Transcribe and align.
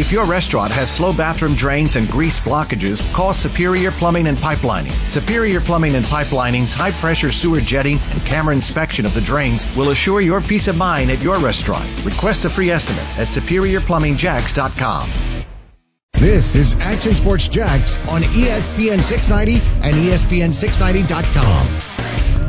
If 0.00 0.12
your 0.12 0.24
restaurant 0.24 0.72
has 0.72 0.90
slow 0.90 1.12
bathroom 1.12 1.54
drains 1.54 1.96
and 1.96 2.08
grease 2.08 2.40
blockages, 2.40 3.04
call 3.12 3.34
Superior 3.34 3.90
Plumbing 3.90 4.28
and 4.28 4.38
Pipelining. 4.38 4.92
Superior 5.10 5.60
Plumbing 5.60 5.94
and 5.94 6.06
Pipelining's 6.06 6.72
high 6.72 6.92
pressure 6.92 7.30
sewer 7.30 7.60
jetting 7.60 7.98
and 8.10 8.24
camera 8.24 8.54
inspection 8.54 9.04
of 9.04 9.12
the 9.12 9.20
drains 9.20 9.66
will 9.76 9.90
assure 9.90 10.22
your 10.22 10.40
peace 10.40 10.68
of 10.68 10.78
mind 10.78 11.10
at 11.10 11.20
your 11.20 11.38
restaurant. 11.38 11.86
Request 12.02 12.46
a 12.46 12.50
free 12.50 12.70
estimate 12.70 13.04
at 13.18 13.28
superiorplumbingjacks.com. 13.28 15.10
This 16.14 16.56
is 16.56 16.72
Action 16.76 17.12
Sports 17.12 17.48
Jax 17.48 17.98
on 18.08 18.22
ESPN 18.22 19.02
690 19.02 19.60
and 19.82 19.94
ESPN690.com. 19.96 22.39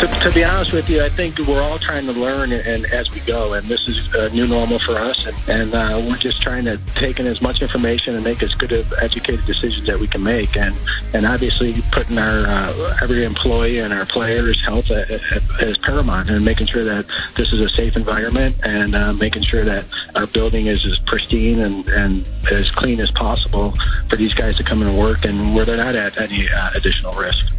To, 0.00 0.06
to, 0.06 0.32
be 0.32 0.42
honest 0.42 0.72
with 0.72 0.88
you, 0.88 1.02
I 1.02 1.10
think 1.10 1.38
we're 1.40 1.60
all 1.60 1.78
trying 1.78 2.06
to 2.06 2.12
learn 2.12 2.52
and, 2.52 2.66
and 2.66 2.86
as 2.86 3.10
we 3.10 3.20
go, 3.20 3.52
and 3.52 3.68
this 3.68 3.86
is 3.86 3.98
a 4.14 4.30
new 4.30 4.46
normal 4.46 4.78
for 4.78 4.96
us, 4.96 5.26
and, 5.26 5.36
and 5.50 5.74
uh, 5.74 6.02
we're 6.02 6.16
just 6.16 6.40
trying 6.40 6.64
to 6.64 6.80
take 6.94 7.20
in 7.20 7.26
as 7.26 7.42
much 7.42 7.60
information 7.60 8.14
and 8.14 8.24
make 8.24 8.42
as 8.42 8.54
good 8.54 8.72
of 8.72 8.90
educated 8.94 9.44
decisions 9.44 9.86
that 9.86 10.00
we 10.00 10.08
can 10.08 10.22
make, 10.22 10.56
and 10.56 10.74
and 11.12 11.26
obviously 11.26 11.82
putting 11.92 12.16
our 12.16 12.46
uh, 12.46 12.96
every 13.02 13.24
employee 13.24 13.80
and 13.80 13.92
our 13.92 14.06
players' 14.06 14.58
health 14.64 14.90
as 14.90 15.76
paramount, 15.84 16.30
and 16.30 16.42
making 16.46 16.68
sure 16.68 16.84
that 16.84 17.04
this 17.36 17.52
is 17.52 17.60
a 17.60 17.68
safe 17.68 17.94
environment, 17.94 18.56
and 18.62 18.94
uh, 18.94 19.12
making 19.12 19.42
sure 19.42 19.64
that 19.64 19.84
our 20.14 20.26
building 20.28 20.68
is 20.68 20.82
as 20.86 20.98
pristine 21.08 21.60
and, 21.60 21.86
and 21.90 22.26
as 22.50 22.70
clean 22.70 23.02
as 23.02 23.10
possible 23.10 23.74
for 24.08 24.16
these 24.16 24.32
guys 24.32 24.56
to 24.56 24.64
come 24.64 24.80
and 24.80 24.98
work, 24.98 25.26
and 25.26 25.54
where 25.54 25.66
they're 25.66 25.76
not 25.76 25.94
at 25.94 26.18
any 26.18 26.48
uh, 26.48 26.70
additional 26.74 27.12
risk. 27.12 27.54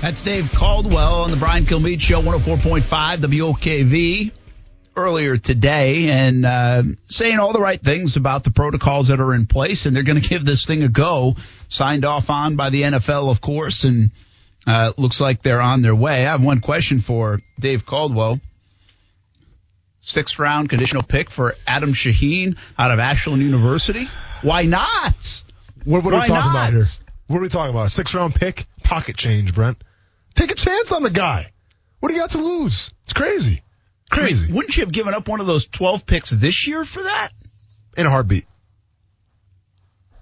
That's 0.00 0.22
Dave 0.22 0.52
Caldwell 0.52 1.22
on 1.22 1.30
the 1.30 1.36
Brian 1.36 1.64
Kilmeade 1.64 2.00
Show, 2.00 2.20
104.5 2.20 2.82
WOKV 3.18 4.30
earlier 4.94 5.36
today 5.36 6.08
and 6.10 6.44
uh, 6.46 6.82
saying 7.08 7.38
all 7.38 7.52
the 7.52 7.60
right 7.60 7.80
things 7.80 8.16
about 8.16 8.44
the 8.44 8.50
protocols 8.50 9.08
that 9.08 9.20
are 9.20 9.34
in 9.34 9.46
place, 9.46 9.86
and 9.86 9.96
they're 9.96 10.02
going 10.02 10.20
to 10.20 10.28
give 10.28 10.44
this 10.44 10.66
thing 10.66 10.82
a 10.82 10.88
go. 10.88 11.34
Signed 11.68 12.04
off 12.04 12.30
on 12.30 12.56
by 12.56 12.70
the 12.70 12.82
NFL, 12.82 13.30
of 13.30 13.40
course, 13.40 13.84
and 13.84 14.10
uh, 14.66 14.92
looks 14.96 15.20
like 15.20 15.42
they're 15.42 15.60
on 15.60 15.82
their 15.82 15.94
way. 15.94 16.26
I 16.26 16.30
have 16.30 16.42
one 16.42 16.60
question 16.60 17.00
for 17.00 17.40
Dave 17.58 17.86
Caldwell. 17.86 18.40
Sixth 20.00 20.38
round 20.38 20.68
conditional 20.68 21.02
pick 21.02 21.30
for 21.30 21.54
Adam 21.66 21.92
Shaheen 21.92 22.56
out 22.78 22.92
of 22.92 23.00
Ashland 23.00 23.42
University. 23.42 24.08
Why 24.42 24.62
not? 24.64 25.42
What, 25.84 26.04
what 26.04 26.12
are 26.14 26.18
Why 26.18 26.22
we 26.22 26.26
talking 26.28 26.34
not? 26.34 26.50
about 26.50 26.72
here? 26.74 26.84
What 27.26 27.38
are 27.38 27.42
we 27.42 27.48
talking 27.48 27.70
about? 27.74 27.86
A 27.86 27.90
six 27.90 28.14
round 28.14 28.34
pick? 28.36 28.66
Pocket 28.86 29.16
change, 29.16 29.54
Brent. 29.54 29.82
Take 30.34 30.50
a 30.50 30.54
chance 30.54 30.92
on 30.92 31.02
the 31.02 31.10
guy. 31.10 31.52
What 32.00 32.08
do 32.10 32.14
you 32.14 32.20
got 32.20 32.30
to 32.30 32.38
lose? 32.38 32.90
It's 33.04 33.12
crazy. 33.12 33.62
Crazy. 34.10 34.52
Wouldn't 34.52 34.76
you 34.76 34.82
have 34.84 34.92
given 34.92 35.14
up 35.14 35.26
one 35.28 35.40
of 35.40 35.46
those 35.46 35.66
12 35.66 36.06
picks 36.06 36.30
this 36.30 36.66
year 36.68 36.84
for 36.84 37.02
that? 37.02 37.30
In 37.96 38.06
a 38.06 38.10
heartbeat. 38.10 38.46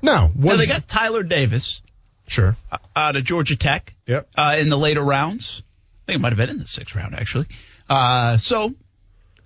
No. 0.03 0.13
Now, 0.13 0.31
Was, 0.37 0.59
they 0.61 0.67
got 0.67 0.87
Tyler 0.89 1.23
Davis 1.23 1.83
sure. 2.27 2.57
uh, 2.71 2.79
out 2.95 3.17
of 3.17 3.25
Georgia 3.25 3.57
Tech 3.57 3.95
Yep. 4.07 4.29
uh, 4.37 4.57
in 4.59 4.69
the 4.69 4.79
later 4.79 5.03
rounds. 5.03 5.63
I 6.03 6.07
think 6.07 6.17
it 6.19 6.21
might 6.23 6.31
have 6.31 6.37
been 6.39 6.51
in 6.51 6.59
the 6.59 6.67
sixth 6.67 6.95
round, 6.95 7.15
actually. 7.15 7.47
Uh, 7.89 8.37
so, 8.39 8.75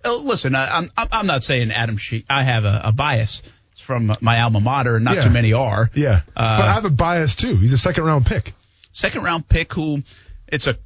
uh, 0.05 0.15
listen, 0.17 0.55
I, 0.55 0.69
I'm 0.69 0.91
I'm 0.97 1.09
I'm 1.13 1.27
not 1.27 1.43
saying 1.45 1.71
Adam 1.71 1.97
She. 1.97 2.25
I 2.29 2.43
have 2.43 2.65
a, 2.65 2.81
a 2.85 2.93
bias 2.93 3.43
It's 3.73 3.81
from 3.81 4.13
my 4.21 4.41
alma 4.43 4.61
mater, 4.61 4.97
and 4.97 5.05
not 5.05 5.17
Yeah. 5.17 5.23
too 5.25 5.31
many 5.31 5.53
are. 5.53 5.91
Yeah. 5.95 6.23
Uh, 6.37 6.59
but 6.59 6.69
I 6.69 6.75
have 6.75 6.85
a 6.85 6.91
bias 6.91 7.35
too. 7.37 7.57
He's 7.57 7.73
a 7.73 7.79
second 7.79 8.05
round 8.05 8.27
pick. 8.27 8.53
Second 8.93 9.23
round 9.23 9.49
pick 9.49 9.73
who 9.75 10.03
it's 10.47 10.67
a 10.67 10.77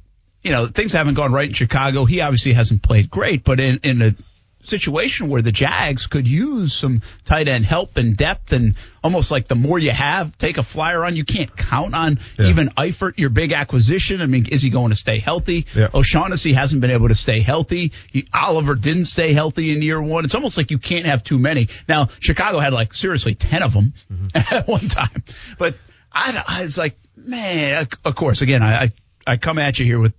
you 0.41 0.51
know 0.51 0.67
things 0.67 0.93
haven't 0.93 1.15
gone 1.15 1.31
right 1.31 1.47
in 1.47 1.53
Chicago. 1.53 2.05
He 2.05 2.21
obviously 2.21 2.53
hasn't 2.53 2.83
played 2.83 3.09
great, 3.09 3.43
but 3.43 3.59
in 3.59 3.79
in 3.83 4.01
a 4.01 4.15
situation 4.63 5.29
where 5.29 5.41
the 5.41 5.51
Jags 5.51 6.07
could 6.07 6.27
use 6.27 6.73
some 6.73 7.01
tight 7.25 7.47
end 7.47 7.65
help 7.65 7.97
and 7.97 8.15
depth 8.15 8.53
and 8.53 8.75
almost 9.03 9.29
like 9.29 9.47
the 9.47 9.55
more 9.55 9.77
you 9.77 9.91
have, 9.91 10.37
take 10.37 10.57
a 10.57 10.63
flyer 10.63 11.03
on. 11.05 11.15
You 11.15 11.25
can't 11.25 11.55
count 11.55 11.93
on 11.93 12.19
Yeah. 12.39 12.47
even 12.47 12.69
Eifert, 12.69 13.17
your 13.17 13.29
big 13.29 13.51
acquisition. 13.51 14.21
I 14.21 14.25
mean, 14.25 14.45
is 14.45 14.61
he 14.61 14.69
going 14.69 14.91
to 14.91 14.95
stay 14.95 15.19
healthy? 15.19 15.67
Yeah. 15.75 15.89
O'Shaughnessy 15.93 16.53
hasn't 16.53 16.81
been 16.81 16.91
able 16.91 17.09
to 17.09 17.15
stay 17.15 17.41
healthy. 17.41 17.91
He, 18.11 18.25
Oliver 18.33 18.75
didn't 18.75 19.05
stay 19.05 19.33
healthy 19.33 19.71
in 19.71 19.81
year 19.81 20.01
one. 20.01 20.23
It's 20.23 20.35
almost 20.35 20.57
like 20.57 20.71
you 20.71 20.79
can't 20.79 21.05
have 21.05 21.23
too 21.23 21.39
many. 21.39 21.67
Now, 21.87 22.07
Chicago 22.19 22.59
had 22.59 22.73
like 22.73 22.93
seriously 22.93 23.35
10 23.35 23.63
of 23.63 23.73
them 23.73 23.93
mm-hmm. 24.11 24.27
at 24.55 24.67
one 24.67 24.87
time. 24.87 25.23
But 25.57 25.75
I, 26.13 26.43
I 26.47 26.61
was 26.63 26.77
like, 26.77 26.97
man, 27.17 27.87
of 28.05 28.15
course, 28.15 28.41
again, 28.41 28.61
I, 28.63 28.83
I, 28.83 28.89
I 29.25 29.37
come 29.37 29.57
at 29.57 29.79
you 29.79 29.85
here 29.85 29.99
with 29.99 30.13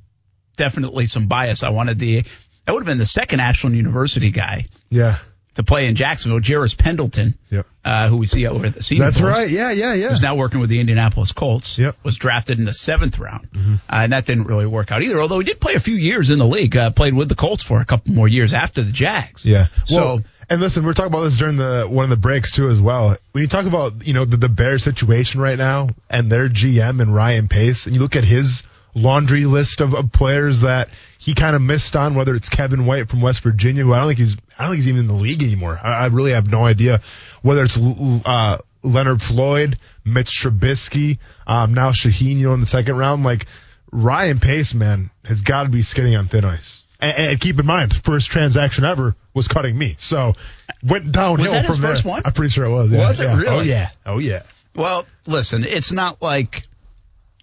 definitely 0.57 1.07
some 1.07 1.27
bias. 1.27 1.63
I 1.63 1.71
wanted 1.71 1.99
the, 1.99 2.23
that 2.65 2.73
would 2.73 2.81
have 2.81 2.87
been 2.87 2.99
the 2.99 3.07
second 3.07 3.41
Ashland 3.41 3.77
University 3.77 4.31
guy 4.31 4.67
Yeah. 4.91 5.19
to 5.57 5.63
play 5.63 5.87
in 5.87 5.95
Jacksonville, 5.97 6.41
Jarris 6.41 6.77
Pendleton, 6.77 7.35
Yep. 7.51 7.67
uh, 7.85 8.09
who 8.09 8.17
we 8.17 8.27
see 8.27 8.47
over 8.47 8.67
at 8.67 8.75
the 8.75 8.83
Senior 8.83 9.05
That's 9.07 9.21
Bowl 9.21 9.29
right. 9.31 9.49
Yeah, 9.51 9.71
yeah, 9.73 9.95
yeah. 9.95 10.09
who's 10.09 10.23
now 10.23 10.37
working 10.37 10.61
with 10.61 10.71
the 10.71 10.81
Indianapolis 10.81 11.33
Colts. 11.33 11.77
Yep. 11.79 11.97
Was 12.03 12.17
drafted 12.17 12.59
in 12.59 12.65
the 12.65 12.73
seventh 12.73 13.19
round, 13.19 13.49
uh, 13.55 13.79
and 13.91 14.13
that 14.13 14.27
didn't 14.27 14.45
really 14.45 14.67
work 14.67 14.91
out 14.93 15.03
either. 15.03 15.21
Although 15.21 15.39
he 15.39 15.45
did 15.45 15.61
play 15.61 15.75
a 15.75 15.81
few 15.81 15.95
years 15.97 16.31
in 16.31 16.39
the 16.39 16.47
league, 16.47 16.77
uh, 16.77 16.91
played 16.91 17.15
with 17.15 17.29
the 17.29 17.35
Colts 17.37 17.63
for 17.63 17.81
a 17.81 17.85
couple 17.85 18.15
more 18.15 18.29
years 18.29 18.53
after 18.55 18.83
the 18.83 18.93
Jags. 18.93 19.45
Yeah. 19.45 19.67
So 19.85 19.97
Well, 20.05 20.21
and 20.49 20.61
listen, 20.61 20.85
we 20.85 20.91
are 20.91 20.95
talking 20.95 21.13
about 21.13 21.23
this 21.23 21.37
during 21.37 21.57
the 21.57 21.87
one 21.89 22.05
of 22.05 22.11
the 22.11 22.17
breaks 22.17 22.53
too 22.53 22.69
as 22.69 22.81
well. 22.81 23.17
When 23.33 23.43
you 23.43 23.49
talk 23.49 23.67
about 23.67 24.07
you 24.07 24.15
know 24.15 24.25
the, 24.25 24.37
the 24.37 24.49
Bears 24.49 24.83
situation 24.83 25.41
right 25.41 25.59
now 25.59 25.89
and 26.11 26.31
their 26.31 26.49
GM 26.49 27.01
and 27.01 27.15
Ryan 27.15 27.49
Pace, 27.49 27.87
and 27.87 27.95
you 27.95 28.01
look 28.01 28.17
at 28.17 28.25
his 28.25 28.63
laundry 28.95 29.45
list 29.45 29.81
of, 29.81 29.95
of 29.95 30.13
players 30.13 30.61
that 30.61 30.89
he 31.19 31.35
kind 31.35 31.57
of 31.57 31.63
missed 31.63 31.97
on, 31.97 32.15
whether 32.15 32.35
it's 32.35 32.49
Kevin 32.49 32.87
White 32.87 33.09
from 33.09 33.21
West 33.21 33.43
Virginia, 33.43 33.83
who 33.83 33.93
I 33.93 33.99
don't 33.99 34.09
think 34.09 34.19
he's 34.19 34.37
I 34.59 34.63
don't 34.63 34.73
think 34.73 34.77
he's 34.77 34.89
even 34.89 35.01
in 35.01 35.09
the 35.09 35.15
league 35.15 35.43
anymore. 35.43 35.79
I, 35.83 36.05
I 36.05 36.07
really 36.07 36.33
have 36.33 36.51
no 36.51 36.65
idea 36.65 37.01
whether 37.43 37.65
it's 37.65 37.79
uh, 37.79 38.59
Leonard 38.83 39.23
Floyd, 39.23 39.77
Mitch 40.05 40.43
Trubisky, 40.43 41.19
um, 41.47 41.75
now 41.75 41.91
Shaheen, 41.91 42.41
in 42.41 42.61
the 42.61 42.67
second 42.67 42.97
round. 42.97 43.25
Like 43.25 43.47
Ryan 43.91 44.41
Pace, 44.41 44.75
man, 44.75 45.11
has 45.25 45.43
got 45.43 45.65
to 45.65 45.69
be 45.71 45.83
skinning 45.83 46.17
on 46.17 46.29
thin 46.29 46.45
ice. 46.45 46.85
And, 47.01 47.17
and 47.17 47.41
keep 47.41 47.59
in 47.59 47.67
mind, 47.67 47.95
first 48.05 48.31
transaction 48.31 48.85
ever 48.85 49.17
was 49.35 49.49
cutting 49.49 49.77
me. 49.77 49.97
So 49.99 50.35
went 50.83 51.13
downhill 51.13 51.45
Was 51.45 51.53
that 51.53 51.65
his 51.67 51.77
from 51.77 51.83
there. 51.83 51.91
first 51.93 52.05
one? 52.05 52.23
I'm 52.25 52.33
pretty 52.33 52.51
sure 52.51 52.65
it 52.65 52.71
was. 52.71 52.93
Yeah, 52.93 53.07
Was 53.07 53.21
it 53.21 53.25
yeah. 53.25 53.37
really? 53.37 53.49
Oh 53.49 53.61
yeah. 53.61 53.91
Oh 54.07 54.19
yeah. 54.19 54.43
Well, 54.75 55.07
listen, 55.27 55.65
it's 55.65 55.93
not 55.93 56.21
like, 56.23 56.63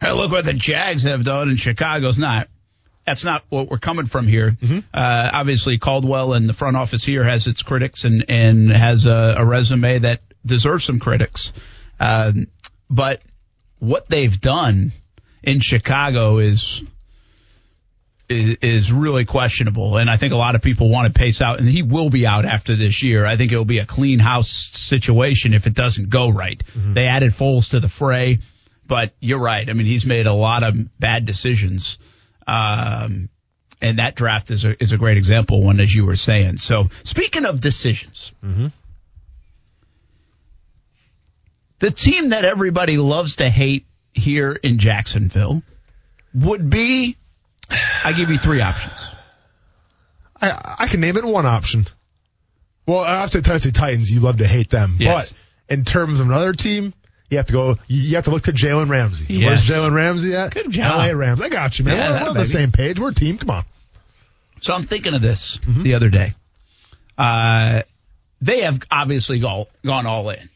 hey, 0.01 0.11
look 0.11 0.31
what 0.31 0.45
the 0.45 0.53
Jags 0.53 1.03
have 1.03 1.23
done 1.23 1.49
in 1.49 1.55
Chicago's 1.57 2.19
not. 2.19 2.47
That's 3.05 3.23
not 3.25 3.43
what 3.49 3.69
we're 3.69 3.79
coming 3.79 4.05
from 4.05 4.27
here. 4.27 4.55
Uh, 4.93 5.29
obviously, 5.33 5.77
Caldwell 5.79 6.33
and 6.33 6.47
the 6.47 6.53
front 6.53 6.77
office 6.77 7.03
here 7.03 7.23
has 7.23 7.47
its 7.47 7.63
critics 7.63 8.03
and, 8.03 8.25
and 8.29 8.69
has 8.69 9.05
a, 9.07 9.35
a 9.37 9.45
resume 9.45 9.99
that 9.99 10.21
deserves 10.45 10.83
some 10.85 10.99
critics. 10.99 11.51
Um, 11.99 12.47
but 12.89 13.21
what 13.79 14.07
they've 14.07 14.39
done 14.39 14.91
in 15.41 15.61
Chicago 15.61 16.37
is, 16.37 16.83
is 18.31 18.57
is 18.61 18.91
really 18.91 19.25
questionable, 19.25 19.97
and 19.97 20.09
I 20.09 20.17
think 20.17 20.33
a 20.33 20.37
lot 20.37 20.55
of 20.55 20.61
people 20.61 20.89
want 20.89 21.13
to 21.13 21.19
pace 21.19 21.41
out, 21.41 21.59
and 21.59 21.67
he 21.67 21.83
will 21.83 22.09
be 22.09 22.25
out 22.25 22.45
after 22.45 22.75
this 22.75 23.03
year. 23.03 23.25
I 23.25 23.37
think 23.37 23.51
it 23.51 23.57
will 23.57 23.65
be 23.65 23.79
a 23.79 23.85
clean 23.85 24.19
house 24.19 24.49
situation 24.49 25.53
if 25.53 25.67
it 25.67 25.73
doesn't 25.73 26.09
go 26.09 26.29
right. 26.29 26.63
They 26.93 27.07
added 27.07 27.33
Foles 27.33 27.71
to 27.71 27.79
the 27.79 27.89
fray, 27.89 28.39
but 28.87 29.13
you're 29.19 29.39
right. 29.39 29.69
I 29.69 29.73
mean, 29.73 29.85
he's 29.85 30.05
made 30.05 30.25
a 30.27 30.33
lot 30.33 30.63
of 30.63 30.75
bad 30.99 31.25
decisions, 31.25 31.97
um, 32.47 33.29
and 33.81 33.99
that 33.99 34.15
draft 34.15 34.51
is 34.51 34.65
a 34.65 34.81
is 34.81 34.93
a 34.93 34.97
great 34.97 35.17
example 35.17 35.61
one, 35.63 35.79
as 35.79 35.93
you 35.93 36.05
were 36.05 36.15
saying. 36.15 36.57
So, 36.57 36.89
speaking 37.03 37.45
of 37.45 37.61
decisions, 37.61 38.31
the 41.79 41.91
team 41.91 42.29
that 42.29 42.45
everybody 42.45 42.97
loves 42.97 43.37
to 43.37 43.49
hate 43.49 43.85
here 44.13 44.53
in 44.53 44.77
Jacksonville 44.79 45.61
would 46.33 46.69
be. 46.69 47.17
I 48.03 48.13
give 48.13 48.29
you 48.29 48.37
three 48.37 48.61
options. 48.61 49.05
I 50.41 50.75
I 50.79 50.87
can 50.87 50.99
name 51.01 51.17
it 51.17 51.23
one 51.25 51.45
option. 51.45 51.85
Well, 52.87 52.99
I 52.99 53.21
have 53.21 53.31
to 53.31 53.41
Tennessee 53.41 53.71
Titans. 53.71 54.11
You 54.11 54.19
love 54.21 54.37
to 54.37 54.47
hate 54.47 54.69
them, 54.69 54.97
Yes. 54.99 55.33
but 55.67 55.73
in 55.73 55.85
terms 55.85 56.19
of 56.19 56.27
another 56.27 56.53
team, 56.53 56.93
you 57.29 57.37
have 57.37 57.45
to 57.47 57.53
go. 57.53 57.77
You 57.87 58.01
you 58.01 58.15
have 58.15 58.25
to 58.25 58.31
look 58.31 58.43
to 58.43 58.53
Jalen 58.53 58.89
Ramsey. 58.89 59.33
Yes. 59.33 59.45
Where's 59.45 59.67
Jalen 59.83 59.93
Ramsey 59.93 60.35
at? 60.35 60.53
Good 60.53 60.71
job. 60.71 60.97
LA 60.97 61.11
Rams. 61.17 61.41
I 61.41 61.49
got 61.49 61.77
you, 61.77 61.85
man. 61.85 61.95
Yeah, 61.97 62.09
we're 62.09 62.13
that 62.13 62.23
we're 62.23 62.29
on 62.29 62.37
the 62.37 62.45
same 62.45 62.71
page. 62.71 62.99
We're 62.99 63.09
a 63.09 63.13
team. 63.13 63.37
Come 63.37 63.51
on. 63.51 63.65
So 64.61 64.73
I'm 64.73 64.85
thinking 64.85 65.13
of 65.13 65.21
this 65.21 65.59
the 65.65 65.93
other 65.95 66.09
day. 66.09 66.33
Uh, 67.17 67.83
they 68.41 68.61
have 68.61 68.79
obviously 68.91 69.39
go, 69.39 69.67
gone 69.85 70.05
all 70.07 70.29
in. 70.31 70.49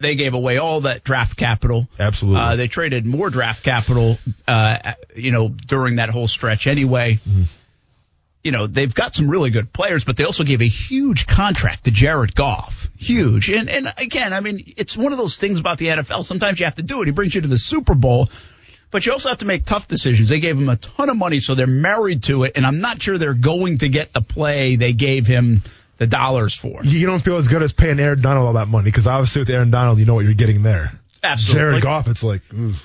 They 0.00 0.16
gave 0.16 0.34
away 0.34 0.58
all 0.58 0.82
that 0.82 1.04
draft 1.04 1.36
capital. 1.36 1.88
Absolutely. 1.98 2.40
Uh, 2.40 2.56
they 2.56 2.68
traded 2.68 3.06
more 3.06 3.30
draft 3.30 3.62
capital, 3.62 4.18
uh, 4.46 4.94
you 5.14 5.30
know, 5.30 5.48
during 5.48 5.96
that 5.96 6.10
whole 6.10 6.28
stretch 6.28 6.66
anyway. 6.66 7.20
You 8.42 8.50
know, 8.50 8.66
they've 8.66 8.94
got 8.94 9.14
some 9.14 9.28
really 9.28 9.50
good 9.50 9.72
players, 9.72 10.04
but 10.04 10.18
they 10.18 10.24
also 10.24 10.44
gave 10.44 10.60
a 10.60 10.68
huge 10.68 11.26
contract 11.26 11.84
to 11.84 11.90
Jared 11.90 12.34
Goff. 12.34 12.88
Huge. 12.98 13.48
And, 13.50 13.70
and 13.70 13.92
again, 13.96 14.34
I 14.34 14.40
mean, 14.40 14.74
it's 14.76 14.96
one 14.96 15.12
of 15.12 15.18
those 15.18 15.38
things 15.38 15.58
about 15.58 15.78
the 15.78 15.86
NFL. 15.86 16.24
Sometimes 16.24 16.60
you 16.60 16.66
have 16.66 16.74
to 16.74 16.82
do 16.82 17.00
it. 17.00 17.06
He 17.06 17.12
brings 17.12 17.34
you 17.34 17.40
to 17.40 17.48
the 17.48 17.56
Super 17.56 17.94
Bowl, 17.94 18.28
but 18.90 19.06
you 19.06 19.12
also 19.12 19.30
have 19.30 19.38
to 19.38 19.46
make 19.46 19.64
tough 19.64 19.88
decisions. 19.88 20.28
They 20.28 20.40
gave 20.40 20.58
him 20.58 20.68
a 20.68 20.76
ton 20.76 21.08
of 21.08 21.16
money, 21.16 21.40
so 21.40 21.54
they're 21.54 21.66
married 21.66 22.24
to 22.24 22.44
it, 22.44 22.52
and 22.54 22.66
I'm 22.66 22.80
not 22.80 23.00
sure 23.00 23.16
they're 23.16 23.34
going 23.34 23.78
to 23.78 23.88
get 23.88 24.12
the 24.12 24.20
play 24.20 24.76
they 24.76 24.92
gave 24.92 25.26
him 25.26 25.62
the 25.98 26.06
dollars 26.06 26.54
for. 26.54 26.84
You 26.84 27.06
don't 27.06 27.20
feel 27.24 27.36
as 27.36 27.48
good 27.48 27.62
as 27.62 27.72
paying 27.72 27.98
Aaron 28.00 28.20
Donald 28.20 28.46
all 28.46 28.52
that 28.54 28.68
money 28.68 28.84
because 28.84 29.06
obviously 29.06 29.42
with 29.42 29.50
Aaron 29.50 29.70
Donald, 29.70 29.98
you 29.98 30.06
know 30.06 30.14
what 30.14 30.24
you're 30.24 30.34
getting 30.34 30.62
there. 30.62 30.92
Absolutely. 31.22 31.58
Jared 31.60 31.74
Like, 31.74 31.82
Goff, 31.84 32.08
it's 32.08 32.22
like, 32.22 32.42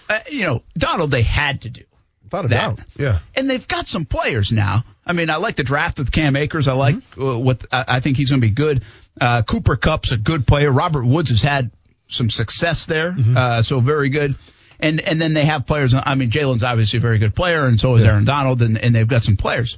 uh, 0.09 0.19
you 0.29 0.43
know, 0.43 0.63
Donald 0.77 1.11
they 1.11 1.23
had 1.23 1.61
to 1.63 1.69
do. 1.69 1.83
without 2.23 2.45
a 2.45 2.47
That. 2.49 2.75
doubt. 2.77 2.79
Yeah. 2.95 3.19
And 3.35 3.49
they've 3.49 3.67
got 3.67 3.87
some 3.87 4.05
players 4.05 4.51
now. 4.51 4.83
I 5.05 5.13
mean, 5.13 5.29
I 5.29 5.37
like 5.37 5.55
the 5.55 5.63
draft 5.63 5.97
with 5.97 6.11
Cam 6.11 6.35
Akers. 6.35 6.67
I 6.67 6.73
like 6.73 6.95
Mm-hmm. 6.95 7.21
uh, 7.23 7.37
what 7.39 7.65
I, 7.71 7.85
I 7.87 7.99
think 7.99 8.15
he's 8.17 8.29
going 8.29 8.41
to 8.41 8.47
be 8.47 8.53
good. 8.53 8.83
Uh, 9.19 9.41
Cooper 9.41 9.75
Kupp's 9.75 10.11
a 10.11 10.17
good 10.17 10.45
player. 10.47 10.71
Robert 10.71 11.05
Woods 11.05 11.31
has 11.31 11.41
had 11.41 11.71
some 12.07 12.29
success 12.29 12.85
there, 12.85 13.11
Mm-hmm. 13.11 13.35
uh, 13.37 13.61
so 13.61 13.79
very 13.81 14.09
good. 14.09 14.35
And 14.79 15.01
and 15.01 15.19
then 15.21 15.33
they 15.33 15.43
have 15.43 15.65
players. 15.65 15.93
I 15.93 16.15
mean, 16.15 16.31
Jalen's 16.31 16.63
obviously 16.63 16.97
a 16.97 17.01
very 17.01 17.17
good 17.17 17.35
player, 17.35 17.65
and 17.65 17.77
so 17.77 17.95
is 17.95 18.05
Aaron 18.05 18.23
Donald, 18.23 18.61
and, 18.61 18.77
and 18.77 18.95
they've 18.95 19.05
got 19.07 19.23
some 19.23 19.35
players. 19.35 19.77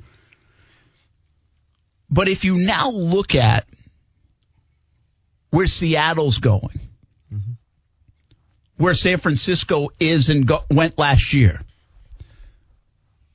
But 2.12 2.28
if 2.28 2.44
you 2.44 2.58
now 2.58 2.90
look 2.92 3.36
at 3.36 3.66
where 5.50 5.68
Seattle's 5.68 6.38
going, 6.38 6.80
where 8.78 8.94
San 8.94 9.18
Francisco 9.18 9.90
is 10.00 10.30
and 10.30 10.46
go, 10.46 10.60
went 10.69 10.98
last 10.98 11.34
year, 11.34 11.62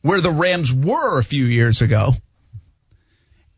where 0.03 0.21
the 0.21 0.31
Rams 0.31 0.73
were 0.73 1.19
a 1.19 1.25
few 1.25 1.47
years 1.47 1.81
ago, 1.81 2.15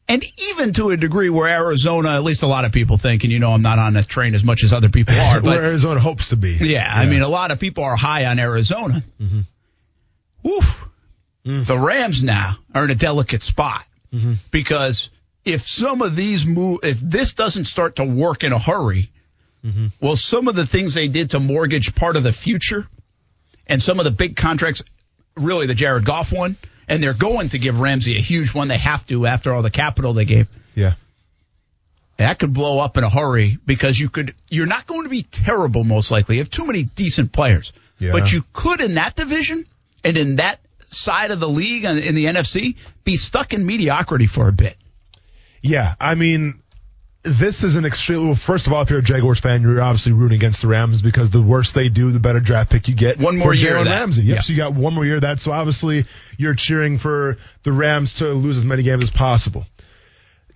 and 0.06 0.24
even 0.50 0.72
to 0.74 0.90
a 0.90 0.96
degree 0.96 1.28
where 1.28 1.48
Arizona, 1.48 2.10
at 2.10 2.22
least 2.22 2.42
a 2.42 2.46
lot 2.46 2.64
of 2.64 2.72
people 2.72 2.96
think, 2.96 3.24
and 3.24 3.32
you 3.32 3.38
know 3.38 3.52
I'm 3.52 3.60
not 3.60 3.78
on 3.78 3.94
that 3.94 4.08
train 4.08 4.34
as 4.34 4.44
much 4.44 4.64
as 4.64 4.72
other 4.72 4.88
people 4.88 5.14
are, 5.18 5.40
Where 5.40 5.64
Arizona 5.64 6.00
hopes 6.00 6.28
to 6.28 6.36
be. 6.36 6.52
yeah, 6.52 6.90
I 6.94 7.06
mean 7.06 7.22
a 7.22 7.28
lot 7.28 7.50
of 7.50 7.58
people 7.58 7.84
are 7.84 7.96
high 7.96 8.24
on 8.26 8.38
Arizona. 8.38 9.02
Mm-hmm. 9.20 10.48
Oof. 10.48 10.88
Mm. 11.44 11.66
The 11.66 11.78
Rams 11.78 12.22
now 12.22 12.54
are 12.74 12.84
in 12.84 12.90
a 12.90 12.94
delicate 12.94 13.42
spot 13.42 13.84
Mm-hmm. 14.12 14.34
because 14.50 15.10
if 15.44 15.66
some 15.66 16.02
of 16.02 16.16
these 16.16 16.46
move, 16.46 16.80
if 16.82 16.98
this 17.00 17.34
doesn't 17.34 17.64
start 17.64 17.96
to 17.96 18.04
work 18.04 18.44
in 18.44 18.52
a 18.52 18.58
hurry, 18.58 19.10
mm-hmm. 19.64 19.88
well, 20.00 20.16
some 20.16 20.48
of 20.48 20.54
the 20.56 20.66
things 20.66 20.94
they 20.94 21.08
did 21.08 21.30
to 21.30 21.40
mortgage 21.40 21.94
part 21.94 22.16
of 22.16 22.22
the 22.22 22.32
future 22.32 22.86
and 23.66 23.82
some 23.82 23.98
of 23.98 24.04
the 24.04 24.10
big 24.10 24.36
contracts, 24.36 24.82
really 25.36 25.66
the 25.66 25.74
Jared 25.74 26.04
Goff 26.04 26.32
one, 26.32 26.56
and 26.88 27.02
they're 27.02 27.14
going 27.14 27.50
to 27.50 27.58
give 27.58 27.78
Ramsey 27.78 28.16
a 28.16 28.20
huge 28.20 28.54
one. 28.54 28.68
They 28.68 28.78
have 28.78 29.06
to 29.08 29.26
after 29.26 29.52
all 29.52 29.62
the 29.62 29.70
capital 29.70 30.14
they 30.14 30.24
gave. 30.24 30.48
Yeah. 30.74 30.94
That 32.16 32.38
could 32.38 32.52
blow 32.52 32.78
up 32.78 32.96
in 32.96 33.04
a 33.04 33.10
hurry 33.10 33.58
because 33.64 33.98
you 33.98 34.08
could, 34.08 34.34
you're 34.50 34.66
not 34.66 34.86
going 34.86 35.04
to 35.04 35.10
be 35.10 35.22
terrible 35.22 35.84
most 35.84 36.10
likely. 36.10 36.36
You 36.36 36.42
have 36.42 36.50
too 36.50 36.66
many 36.66 36.82
decent 36.82 37.32
players, 37.32 37.72
Yeah. 37.98 38.12
but 38.12 38.32
you 38.32 38.44
could 38.52 38.80
in 38.80 38.94
that 38.94 39.14
division 39.14 39.66
and 40.02 40.16
in 40.16 40.36
that 40.36 40.60
side 40.90 41.30
of 41.30 41.40
the 41.40 41.48
league 41.48 41.84
in 41.84 42.14
the 42.14 42.26
NFC 42.26 42.76
be 43.04 43.16
stuck 43.16 43.52
in 43.52 43.66
mediocrity 43.66 44.26
for 44.26 44.48
a 44.48 44.52
bit. 44.52 44.76
Yeah, 45.62 45.94
I 46.00 46.14
mean, 46.14 46.62
this 47.22 47.64
is 47.64 47.76
an 47.76 47.84
extreme. 47.84 48.26
Well, 48.26 48.36
first 48.36 48.66
of 48.66 48.72
all, 48.72 48.82
if 48.82 48.90
you're 48.90 49.00
a 49.00 49.02
Jaguars 49.02 49.40
fan, 49.40 49.62
you're 49.62 49.80
obviously 49.80 50.12
rooting 50.12 50.36
against 50.36 50.62
the 50.62 50.68
Rams 50.68 51.02
because 51.02 51.30
the 51.30 51.42
worse 51.42 51.72
they 51.72 51.88
do, 51.88 52.10
the 52.12 52.20
better 52.20 52.40
draft 52.40 52.70
pick 52.70 52.88
you 52.88 52.94
get. 52.94 53.18
One 53.18 53.36
more 53.36 53.48
for 53.48 53.54
year 53.54 53.74
Jalen. 53.74 53.86
Ramsey. 53.86 54.22
Yep. 54.22 54.36
Yeah. 54.36 54.40
So 54.42 54.52
you 54.52 54.56
got 54.56 54.74
one 54.74 54.94
more 54.94 55.04
year 55.04 55.16
of 55.16 55.22
that. 55.22 55.40
So 55.40 55.52
obviously, 55.52 56.06
you're 56.36 56.54
cheering 56.54 56.98
for 56.98 57.38
the 57.64 57.72
Rams 57.72 58.14
to 58.14 58.28
lose 58.28 58.56
as 58.56 58.64
many 58.64 58.82
games 58.82 59.02
as 59.02 59.10
possible. 59.10 59.66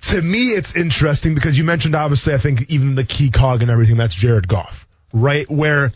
To 0.02 0.20
me, 0.20 0.48
it's 0.48 0.74
interesting 0.74 1.34
because 1.34 1.56
you 1.56 1.64
mentioned 1.64 1.94
obviously, 1.94 2.34
I 2.34 2.38
think 2.38 2.70
even 2.70 2.94
the 2.94 3.04
key 3.04 3.30
cog 3.30 3.62
and 3.62 3.70
everything. 3.70 3.96
That's 3.96 4.14
Jared 4.14 4.48
Goff, 4.48 4.86
right? 5.12 5.48
Where 5.50 5.92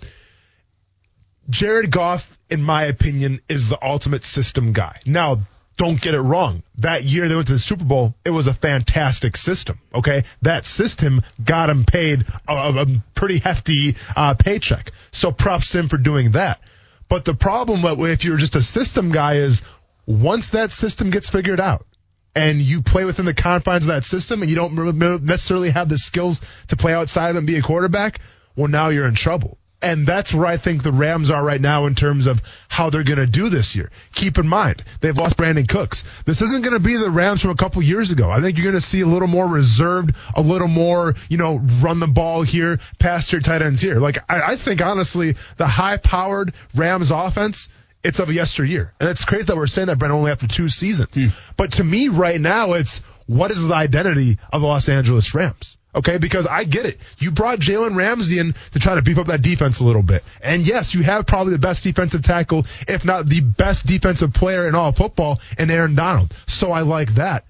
Jared 1.49 1.91
Goff, 1.91 2.36
in 2.51 2.63
my 2.63 2.85
opinion, 2.85 3.41
is 3.49 3.69
the 3.69 3.79
ultimate 3.85 4.25
system 4.25 4.73
guy. 4.73 5.01
Now, 5.07 5.41
don't 5.77 6.01
get 6.01 6.15
it 6.15 6.21
wrong. 6.21 6.63
That 6.79 7.05
year 7.05 7.29
they 7.29 7.35
went 7.35 7.49
to 7.49 7.53
the 7.53 7.59
Super 7.59 7.85
Bowl, 7.85 8.15
it 8.25 8.31
was 8.31 8.47
a 8.47 8.55
fantastic 8.55 9.37
system. 9.37 9.79
Okay, 9.95 10.25
that 10.43 10.65
system 10.65 11.23
got 11.45 11.69
him 11.69 11.85
paid 11.85 12.25
a, 12.49 12.55
a 12.55 12.87
pretty 13.15 13.39
hefty 13.39 13.97
uh, 14.17 14.35
paycheck. 14.35 14.93
So 15.13 15.33
props 15.33 15.71
to 15.71 15.81
him 15.81 15.89
for 15.89 15.99
doing 15.99 16.33
that. 16.33 16.61
But 17.09 17.25
the 17.25 17.35
problem 17.35 17.83
with- 17.83 18.11
if 18.11 18.25
you're 18.25 18.39
just 18.39 18.57
a 18.57 18.63
system 18.63 19.13
guy 19.13 19.35
is 19.35 19.63
once 20.07 20.49
that 20.49 20.73
system 20.73 21.11
gets 21.11 21.29
figured 21.29 21.61
out, 21.61 21.87
and 22.35 22.61
you 22.61 22.83
play 22.83 23.07
within 23.07 23.25
the 23.25 23.33
confines 23.33 23.85
of 23.85 23.89
that 23.89 24.05
system 24.05 24.43
and 24.43 24.51
you 24.51 24.57
don't 24.57 24.75
necessarily 25.25 25.71
have 25.71 25.89
the 25.89 25.97
skills 25.97 26.43
to 26.69 26.77
play 26.77 26.93
outside 26.93 27.35
and 27.35 27.47
be 27.47 27.57
a 27.57 27.63
quarterback, 27.63 28.21
well, 28.55 28.69
now 28.69 28.91
you're 28.91 29.07
in 29.07 29.15
trouble. 29.15 29.57
And 29.83 30.07
that's 30.07 30.33
where 30.33 30.47
I 30.47 30.57
think 30.57 30.83
the 30.83 30.93
Rams 30.93 31.31
are 31.31 31.45
right 31.45 31.61
now 31.61 31.85
in 31.85 31.95
terms 31.95 32.27
of 32.27 32.41
how 32.69 32.89
they're 32.89 33.05
going 33.05 33.19
to 33.19 33.27
do 33.27 33.51
this 33.51 33.77
year. 33.77 33.91
Keep 34.15 34.39
in 34.39 34.49
mind, 34.49 34.83
they've 35.01 35.17
lost 35.17 35.37
Brandin 35.37 35.69
Cooks. 35.69 36.03
This 36.25 36.41
isn't 36.41 36.65
going 36.65 36.73
to 36.73 36.81
be 36.81 36.97
the 36.97 37.11
Rams 37.11 37.43
from 37.43 37.51
a 37.51 37.57
couple 37.57 37.83
years 37.83 38.11
ago. 38.11 38.31
I 38.31 38.41
think 38.41 38.57
you're 38.57 38.65
going 38.65 38.75
to 38.75 38.81
see 38.81 39.03
a 39.03 39.07
little 39.07 39.29
more 39.29 39.47
reserved, 39.47 40.17
a 40.35 40.41
little 40.41 40.69
more, 40.69 41.15
you 41.29 41.37
know, 41.37 41.61
run 41.81 42.01
the 42.01 42.07
ball 42.07 42.43
here, 42.43 42.81
pass 42.99 43.31
your 43.31 43.43
tight 43.43 43.61
ends 43.61 43.81
here. 43.81 43.97
Like, 44.01 44.19
I, 44.31 44.53
I 44.53 44.57
think 44.57 44.81
honestly, 44.81 45.37
the 45.59 45.67
high 45.67 45.99
powered 45.99 46.55
Rams 46.75 47.11
offense, 47.11 47.69
it's 48.03 48.19
of 48.19 48.33
yesteryear. 48.33 48.95
And 48.99 49.11
it's 49.11 49.25
crazy 49.25 49.45
that 49.45 49.57
we're 49.57 49.67
saying 49.67 49.89
that, 49.89 49.99
Brent, 49.99 50.15
only 50.15 50.31
after 50.31 50.47
two 50.47 50.71
seasons. 50.71 51.15
Hmm. 51.15 51.29
But 51.57 51.73
to 51.73 51.85
me, 51.85 52.09
right 52.09 52.41
now, 52.41 52.73
it's 52.75 52.99
what 53.27 53.51
is 53.51 53.67
the 53.67 53.75
identity 53.75 54.39
of 54.53 54.63
the 54.63 54.67
Los 54.67 54.89
Angeles 54.89 55.35
Rams? 55.35 55.77
Okay, 55.97 56.19
because 56.19 56.47
I 56.47 56.65
get 56.65 56.85
it. 56.85 56.99
You 57.19 57.31
brought 57.31 57.59
Jalen 57.59 57.97
Ramsey 57.97 58.39
in 58.39 58.55
to 58.73 58.79
try 58.79 58.97
to 58.97 59.03
beef 59.03 59.19
up 59.19 59.29
that 59.29 59.41
defense 59.41 59.81
a 59.81 59.85
little 59.85 60.03
bit. 60.03 60.23
And 60.43 60.67
yes, 60.67 60.95
you 60.95 61.03
have 61.03 61.27
probably 61.27 61.55
the 61.55 61.59
best 61.59 61.83
defensive 61.83 62.23
tackle, 62.23 62.67
if 62.87 63.07
not 63.07 63.27
the 63.27 63.41
best 63.41 63.87
defensive 63.87 64.35
player 64.35 64.69
in 64.69 64.75
all 64.75 64.93
football, 64.93 65.41
in 65.59 65.71
Aaron 65.71 65.95
Donald. 65.95 66.35
So 66.47 66.71
I 66.71 66.83
like 66.83 67.15
that. 67.15 67.45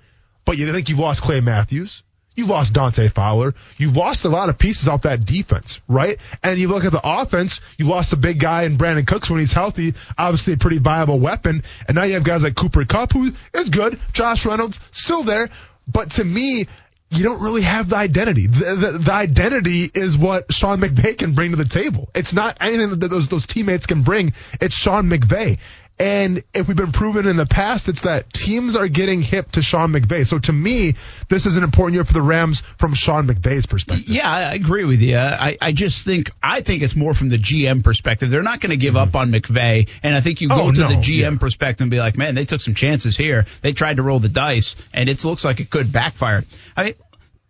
But 0.44 0.58
you 0.58 0.72
think 0.72 0.88
you've 0.88 1.00
lost 1.00 1.22
Clay 1.22 1.40
Matthews? 1.40 2.04
You 2.36 2.46
lost 2.46 2.74
Dante 2.74 3.08
Fowler. 3.08 3.54
You 3.78 3.90
lost 3.90 4.26
a 4.26 4.28
lot 4.28 4.50
of 4.50 4.58
pieces 4.58 4.88
off 4.88 5.02
that 5.02 5.24
defense, 5.24 5.80
right? 5.88 6.18
And 6.42 6.60
you 6.60 6.68
look 6.68 6.84
at 6.84 6.92
the 6.92 7.00
offense, 7.02 7.62
you 7.78 7.86
lost 7.86 8.12
a 8.12 8.16
big 8.16 8.38
guy 8.38 8.64
in 8.64 8.76
Brandin 8.76 9.06
Cooks 9.06 9.30
when 9.30 9.40
he's 9.40 9.54
healthy, 9.54 9.94
obviously 10.16 10.52
a 10.52 10.56
pretty 10.58 10.78
viable 10.78 11.18
weapon. 11.18 11.64
And 11.88 11.96
now 11.96 12.04
you 12.04 12.14
have 12.14 12.24
guys 12.24 12.44
like 12.44 12.54
Cooper 12.54 12.84
Kupp, 12.84 13.12
who 13.12 13.32
is 13.54 13.70
good. 13.70 13.98
Josh 14.12 14.44
Reynolds, 14.44 14.78
still 14.92 15.24
there. 15.24 15.48
But 15.88 16.10
to 16.12 16.24
me, 16.24 16.66
you 17.10 17.22
don't 17.22 17.40
really 17.40 17.62
have 17.62 17.88
the 17.88 17.96
identity. 17.96 18.46
The, 18.46 18.74
the, 18.74 18.98
the 18.98 19.12
identity 19.12 19.90
is 19.94 20.18
what 20.18 20.52
Sean 20.52 20.80
McVay 20.80 21.16
can 21.16 21.34
bring 21.34 21.52
to 21.52 21.56
the 21.56 21.64
table. 21.64 22.08
It's 22.14 22.32
not 22.32 22.58
anything 22.60 22.98
that 22.98 23.08
those, 23.08 23.28
those 23.28 23.46
teammates 23.46 23.86
can 23.86 24.02
bring. 24.02 24.32
It's 24.60 24.74
Sean 24.74 25.08
McVay. 25.08 25.58
And 25.98 26.44
if 26.52 26.68
we've 26.68 26.76
been 26.76 26.92
proven 26.92 27.26
in 27.26 27.36
the 27.36 27.46
past, 27.46 27.88
it's 27.88 28.02
that 28.02 28.30
teams 28.30 28.76
are 28.76 28.86
getting 28.86 29.22
hip 29.22 29.52
to 29.52 29.62
Sean 29.62 29.92
McVay. 29.92 30.26
So 30.26 30.38
to 30.38 30.52
me, 30.52 30.94
this 31.30 31.46
is 31.46 31.56
an 31.56 31.64
important 31.64 31.94
year 31.94 32.04
for 32.04 32.12
the 32.12 32.20
Rams 32.20 32.60
from 32.78 32.92
Sean 32.92 33.26
McVay's 33.26 33.64
perspective. 33.64 34.06
Yeah, 34.06 34.30
I 34.30 34.52
agree 34.54 34.84
with 34.84 35.00
you. 35.00 35.16
I, 35.16 35.56
I 35.60 35.72
just 35.72 36.04
think 36.04 36.30
I 36.42 36.60
think 36.60 36.82
it's 36.82 36.94
more 36.94 37.14
from 37.14 37.30
the 37.30 37.38
GM 37.38 37.82
perspective. 37.82 38.30
They're 38.30 38.42
not 38.42 38.60
going 38.60 38.70
to 38.70 38.76
give 38.76 38.94
up 38.94 39.10
mm-hmm. 39.10 39.16
on 39.16 39.32
McVay, 39.32 39.88
and 40.02 40.14
I 40.14 40.20
think 40.20 40.42
you 40.42 40.48
go 40.48 40.66
Oh, 40.66 40.72
to 40.72 40.80
no, 40.80 40.88
the 40.88 40.94
GM 40.96 41.32
yeah. 41.32 41.38
perspective 41.38 41.82
and 41.82 41.90
be 41.90 41.98
like, 41.98 42.18
man, 42.18 42.34
they 42.34 42.44
took 42.44 42.60
some 42.60 42.74
chances 42.74 43.16
here. 43.16 43.46
They 43.62 43.72
tried 43.72 43.96
to 43.96 44.02
roll 44.02 44.20
the 44.20 44.28
dice, 44.28 44.76
and 44.92 45.08
it 45.08 45.24
looks 45.24 45.46
like 45.46 45.60
it 45.60 45.70
could 45.70 45.92
backfire. 45.92 46.44
I 46.76 46.84
mean, 46.84 46.94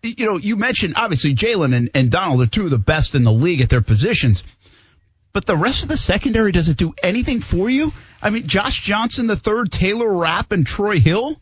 you 0.03 0.27
know, 0.27 0.37
you 0.39 0.57
mentioned 0.57 0.95
obviously 0.97 1.35
Jalen 1.35 1.75
and, 1.75 1.91
and 1.95 2.11
Donald 2.11 2.41
are 2.43 2.47
two 2.47 2.65
of 2.65 2.71
the 2.71 2.79
best 2.79 3.15
in 3.15 3.25
the 3.25 3.33
league 3.33 3.61
at 3.61 3.71
their 3.71 3.81
positions. 3.81 4.45
But 5.37 5.45
the 5.45 5.55
rest 5.55 5.83
of 5.83 5.91
the 5.91 5.99
secondary 5.99 6.51
doesn't 6.51 6.79
do 6.79 6.95
anything 7.03 7.43
for 7.43 7.69
you. 7.69 7.93
I 8.23 8.31
mean, 8.31 8.47
Josh 8.47 8.81
Johnson, 8.83 9.27
the 9.27 9.37
third, 9.37 9.71
Taylor 9.71 10.11
Rapp, 10.11 10.51
and 10.51 10.67
Troy 10.67 10.99
Hill. 10.99 11.39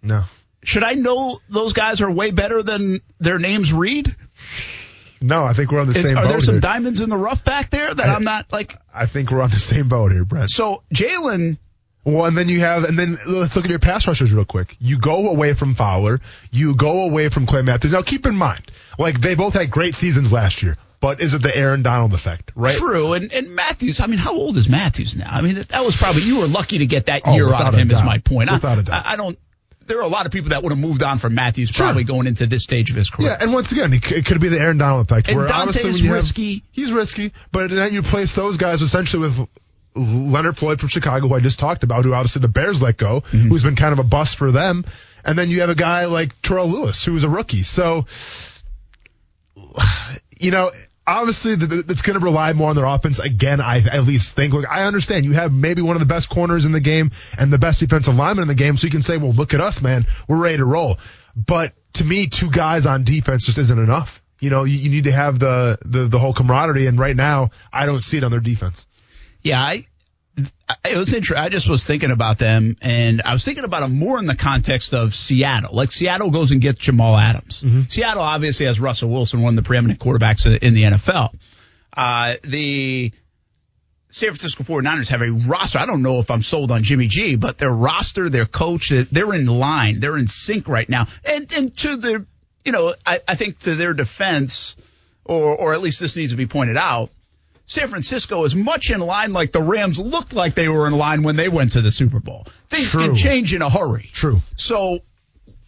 No. 0.00 0.22
Should 0.62 0.84
I 0.84 0.92
know 0.92 1.40
those 1.48 1.72
guys 1.72 2.00
are 2.00 2.08
way 2.08 2.30
better 2.30 2.62
than 2.62 3.00
their 3.18 3.40
names 3.40 3.72
read? 3.72 4.14
No, 5.20 5.42
I 5.42 5.52
think 5.52 5.72
we're 5.72 5.80
on 5.80 5.88
the 5.88 5.98
Is, 5.98 6.06
same 6.06 6.16
are 6.16 6.22
boat 6.22 6.28
there 6.28 6.40
some 6.40 6.54
here. 6.54 6.60
diamonds 6.60 7.00
in 7.00 7.10
the 7.10 7.16
rough 7.16 7.44
back 7.44 7.70
there 7.70 7.92
that 7.92 8.08
I- 8.08 8.14
I'm 8.14 8.22
not 8.22 8.52
like? 8.52 8.76
I 8.94 9.06
think 9.06 9.32
we're 9.32 9.42
on 9.42 9.50
the 9.50 9.58
same 9.58 9.88
boat 9.88 10.12
here, 10.12 10.24
Brent. 10.24 10.50
So 10.50 10.84
Jalen, 10.94 11.58
Well, 12.04 12.24
and 12.26 12.38
then 12.38 12.48
you 12.48 12.60
have, 12.60 12.84
and 12.84 12.96
then 12.96 13.18
let's 13.26 13.56
look 13.56 13.64
at 13.64 13.70
your 13.70 13.80
pass 13.80 14.06
rushers 14.06 14.32
real 14.32 14.44
quick. 14.44 14.76
You 14.78 14.96
go 14.96 15.28
away 15.28 15.54
from 15.54 15.74
Fowler. 15.74 16.20
You 16.52 16.76
go 16.76 17.06
away 17.10 17.30
from 17.30 17.46
Clay 17.46 17.62
Matthews. 17.62 17.92
Now 17.94 18.02
keep 18.02 18.26
in 18.26 18.36
mind, 18.36 18.62
like 18.96 19.20
they 19.20 19.34
both 19.34 19.54
had 19.54 19.72
great 19.72 19.96
seasons 19.96 20.32
last 20.32 20.62
year, 20.62 20.76
but 21.00 21.20
is 21.20 21.34
it 21.34 21.42
the 21.42 21.54
Aaron 21.56 21.82
Donald 21.82 22.12
effect, 22.12 22.52
right? 22.54 22.76
true, 22.76 23.14
and 23.14 23.32
and 23.32 23.54
Matthews. 23.54 24.00
I 24.00 24.06
mean, 24.06 24.18
how 24.18 24.34
old 24.34 24.56
is 24.56 24.68
Matthews 24.68 25.16
now? 25.16 25.28
I 25.30 25.40
mean, 25.40 25.54
that, 25.56 25.68
that 25.70 25.84
was 25.84 25.96
probably 25.96 26.22
you 26.22 26.40
were 26.40 26.46
lucky 26.46 26.78
to 26.78 26.86
get 26.86 27.06
that 27.06 27.22
Oh, 27.24 27.34
year 27.34 27.52
out 27.52 27.68
of 27.72 27.74
him. 27.74 27.90
Is 27.90 28.02
my 28.02 28.18
point. 28.18 28.50
I- 28.50 28.54
Without 28.54 28.78
a 28.78 28.82
doubt. 28.82 29.06
I, 29.06 29.12
I 29.12 29.16
don't. 29.16 29.38
There 29.86 29.98
are 29.98 30.02
a 30.04 30.08
lot 30.08 30.24
of 30.26 30.30
people 30.30 30.50
that 30.50 30.62
would 30.62 30.70
have 30.70 30.78
moved 30.78 31.02
on 31.02 31.18
from 31.18 31.34
Matthews 31.34 31.70
Sure. 31.70 31.86
probably 31.86 32.04
going 32.04 32.28
into 32.28 32.46
this 32.46 32.62
stage 32.62 32.90
of 32.90 32.96
his 32.96 33.10
career. 33.10 33.30
Yeah, 33.30 33.38
and 33.40 33.52
once 33.52 33.72
again, 33.72 33.92
it, 33.92 34.24
could 34.24 34.40
be 34.40 34.46
the 34.48 34.60
Aaron 34.60 34.78
Donald 34.78 35.04
effect. 35.10 35.26
And 35.28 35.36
where 35.36 35.48
Dante's 35.48 35.78
obviously 35.78 35.90
when 35.90 35.98
you 36.04 36.06
have- 36.10 36.14
risky. 36.16 36.62
he's 36.70 36.92
risky, 36.92 37.32
but 37.50 37.70
then 37.70 37.92
you 37.92 38.02
place 38.02 38.32
those 38.34 38.56
guys 38.56 38.82
essentially 38.82 39.22
with 39.28 39.48
Leonard 39.96 40.56
Floyd 40.56 40.78
from 40.78 40.90
Chicago, 40.90 41.26
who 41.26 41.34
I 41.34 41.40
just 41.40 41.58
talked 41.58 41.82
about, 41.82 42.04
who 42.04 42.14
obviously 42.14 42.40
the 42.40 42.46
Bears 42.48 42.80
let 42.80 42.98
go, 42.98 43.22
Mm-hmm. 43.22 43.48
who's 43.48 43.64
been 43.64 43.74
kind 43.74 43.92
of 43.92 43.98
a 43.98 44.04
bust 44.04 44.36
for 44.36 44.52
them. 44.52 44.84
And 45.24 45.36
then 45.36 45.48
you 45.50 45.62
have 45.62 45.70
a 45.70 45.74
guy 45.74 46.04
like 46.04 46.40
Terrell 46.40 46.68
Lewis, 46.68 47.04
who's 47.04 47.24
a 47.24 47.28
rookie. 47.28 47.64
So, 47.64 48.06
you 50.40 50.50
know, 50.50 50.70
obviously 51.06 51.52
it's 51.52 52.02
going 52.02 52.18
to 52.18 52.24
rely 52.24 52.52
more 52.52 52.70
on 52.70 52.76
their 52.76 52.86
offense 52.86 53.18
again. 53.18 53.60
I 53.60 53.78
at 53.78 54.04
least 54.04 54.34
think. 54.34 54.54
Look, 54.54 54.66
I 54.68 54.84
understand 54.84 55.24
you 55.24 55.32
have 55.32 55.52
maybe 55.52 55.82
one 55.82 55.96
of 55.96 56.00
the 56.00 56.06
best 56.06 56.28
corners 56.28 56.64
in 56.64 56.72
the 56.72 56.80
game 56.80 57.10
and 57.38 57.52
the 57.52 57.58
best 57.58 57.80
defensive 57.80 58.14
lineman 58.14 58.42
in 58.42 58.48
the 58.48 58.54
game, 58.54 58.76
so 58.76 58.86
you 58.86 58.90
can 58.90 59.02
say, 59.02 59.16
"Well, 59.16 59.32
look 59.32 59.54
at 59.54 59.60
us, 59.60 59.82
man, 59.82 60.06
we're 60.28 60.38
ready 60.38 60.58
to 60.58 60.64
roll." 60.64 60.98
But 61.36 61.74
to 61.94 62.04
me, 62.04 62.26
two 62.26 62.50
guys 62.50 62.86
on 62.86 63.04
defense 63.04 63.46
just 63.46 63.58
isn't 63.58 63.78
enough. 63.78 64.22
You 64.40 64.50
know, 64.50 64.64
you, 64.64 64.78
you 64.78 64.90
need 64.90 65.04
to 65.04 65.12
have 65.12 65.38
the, 65.38 65.78
the 65.84 66.08
the 66.08 66.18
whole 66.18 66.32
camaraderie, 66.32 66.86
and 66.86 66.98
right 66.98 67.16
now, 67.16 67.50
I 67.72 67.86
don't 67.86 68.02
see 68.02 68.16
it 68.16 68.24
on 68.24 68.30
their 68.30 68.40
defense. 68.40 68.86
Yeah, 69.42 69.60
I 69.60 69.86
it 70.36 70.96
was 70.96 71.12
interesting. 71.12 71.44
I 71.44 71.48
just 71.48 71.68
was 71.68 71.84
thinking 71.84 72.10
about 72.10 72.38
them, 72.38 72.76
and 72.80 73.22
I 73.22 73.32
was 73.32 73.44
thinking 73.44 73.64
about 73.64 73.80
them 73.80 73.98
more 73.98 74.18
in 74.18 74.26
the 74.26 74.36
context 74.36 74.94
of 74.94 75.14
Seattle. 75.14 75.74
Like 75.74 75.92
Seattle 75.92 76.30
goes 76.30 76.52
and 76.52 76.60
gets 76.60 76.78
Jamal 76.78 77.16
Adams. 77.16 77.62
Mm-hmm. 77.62 77.82
Seattle 77.88 78.22
obviously 78.22 78.66
has 78.66 78.80
Russell 78.80 79.10
Wilson, 79.10 79.42
one 79.42 79.56
of 79.56 79.62
the 79.62 79.66
preeminent 79.66 80.00
quarterbacks 80.00 80.46
in 80.46 80.74
the 80.74 80.82
NFL. 80.82 81.34
Uh, 81.92 82.36
the 82.44 83.12
San 84.08 84.30
Francisco 84.30 84.64
49ers 84.64 85.08
have 85.08 85.22
a 85.22 85.30
roster. 85.30 85.78
I 85.78 85.86
don't 85.86 86.02
know 86.02 86.18
if 86.18 86.30
I'm 86.30 86.42
sold 86.42 86.70
on 86.70 86.82
Jimmy 86.82 87.06
G, 87.06 87.36
but 87.36 87.58
their 87.58 87.72
roster, 87.72 88.28
their 88.28 88.46
coach, 88.46 88.92
they're 89.10 89.34
in 89.34 89.46
line. 89.46 90.00
They're 90.00 90.18
in 90.18 90.26
sync 90.26 90.68
right 90.68 90.88
now. 90.88 91.06
And, 91.24 91.50
and 91.52 91.76
to 91.78 91.96
the, 91.96 92.26
you 92.64 92.72
know, 92.72 92.94
I, 93.06 93.20
I 93.26 93.36
think 93.36 93.60
to 93.60 93.76
their 93.76 93.94
defense, 93.94 94.76
or, 95.24 95.56
or 95.56 95.72
at 95.72 95.80
least 95.80 96.00
this 96.00 96.16
needs 96.16 96.32
to 96.32 96.36
be 96.36 96.46
pointed 96.46 96.76
out, 96.76 97.10
San 97.70 97.86
Francisco 97.86 98.42
is 98.42 98.56
much 98.56 98.90
in 98.90 98.98
line 98.98 99.32
like 99.32 99.52
the 99.52 99.62
Rams 99.62 100.00
looked 100.00 100.32
like 100.32 100.56
they 100.56 100.68
were 100.68 100.88
in 100.88 100.92
line 100.92 101.22
when 101.22 101.36
they 101.36 101.48
went 101.48 101.72
to 101.72 101.80
the 101.80 101.92
Super 101.92 102.18
Bowl. 102.18 102.44
Things 102.68 102.90
True. 102.90 103.02
can 103.06 103.14
change 103.14 103.54
in 103.54 103.62
a 103.62 103.70
hurry. 103.70 104.10
True. 104.12 104.40
So 104.56 105.02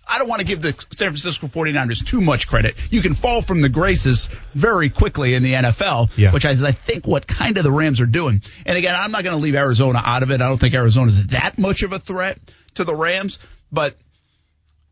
I 0.04 0.18
don't 0.18 0.26
want 0.26 0.40
to 0.40 0.46
give 0.46 0.60
the 0.60 0.72
San 0.96 1.10
Francisco 1.10 1.46
49ers 1.46 2.04
too 2.04 2.20
much 2.20 2.48
credit. 2.48 2.74
You 2.92 3.02
can 3.02 3.14
fall 3.14 3.40
from 3.40 3.60
the 3.60 3.68
graces 3.68 4.28
very 4.52 4.90
quickly 4.90 5.34
in 5.34 5.44
the 5.44 5.52
NFL, 5.52 6.10
yeah. 6.18 6.32
which 6.32 6.44
is, 6.44 6.64
I 6.64 6.72
think, 6.72 7.06
what 7.06 7.28
kind 7.28 7.56
of 7.56 7.62
the 7.62 7.70
Rams 7.70 8.00
are 8.00 8.06
doing. 8.06 8.42
And 8.66 8.76
again, 8.76 8.96
I'm 8.98 9.12
not 9.12 9.22
going 9.22 9.36
to 9.36 9.40
leave 9.40 9.54
Arizona 9.54 10.02
out 10.04 10.24
of 10.24 10.32
it. 10.32 10.40
I 10.40 10.48
don't 10.48 10.58
think 10.58 10.74
Arizona 10.74 11.06
is 11.06 11.28
that 11.28 11.56
much 11.56 11.84
of 11.84 11.92
a 11.92 12.00
threat 12.00 12.40
to 12.74 12.82
the 12.82 12.96
Rams. 12.96 13.38
But 13.70 13.96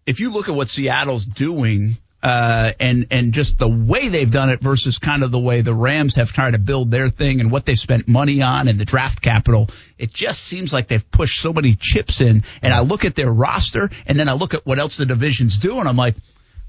if 0.07 0.21
you 0.21 0.31
look 0.31 0.49
at 0.49 0.55
what 0.55 0.69
Seattle's 0.69 1.27
doing 1.27 1.99
uh, 2.23 2.73
and 2.79 3.07
and 3.11 3.33
just 3.33 3.59
the 3.59 3.69
way 3.69 4.09
they've 4.09 4.31
done 4.31 4.51
it 4.51 4.61
versus 4.61 4.99
kind 4.99 5.23
of 5.23 5.31
the 5.31 5.39
way 5.39 5.63
the 5.63 5.75
Rams 5.75 6.17
have 6.17 6.33
tried 6.33 6.53
to 6.53 6.59
build 6.59 6.91
their 6.91 7.09
thing 7.09 7.41
and 7.41 7.51
what 7.51 7.65
they 7.65 7.75
spent 7.75 8.09
money 8.09 8.43
on 8.43 8.69
and 8.69 8.79
the 8.79 8.85
draft 8.85 9.23
capital. 9.23 9.69
It 9.99 10.13
just 10.13 10.43
seems 10.43 10.73
like 10.73 10.89
they've 10.89 11.11
pushed 11.11 11.41
so 11.41 11.53
many 11.53 11.75
chips 11.75 12.21
in. 12.21 12.45
And 12.63 12.75
I 12.75 12.81
look 12.81 13.05
at 13.05 13.15
their 13.15 13.33
roster 13.33 13.89
and 14.07 14.19
then 14.19 14.29
I 14.29 14.35
look 14.35 14.55
at 14.55 14.67
what 14.67 14.79
else 14.79 14.99
the 14.99 15.07
division's 15.07 15.59
doing. 15.59 15.87
I'm 15.87 15.97
like, 15.97 16.15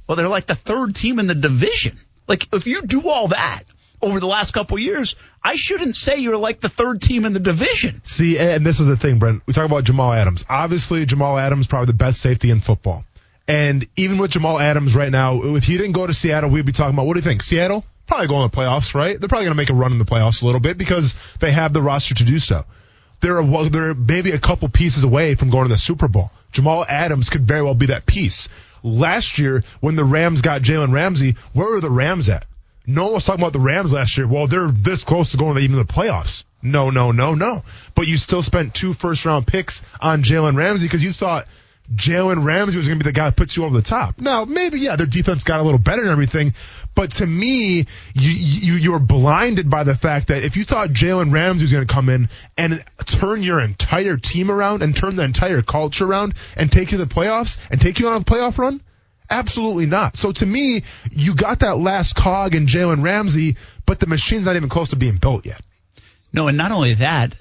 well, 0.08 0.16
they're 0.16 0.30
like 0.30 0.48
the 0.48 0.56
third 0.56 0.96
team 0.96 1.20
in 1.20 1.28
the 1.28 1.36
division. 1.36 2.00
Like 2.28 2.48
if 2.54 2.66
you 2.66 2.82
do 2.84 3.10
all 3.10 3.30
that 3.30 3.64
over 4.02 4.20
the 4.20 4.28
last 4.28 4.52
couple 4.54 4.80
years, 4.80 5.16
I 5.44 5.56
shouldn't 5.56 5.96
say 5.96 6.18
you're 6.18 6.38
like 6.38 6.62
the 6.62 6.70
third 6.70 7.02
team 7.02 7.26
in 7.26 7.34
the 7.34 7.40
division. 7.40 8.02
See, 8.06 8.40
and 8.40 8.66
this 8.66 8.80
was 8.80 8.88
the 8.88 8.98
thing, 8.98 9.20
Brent. 9.20 9.44
We 9.46 9.54
talk 9.54 9.66
about 9.66 9.84
Jamal 9.84 10.14
Adams. 10.14 10.46
Obviously, 10.48 11.06
Jamal 11.06 11.38
Adams 11.38 11.66
is 11.66 11.68
probably 11.68 11.88
the 11.88 11.94
best 11.94 12.22
safety 12.22 12.52
in 12.52 12.62
football. 12.62 13.04
And 13.52 13.86
even 13.98 14.18
with 14.18 14.32
Jamal 14.32 14.58
Adams 14.58 14.96
right 14.96 15.12
now, 15.12 15.42
if 15.44 15.66
he 15.66 15.76
didn't 15.76 15.92
go 15.92 16.08
to 16.08 16.14
Seattle, 16.14 16.50
we'd 16.50 16.66
be 16.66 16.72
talking 16.72 16.94
about 16.94 17.06
what 17.06 17.16
do 17.16 17.18
you 17.18 17.24
think? 17.24 17.44
Seattle? 17.44 17.84
Probably 18.08 18.28
going 18.28 18.50
to 18.50 18.56
the 18.56 18.62
playoffs, 18.62 18.96
right? 18.96 19.20
They're 19.20 19.28
probably 19.28 19.44
going 19.44 19.58
to 19.58 19.62
make 19.62 19.70
a 19.70 19.74
run 19.74 19.92
in 19.92 19.98
the 19.98 20.06
playoffs 20.06 20.42
a 20.42 20.46
little 20.46 20.62
bit 20.62 20.78
because 20.78 21.16
they 21.42 21.52
have 21.52 21.74
the 21.74 21.82
roster 21.82 22.14
to 22.16 22.24
do 22.24 22.40
so. 22.40 22.64
They're, 23.20 23.40
a, 23.40 23.70
they're 23.70 23.94
maybe 23.94 24.32
a 24.32 24.40
couple 24.40 24.70
pieces 24.70 25.04
away 25.04 25.36
from 25.36 25.50
going 25.50 25.66
to 25.66 25.70
the 25.70 25.78
Super 25.78 26.08
Bowl. 26.08 26.32
Jamal 26.54 26.86
Adams 26.88 27.30
could 27.30 27.46
very 27.46 27.62
well 27.62 27.76
be 27.76 27.88
that 27.88 28.06
piece. 28.06 28.48
Last 28.84 29.38
year, 29.38 29.64
when 29.82 29.98
the 29.98 30.06
Rams 30.06 30.42
got 30.42 30.62
Jalen 30.62 30.94
Ramsey, 30.94 31.36
where 31.52 31.72
were 31.72 31.82
the 31.82 31.92
Rams 31.92 32.30
at? 32.30 32.46
No 32.88 33.04
one 33.04 33.14
was 33.16 33.26
talking 33.26 33.42
about 33.42 33.52
the 33.52 33.60
Rams 33.60 33.92
last 33.92 34.18
year. 34.18 34.28
Well, 34.28 34.48
they're 34.48 34.72
this 34.72 35.04
close 35.04 35.32
to 35.32 35.38
going 35.38 35.58
to 35.58 35.62
even 35.62 35.76
the 35.76 35.84
playoffs. 35.84 36.46
No, 36.62 36.90
no, 36.90 37.12
no, 37.12 37.36
no. 37.36 37.64
But 37.96 38.08
you 38.08 38.16
still 38.16 38.42
spent 38.42 38.74
two 38.74 38.94
first 38.94 39.26
round 39.26 39.46
picks 39.46 39.82
on 40.00 40.24
Jalen 40.24 40.56
Ramsey 40.56 40.86
because 40.88 41.04
you 41.04 41.12
thought 41.12 41.48
Jalen 41.94 42.46
Ramsey 42.46 42.78
was 42.78 42.88
going 42.88 43.00
to 43.00 43.04
be 43.04 43.10
the 43.10 43.14
guy 43.14 43.26
that 43.26 43.36
puts 43.36 43.58
you 43.58 43.66
over 43.66 43.76
the 43.76 43.82
top. 43.82 44.20
Now, 44.20 44.46
maybe, 44.46 44.80
yeah, 44.80 44.96
their 44.96 45.06
defense 45.06 45.44
got 45.44 45.60
a 45.60 45.64
little 45.64 45.80
better 45.80 46.02
and 46.02 46.12
everything, 46.12 46.54
but 46.96 47.12
to 47.12 47.28
me, 47.28 47.86
you, 48.14 48.30
you, 48.30 48.74
you're 48.76 49.00
blinded 49.00 49.70
by 49.70 49.84
the 49.84 49.96
fact 49.96 50.28
that 50.28 50.44
if 50.44 50.56
you 50.56 50.64
thought 50.64 50.90
Jalen 50.90 51.34
Ramsey 51.34 51.64
was 51.64 51.72
going 51.72 51.86
to 51.86 51.94
come 51.94 52.10
in 52.10 52.30
and 52.58 52.84
turn 53.06 53.44
your 53.44 53.60
entire 53.62 54.18
team 54.18 54.50
around 54.50 54.84
and 54.84 54.96
turn 54.96 55.16
the 55.16 55.24
entire 55.24 55.62
culture 55.62 56.06
around 56.06 56.34
and 56.56 56.72
take 56.72 56.92
you 56.92 56.98
to 56.98 57.06
the 57.06 57.14
playoffs 57.14 57.58
and 57.70 57.82
take 57.82 58.00
you 58.00 58.08
on 58.08 58.22
a 58.22 58.26
playoff 58.26 58.58
run, 58.58 58.82
absolutely 59.30 59.86
not. 59.86 60.16
So 60.18 60.32
to 60.32 60.46
me, 60.46 60.84
you 61.12 61.36
got 61.36 61.60
that 61.60 61.78
last 61.78 62.16
cog 62.16 62.56
in 62.56 62.68
Jalen 62.68 63.04
Ramsey, 63.04 63.58
but 63.86 64.00
the 64.00 64.08
machine's 64.08 64.46
not 64.46 64.56
even 64.56 64.70
close 64.70 64.90
to 64.90 64.96
being 64.96 65.18
built 65.18 65.46
yet. 65.46 65.62
No, 66.34 66.48
and 66.48 66.58
not 66.58 66.72
only 66.72 66.94
that, 66.96 67.34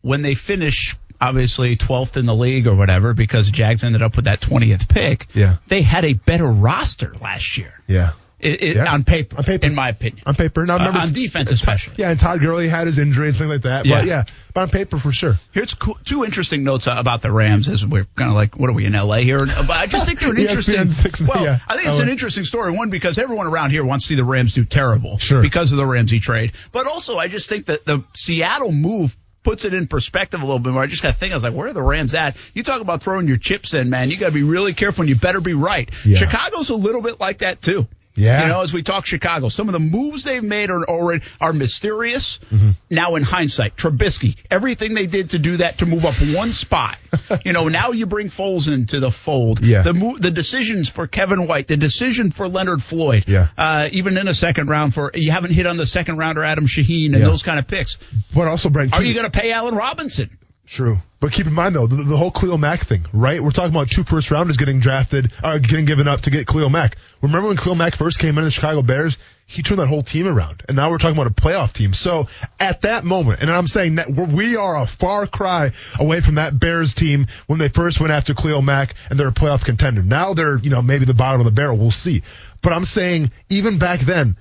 when 0.00 0.22
they 0.22 0.34
finish 0.34 0.96
obviously 1.20 1.76
12th 1.76 2.16
in 2.16 2.26
the 2.26 2.34
league 2.34 2.66
or 2.66 2.74
whatever 2.74 3.14
because 3.14 3.46
the 3.46 3.52
Jags 3.52 3.84
ended 3.84 4.02
up 4.02 4.16
with 4.16 4.26
that 4.26 4.40
20th 4.40 4.88
pick. 4.88 5.26
Yeah. 5.34 5.56
They 5.68 5.82
had 5.82 6.04
a 6.04 6.14
better 6.14 6.46
roster 6.46 7.14
last 7.20 7.58
year. 7.58 7.74
Yeah. 7.86 8.12
It, 8.38 8.62
it, 8.62 8.76
yeah. 8.76 8.92
on 8.92 9.04
paper, 9.04 9.38
on 9.38 9.44
paper, 9.44 9.66
in 9.66 9.74
my 9.74 9.88
opinion, 9.88 10.22
on 10.26 10.34
paper. 10.34 10.66
Now, 10.66 10.76
remember, 10.76 10.98
uh, 10.98 11.02
on 11.04 11.12
defense 11.12 11.50
especially. 11.50 11.94
Yeah, 11.96 12.10
and 12.10 12.20
Todd 12.20 12.40
Gurley 12.40 12.68
had 12.68 12.86
his 12.86 12.98
injuries, 12.98 13.38
things 13.38 13.48
like 13.48 13.62
that. 13.62 13.86
Yeah. 13.86 13.96
But 13.96 14.04
yeah, 14.04 14.24
but 14.52 14.60
on 14.60 14.68
paper 14.68 14.98
for 14.98 15.10
sure. 15.10 15.36
Here's 15.52 15.72
cool, 15.72 15.98
two 16.04 16.22
interesting 16.22 16.62
notes 16.62 16.86
about 16.86 17.22
the 17.22 17.32
Rams 17.32 17.66
as 17.66 17.84
we're 17.84 18.04
kind 18.14 18.28
of 18.28 18.36
like, 18.36 18.58
what 18.58 18.68
are 18.68 18.74
we 18.74 18.84
in 18.84 18.92
LA 18.92 19.16
here? 19.18 19.38
But 19.38 19.70
I 19.70 19.86
just 19.86 20.04
think 20.04 20.20
they're 20.20 20.32
an 20.32 20.38
interesting. 20.38 20.90
Six, 20.90 21.22
well, 21.22 21.42
yeah. 21.42 21.60
I 21.66 21.76
think 21.76 21.88
it's 21.88 21.98
an 21.98 22.10
interesting 22.10 22.44
story. 22.44 22.72
One 22.72 22.90
because 22.90 23.16
everyone 23.16 23.46
around 23.46 23.70
here 23.70 23.86
wants 23.86 24.04
to 24.04 24.08
see 24.10 24.16
the 24.16 24.24
Rams 24.24 24.52
do 24.52 24.66
terrible, 24.66 25.16
sure, 25.16 25.40
because 25.40 25.72
of 25.72 25.78
the 25.78 25.86
Ramsey 25.86 26.20
trade. 26.20 26.52
But 26.72 26.86
also, 26.86 27.16
I 27.16 27.28
just 27.28 27.48
think 27.48 27.66
that 27.66 27.86
the 27.86 28.04
Seattle 28.12 28.70
move 28.70 29.16
puts 29.46 29.64
it 29.64 29.72
in 29.72 29.86
perspective 29.86 30.40
a 30.40 30.44
little 30.44 30.58
bit 30.58 30.72
more. 30.72 30.82
I 30.82 30.88
just 30.88 31.04
got 31.04 31.12
to 31.12 31.14
think, 31.14 31.32
I 31.32 31.36
was 31.36 31.44
like, 31.44 31.54
where 31.54 31.68
are 31.68 31.72
the 31.72 31.80
Rams 31.80 32.16
at? 32.16 32.36
You 32.52 32.64
talk 32.64 32.80
about 32.80 33.00
throwing 33.00 33.28
your 33.28 33.36
chips 33.36 33.74
in, 33.74 33.90
man. 33.90 34.10
You 34.10 34.16
got 34.16 34.26
to 34.26 34.34
be 34.34 34.42
really 34.42 34.74
careful 34.74 35.02
and 35.02 35.08
you 35.08 35.14
better 35.14 35.40
be 35.40 35.54
right. 35.54 35.88
Yeah. 36.04 36.18
Chicago's 36.18 36.68
a 36.68 36.74
little 36.74 37.00
bit 37.00 37.20
like 37.20 37.38
that 37.38 37.62
too. 37.62 37.86
Yeah. 38.16 38.42
You 38.42 38.48
know, 38.48 38.62
as 38.62 38.72
we 38.72 38.82
talk 38.82 39.06
Chicago, 39.06 39.48
some 39.48 39.68
of 39.68 39.72
the 39.72 39.80
moves 39.80 40.24
they've 40.24 40.42
made 40.42 40.70
are 40.70 40.84
already 40.84 41.24
are 41.40 41.52
mysterious. 41.52 42.38
Mm-hmm. 42.50 42.70
Now 42.90 43.16
in 43.16 43.22
hindsight, 43.22 43.76
Trubisky, 43.76 44.36
everything 44.50 44.94
they 44.94 45.06
did 45.06 45.30
to 45.30 45.38
do 45.38 45.58
that 45.58 45.78
to 45.78 45.86
move 45.86 46.04
up 46.04 46.14
one 46.34 46.52
spot. 46.52 46.98
you 47.44 47.52
know, 47.52 47.68
now 47.68 47.92
you 47.92 48.06
bring 48.06 48.28
Foles 48.28 48.72
into 48.72 49.00
the 49.00 49.10
fold. 49.10 49.64
Yeah. 49.64 49.82
The 49.82 49.92
mo- 49.94 50.16
the 50.18 50.30
decisions 50.30 50.88
for 50.88 51.06
Kevin 51.06 51.46
White, 51.46 51.68
the 51.68 51.76
decision 51.76 52.30
for 52.30 52.48
Leonard 52.48 52.82
Floyd. 52.82 53.24
Yeah. 53.26 53.48
Uh, 53.56 53.88
even 53.92 54.16
in 54.16 54.28
a 54.28 54.34
second 54.34 54.68
round 54.68 54.94
for 54.94 55.10
you 55.14 55.30
haven't 55.30 55.52
hit 55.52 55.66
on 55.66 55.76
the 55.76 55.86
second 55.86 56.16
rounder 56.16 56.42
Adam 56.42 56.66
Shaheen 56.66 57.06
and 57.06 57.18
yeah. 57.18 57.26
those 57.26 57.42
kind 57.42 57.58
of 57.58 57.68
picks. 57.68 57.98
But 58.34 58.48
also, 58.48 58.70
Brent, 58.70 58.94
are 58.94 59.04
you 59.04 59.14
going 59.14 59.30
to 59.30 59.38
pay 59.38 59.52
Allen 59.52 59.74
Robinson? 59.74 60.30
True. 60.66 60.98
But 61.20 61.32
keep 61.32 61.46
in 61.46 61.54
mind 61.54 61.74
though, 61.74 61.86
the, 61.86 62.02
the, 62.02 62.16
whole 62.16 62.30
Khalil 62.30 62.58
Mack 62.58 62.84
thing, 62.84 63.06
right? 63.12 63.40
We're 63.40 63.52
talking 63.52 63.70
about 63.70 63.88
two 63.88 64.02
first 64.02 64.30
rounders 64.30 64.56
getting 64.56 64.80
drafted, 64.80 65.32
uh, 65.42 65.58
getting 65.58 65.84
given 65.84 66.08
up 66.08 66.22
to 66.22 66.30
get 66.30 66.46
Khalil 66.46 66.68
Mack. 66.70 66.96
Remember 67.22 67.48
when 67.48 67.56
Khalil 67.56 67.76
Mack 67.76 67.94
first 67.94 68.18
came 68.18 68.36
in 68.36 68.44
the 68.44 68.50
Chicago 68.50 68.82
Bears? 68.82 69.16
He 69.46 69.62
turned 69.62 69.78
that 69.78 69.86
whole 69.86 70.02
team 70.02 70.26
around. 70.26 70.64
And 70.66 70.76
now 70.76 70.90
we're 70.90 70.98
talking 70.98 71.16
about 71.16 71.28
a 71.28 71.34
playoff 71.34 71.72
team. 71.72 71.94
So 71.94 72.26
at 72.58 72.82
that 72.82 73.04
moment, 73.04 73.40
and 73.40 73.50
I'm 73.50 73.68
saying 73.68 73.94
that 73.94 74.10
we 74.10 74.56
are 74.56 74.76
a 74.76 74.86
far 74.86 75.28
cry 75.28 75.70
away 76.00 76.20
from 76.20 76.34
that 76.34 76.58
Bears 76.58 76.94
team 76.94 77.28
when 77.46 77.60
they 77.60 77.68
first 77.68 78.00
went 78.00 78.12
after 78.12 78.34
Khalil 78.34 78.60
Mack 78.60 78.94
and 79.08 79.18
they're 79.18 79.28
a 79.28 79.32
playoff 79.32 79.64
contender. 79.64 80.02
Now 80.02 80.34
they're, 80.34 80.58
you 80.58 80.70
know, 80.70 80.82
maybe 80.82 81.04
the 81.04 81.14
bottom 81.14 81.40
of 81.40 81.44
the 81.44 81.52
barrel. 81.52 81.78
We'll 81.78 81.92
see. 81.92 82.22
But 82.60 82.72
I'm 82.72 82.84
saying 82.84 83.30
even 83.48 83.78
back 83.78 84.00
then, 84.00 84.36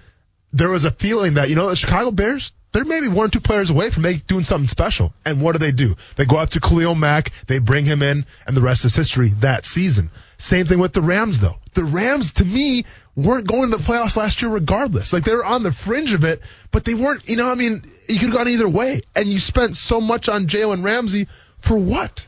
there 0.52 0.70
was 0.70 0.86
a 0.86 0.92
feeling 0.92 1.36
that, 1.36 1.50
you 1.50 1.56
know, 1.56 1.70
the 1.70 1.76
Chicago 1.76 2.10
Bears, 2.12 2.52
they're 2.76 2.84
maybe 2.84 3.08
one 3.08 3.28
or 3.28 3.30
two 3.30 3.40
players 3.40 3.70
away 3.70 3.90
from 3.90 4.04
doing 4.28 4.44
something 4.44 4.68
special. 4.68 5.14
And 5.24 5.40
what 5.40 5.54
do 5.54 5.60
they 5.60 5.72
do? 5.72 5.96
They 6.18 6.26
go 6.26 6.38
out 6.38 6.52
to 6.52 6.60
Khalil 6.60 6.94
Mack, 6.94 7.32
they 7.48 7.60
bring 7.60 7.86
him 7.86 8.02
in, 8.02 8.26
and 8.46 8.58
the 8.58 8.62
rest 8.62 8.84
is 8.84 8.94
history 8.94 9.30
that 9.40 9.66
season. 9.66 10.12
Same 10.38 10.66
thing 10.66 10.80
with 10.80 10.92
the 10.92 11.02
Rams, 11.02 11.40
though. 11.40 11.56
The 11.74 11.86
Rams, 11.86 12.34
to 12.34 12.46
me, 12.46 12.84
weren't 13.16 13.48
going 13.48 13.72
to 13.72 13.78
the 13.78 13.84
playoffs 13.84 14.18
last 14.18 14.42
year 14.42 14.52
regardless. 14.52 15.14
Like, 15.14 15.24
they 15.24 15.34
were 15.34 15.46
on 15.46 15.64
the 15.64 15.72
fringe 15.72 16.14
of 16.14 16.26
it, 16.26 16.42
but 16.72 16.84
they 16.84 16.96
weren't, 16.96 17.30
you 17.30 17.38
know, 17.38 17.50
I 17.50 17.56
mean, 17.56 17.82
you 18.10 18.20
could 18.20 18.28
have 18.28 18.38
gone 18.38 18.50
either 18.50 18.68
way. 18.68 19.00
And 19.16 19.30
you 19.30 19.40
spent 19.40 19.78
so 19.78 20.02
much 20.02 20.28
on 20.28 20.48
Jalen 20.48 20.84
Ramsey 20.84 21.30
for 21.60 21.78
what? 21.78 22.28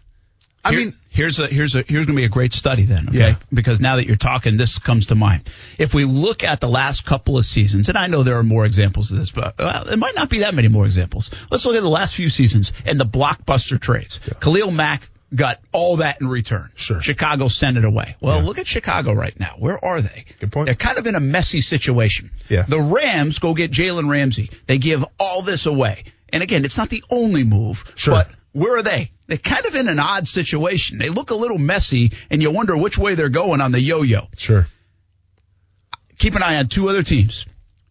I 0.63 0.71
Here, 0.71 0.79
mean, 0.79 0.93
here's 1.17 1.39
a 1.39 1.47
here's 1.47 1.75
a 1.75 1.81
here's 1.81 2.05
going 2.05 2.15
to 2.15 2.21
be 2.21 2.25
a 2.25 2.29
great 2.29 2.53
study 2.53 2.85
then, 2.85 3.09
okay? 3.09 3.17
Yeah. 3.17 3.35
Because 3.51 3.81
now 3.81 3.95
that 3.97 4.05
you're 4.05 4.15
talking, 4.15 4.55
this 4.55 4.77
comes 4.77 5.07
to 5.07 5.15
mind. 5.15 5.49
If 5.77 5.93
we 5.93 6.05
look 6.05 6.43
at 6.43 6.61
the 6.61 6.69
last 6.69 7.05
couple 7.05 7.37
of 7.37 7.43
seasons, 7.43 7.89
and 7.89 7.97
I 7.97 8.07
know 8.07 8.23
there 8.23 8.37
are 8.37 8.43
more 8.43 8.65
examples 8.65 9.11
of 9.11 9.17
this, 9.17 9.31
but 9.31 9.57
well, 9.57 9.85
there 9.85 9.97
might 9.97 10.15
not 10.15 10.29
be 10.29 10.39
that 10.39 10.53
many 10.53 10.67
more 10.67 10.85
examples. 10.85 11.31
Let's 11.49 11.65
look 11.65 11.75
at 11.75 11.81
the 11.81 11.89
last 11.89 12.15
few 12.15 12.29
seasons 12.29 12.71
and 12.85 12.99
the 12.99 13.05
blockbuster 13.05 13.79
trades. 13.79 14.19
Yeah. 14.27 14.35
Khalil 14.35 14.71
Mack 14.71 15.09
got 15.33 15.59
all 15.73 15.97
that 15.97 16.21
in 16.21 16.27
return. 16.27 16.71
Sure. 16.75 17.01
Chicago 17.01 17.47
sent 17.47 17.77
it 17.77 17.83
away. 17.83 18.15
Well, 18.21 18.37
yeah. 18.37 18.45
look 18.45 18.59
at 18.59 18.67
Chicago 18.67 19.13
right 19.13 19.37
now. 19.39 19.55
Where 19.57 19.83
are 19.83 19.99
they? 19.99 20.25
Good 20.39 20.51
point. 20.51 20.67
They're 20.67 20.75
kind 20.75 20.97
of 20.97 21.07
in 21.07 21.15
a 21.15 21.19
messy 21.19 21.61
situation. 21.61 22.31
Yeah. 22.47 22.65
The 22.67 22.79
Rams 22.79 23.39
go 23.39 23.53
get 23.53 23.71
Jalen 23.71 24.09
Ramsey. 24.09 24.51
They 24.67 24.77
give 24.77 25.03
all 25.19 25.41
this 25.41 25.65
away. 25.65 26.05
And 26.29 26.43
again, 26.43 26.63
it's 26.63 26.77
not 26.77 26.89
the 26.89 27.03
only 27.09 27.43
move, 27.43 27.83
sure. 27.95 28.13
but 28.13 28.29
where 28.57 28.77
are 28.77 28.81
they? 28.81 29.11
They're 29.27 29.37
kind 29.37 29.65
of 29.65 29.75
in 29.75 29.87
an 29.87 29.99
odd 29.99 30.27
situation. 30.27 30.97
They 30.97 31.09
look 31.09 31.29
a 31.29 31.35
little 31.35 31.59
messy, 31.59 32.13
and 32.31 32.41
you 32.41 32.49
wonder 32.49 32.75
which 32.75 32.97
way 32.97 33.13
they're 33.13 33.29
going 33.29 33.61
on 33.61 33.71
the 33.71 33.79
yo-yo. 33.79 34.21
Sure. 34.35 34.67
Keep 36.17 36.35
an 36.35 36.41
eye 36.41 36.55
on 36.55 36.67
two 36.67 36.89
other 36.89 37.03
teams. 37.03 37.45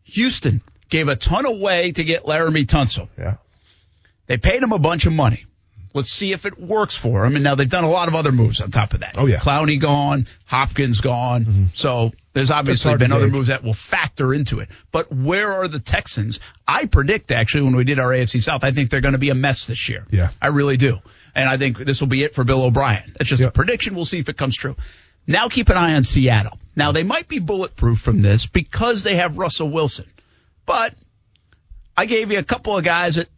Houston 0.05 0.63
gave 0.89 1.07
a 1.07 1.15
ton 1.15 1.47
away 1.47 1.93
to 1.93 2.03
get 2.03 2.25
Laremy 2.25 2.67
Tunsil. 2.67 3.09
Yeah. 3.17 3.37
They 4.27 4.39
paid 4.39 4.61
him 4.61 4.73
a 4.73 4.79
bunch 4.79 5.07
of 5.07 5.13
money. 5.13 5.47
Let's 5.95 6.11
see 6.11 6.33
if 6.33 6.45
it 6.47 6.61
works 6.61 6.97
for 6.97 7.25
him. 7.25 7.37
And 7.37 7.45
now 7.45 7.55
they've 7.55 7.69
done 7.69 7.85
a 7.85 7.91
lot 7.91 8.09
of 8.09 8.17
other 8.17 8.33
moves 8.33 8.61
on 8.61 8.73
top 8.73 8.93
of 8.93 9.01
that. 9.01 9.17
Oh, 9.17 9.27
yeah. 9.27 9.39
Clowney 9.39 9.81
gone, 9.81 10.27
Hopkins 10.47 11.01
gone. 11.01 11.45
Mm-hmm. 11.45 11.65
So 11.75 12.13
there's 12.37 12.51
obviously 12.51 12.95
been 12.99 13.13
other 13.13 13.29
moves 13.29 13.49
that 13.49 13.65
will 13.65 13.73
factor 13.73 14.35
into 14.35 14.61
it. 14.61 14.69
But 14.93 15.11
where 15.11 15.55
are 15.55 15.69
the 15.69 15.81
Texans? 15.81 16.39
I 16.69 16.85
predict 16.85 17.31
actually 17.31 17.63
when 17.63 17.75
we 17.77 17.85
did 17.85 17.99
our 17.99 18.11
AFC 18.11 18.43
South, 18.43 18.63
I 18.63 18.73
think 18.73 18.91
they're 18.91 19.01
going 19.01 19.13
to 19.13 19.19
be 19.19 19.31
a 19.31 19.35
mess 19.35 19.67
this 19.67 19.89
year. 19.89 20.05
Yeah. 20.11 20.29
I 20.43 20.49
really 20.49 20.77
do. 20.77 20.99
And 21.35 21.49
I 21.49 21.57
think 21.57 21.79
this 21.79 22.03
will 22.03 22.09
be 22.09 22.23
it 22.25 22.35
for 22.35 22.45
Bill 22.45 22.63
O'Brien. 22.65 23.15
That's 23.17 23.31
just 23.31 23.41
Yep. 23.41 23.49
a 23.49 23.53
prediction. 23.53 23.95
We'll 23.95 24.05
see 24.05 24.19
if 24.19 24.29
it 24.29 24.37
comes 24.37 24.55
true. 24.55 24.77
Now 25.27 25.49
keep 25.49 25.71
an 25.71 25.79
eye 25.79 25.95
on 25.95 26.05
Seattle. 26.05 26.59
Now 26.77 26.93
they 26.93 27.05
might 27.05 27.27
be 27.27 27.39
bulletproof 27.39 28.01
from 28.01 28.21
this 28.21 28.45
because 28.45 29.03
they 29.03 29.17
have 29.17 29.39
Russell 29.39 29.71
Wilson. 29.71 30.05
But 30.67 30.93
I 31.97 32.05
gave 32.05 32.31
you 32.31 32.39
a 32.39 32.43
couple 32.43 32.77
of 32.77 32.85
guys 32.85 33.15
that 33.15 33.29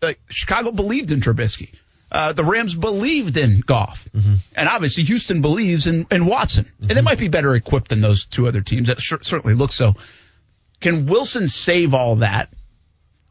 uh, 0.00 0.14
Chicago 0.30 0.70
believed 0.72 1.12
in 1.12 1.20
Trubisky. 1.20 1.74
Uh, 2.10 2.32
the 2.32 2.44
Rams 2.44 2.74
believed 2.74 3.36
in 3.36 3.60
Goff. 3.60 4.08
And 4.54 4.68
obviously 4.68 5.04
Houston 5.04 5.42
believes 5.42 5.86
in, 5.86 6.06
in 6.10 6.26
Watson. 6.26 6.70
And 6.80 6.90
they 6.90 7.02
might 7.02 7.18
be 7.18 7.28
better 7.28 7.54
equipped 7.54 7.88
than 7.88 8.00
those 8.00 8.24
two 8.26 8.46
other 8.46 8.62
teams. 8.62 8.88
That 8.88 9.00
cer- 9.00 9.22
certainly 9.22 9.54
looks 9.54 9.74
so. 9.74 9.94
Can 10.80 11.06
Wilson 11.06 11.48
save 11.48 11.92
all 11.92 12.16
that? 12.16 12.48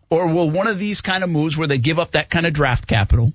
Or 0.10 0.28
will 0.28 0.50
one 0.50 0.68
of 0.68 0.80
these 0.80 1.02
kind 1.02 1.24
of 1.24 1.30
moves 1.30 1.58
where 1.58 1.68
they 1.68 1.80
give 1.80 2.00
up 2.00 2.12
that 2.12 2.30
kind 2.30 2.46
of 2.46 2.54
draft 2.54 2.88
capital 2.88 3.34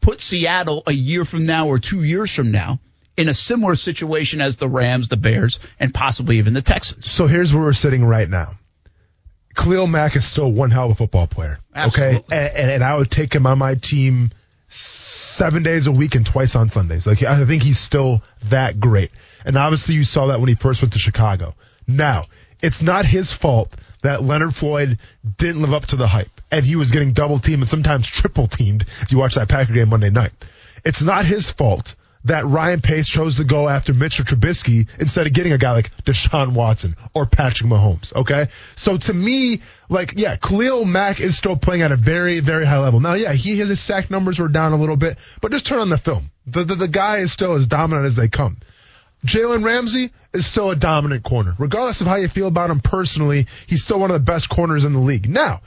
put 0.00 0.20
Seattle 0.20 0.82
a 0.86 0.92
year 0.92 1.24
from 1.24 1.46
now 1.46 1.68
or 1.68 1.78
two 1.78 2.02
years 2.02 2.34
from 2.34 2.50
now 2.50 2.80
in 3.16 3.28
a 3.28 3.34
similar 3.34 3.76
situation 3.76 4.40
as 4.40 4.56
the 4.56 4.68
Rams, 4.68 5.08
the 5.08 5.16
Bears, 5.16 5.60
and 5.78 5.92
possibly 5.92 6.38
even 6.38 6.54
the 6.54 6.62
Texans? 6.62 7.10
So 7.10 7.26
here's 7.26 7.52
where 7.54 7.62
we're 7.62 7.72
sitting 7.72 8.04
right 8.04 8.28
now. 8.28 8.54
Khalil 9.54 9.86
Mack 9.86 10.16
is 10.16 10.24
still 10.24 10.50
one 10.50 10.70
hell 10.70 10.86
of 10.86 10.92
a 10.92 10.94
football 10.94 11.26
player. 11.26 11.58
Absolutely. 11.74 12.16
Okay. 12.16 12.24
And, 12.32 12.56
and, 12.56 12.70
and 12.70 12.82
I 12.82 12.96
would 12.96 13.10
take 13.10 13.34
him 13.34 13.46
on 13.46 13.58
my 13.58 13.74
team 13.74 14.30
seven 14.72 15.62
days 15.62 15.86
a 15.86 15.92
week 15.92 16.14
and 16.14 16.24
twice 16.24 16.56
on 16.56 16.70
Sundays. 16.70 17.06
Like, 17.06 17.22
I 17.22 17.44
think 17.44 17.62
he's 17.62 17.78
still 17.78 18.22
that 18.44 18.80
great. 18.80 19.10
And 19.44 19.56
obviously 19.56 19.94
you 19.94 20.04
saw 20.04 20.28
that 20.28 20.40
when 20.40 20.48
he 20.48 20.54
first 20.54 20.82
went 20.82 20.94
to 20.94 20.98
Chicago. 20.98 21.54
Now, 21.86 22.26
it's 22.62 22.80
not 22.80 23.04
his 23.04 23.32
fault 23.32 23.74
that 24.02 24.22
Leonard 24.22 24.54
Floyd 24.54 24.98
didn't 25.36 25.62
live 25.62 25.74
up 25.74 25.86
to 25.86 25.96
the 25.96 26.06
hype 26.06 26.40
and 26.50 26.64
he 26.64 26.76
was 26.76 26.90
getting 26.90 27.12
double 27.12 27.38
teamed 27.38 27.62
and 27.62 27.68
sometimes 27.68 28.08
triple 28.08 28.46
teamed 28.46 28.84
if 29.00 29.12
you 29.12 29.18
watch 29.18 29.34
that 29.34 29.48
Packer 29.48 29.72
game 29.72 29.88
Monday 29.88 30.10
night. 30.10 30.32
It's 30.84 31.02
not 31.02 31.26
his 31.26 31.50
fault 31.50 31.94
that 32.24 32.44
Ryan 32.44 32.80
Pace 32.80 33.08
chose 33.08 33.36
to 33.36 33.44
go 33.44 33.68
after 33.68 33.92
Mitchell 33.92 34.24
Trubisky 34.24 34.88
instead 35.00 35.26
of 35.26 35.32
getting 35.32 35.52
a 35.52 35.58
guy 35.58 35.72
like 35.72 35.94
Deshaun 36.04 36.52
Watson 36.52 36.96
or 37.14 37.26
Patrick 37.26 37.68
Mahomes. 37.68 38.14
Okay. 38.14 38.48
So 38.76 38.96
to 38.96 39.12
me, 39.12 39.62
like, 39.88 40.14
yeah, 40.16 40.36
Khalil 40.36 40.84
Mack 40.84 41.20
is 41.20 41.36
still 41.36 41.56
playing 41.56 41.82
at 41.82 41.92
a 41.92 41.96
very, 41.96 42.40
very 42.40 42.64
high 42.64 42.78
level. 42.78 43.00
Now, 43.00 43.14
yeah, 43.14 43.32
he, 43.32 43.56
his 43.56 43.80
sack 43.80 44.10
numbers 44.10 44.38
were 44.38 44.48
down 44.48 44.72
a 44.72 44.76
little 44.76 44.96
bit, 44.96 45.18
but 45.40 45.52
just 45.52 45.66
turn 45.66 45.80
on 45.80 45.88
the 45.88 45.98
film. 45.98 46.30
The, 46.46 46.64
the, 46.64 46.74
the 46.74 46.88
guy 46.88 47.18
is 47.18 47.32
still 47.32 47.54
as 47.54 47.66
dominant 47.66 48.06
as 48.06 48.16
they 48.16 48.28
come. 48.28 48.58
Jalen 49.26 49.64
Ramsey 49.64 50.10
is 50.34 50.46
still 50.46 50.70
a 50.70 50.76
dominant 50.76 51.22
corner. 51.22 51.54
Regardless 51.58 52.00
of 52.00 52.06
how 52.06 52.16
you 52.16 52.28
feel 52.28 52.48
about 52.48 52.70
him 52.70 52.80
personally, 52.80 53.46
he's 53.66 53.84
still 53.84 54.00
one 54.00 54.10
of 54.10 54.14
the 54.14 54.32
best 54.32 54.48
corners 54.48 54.84
in 54.84 54.92
the 54.92 54.98
league. 54.98 55.28
Now, 55.28 55.60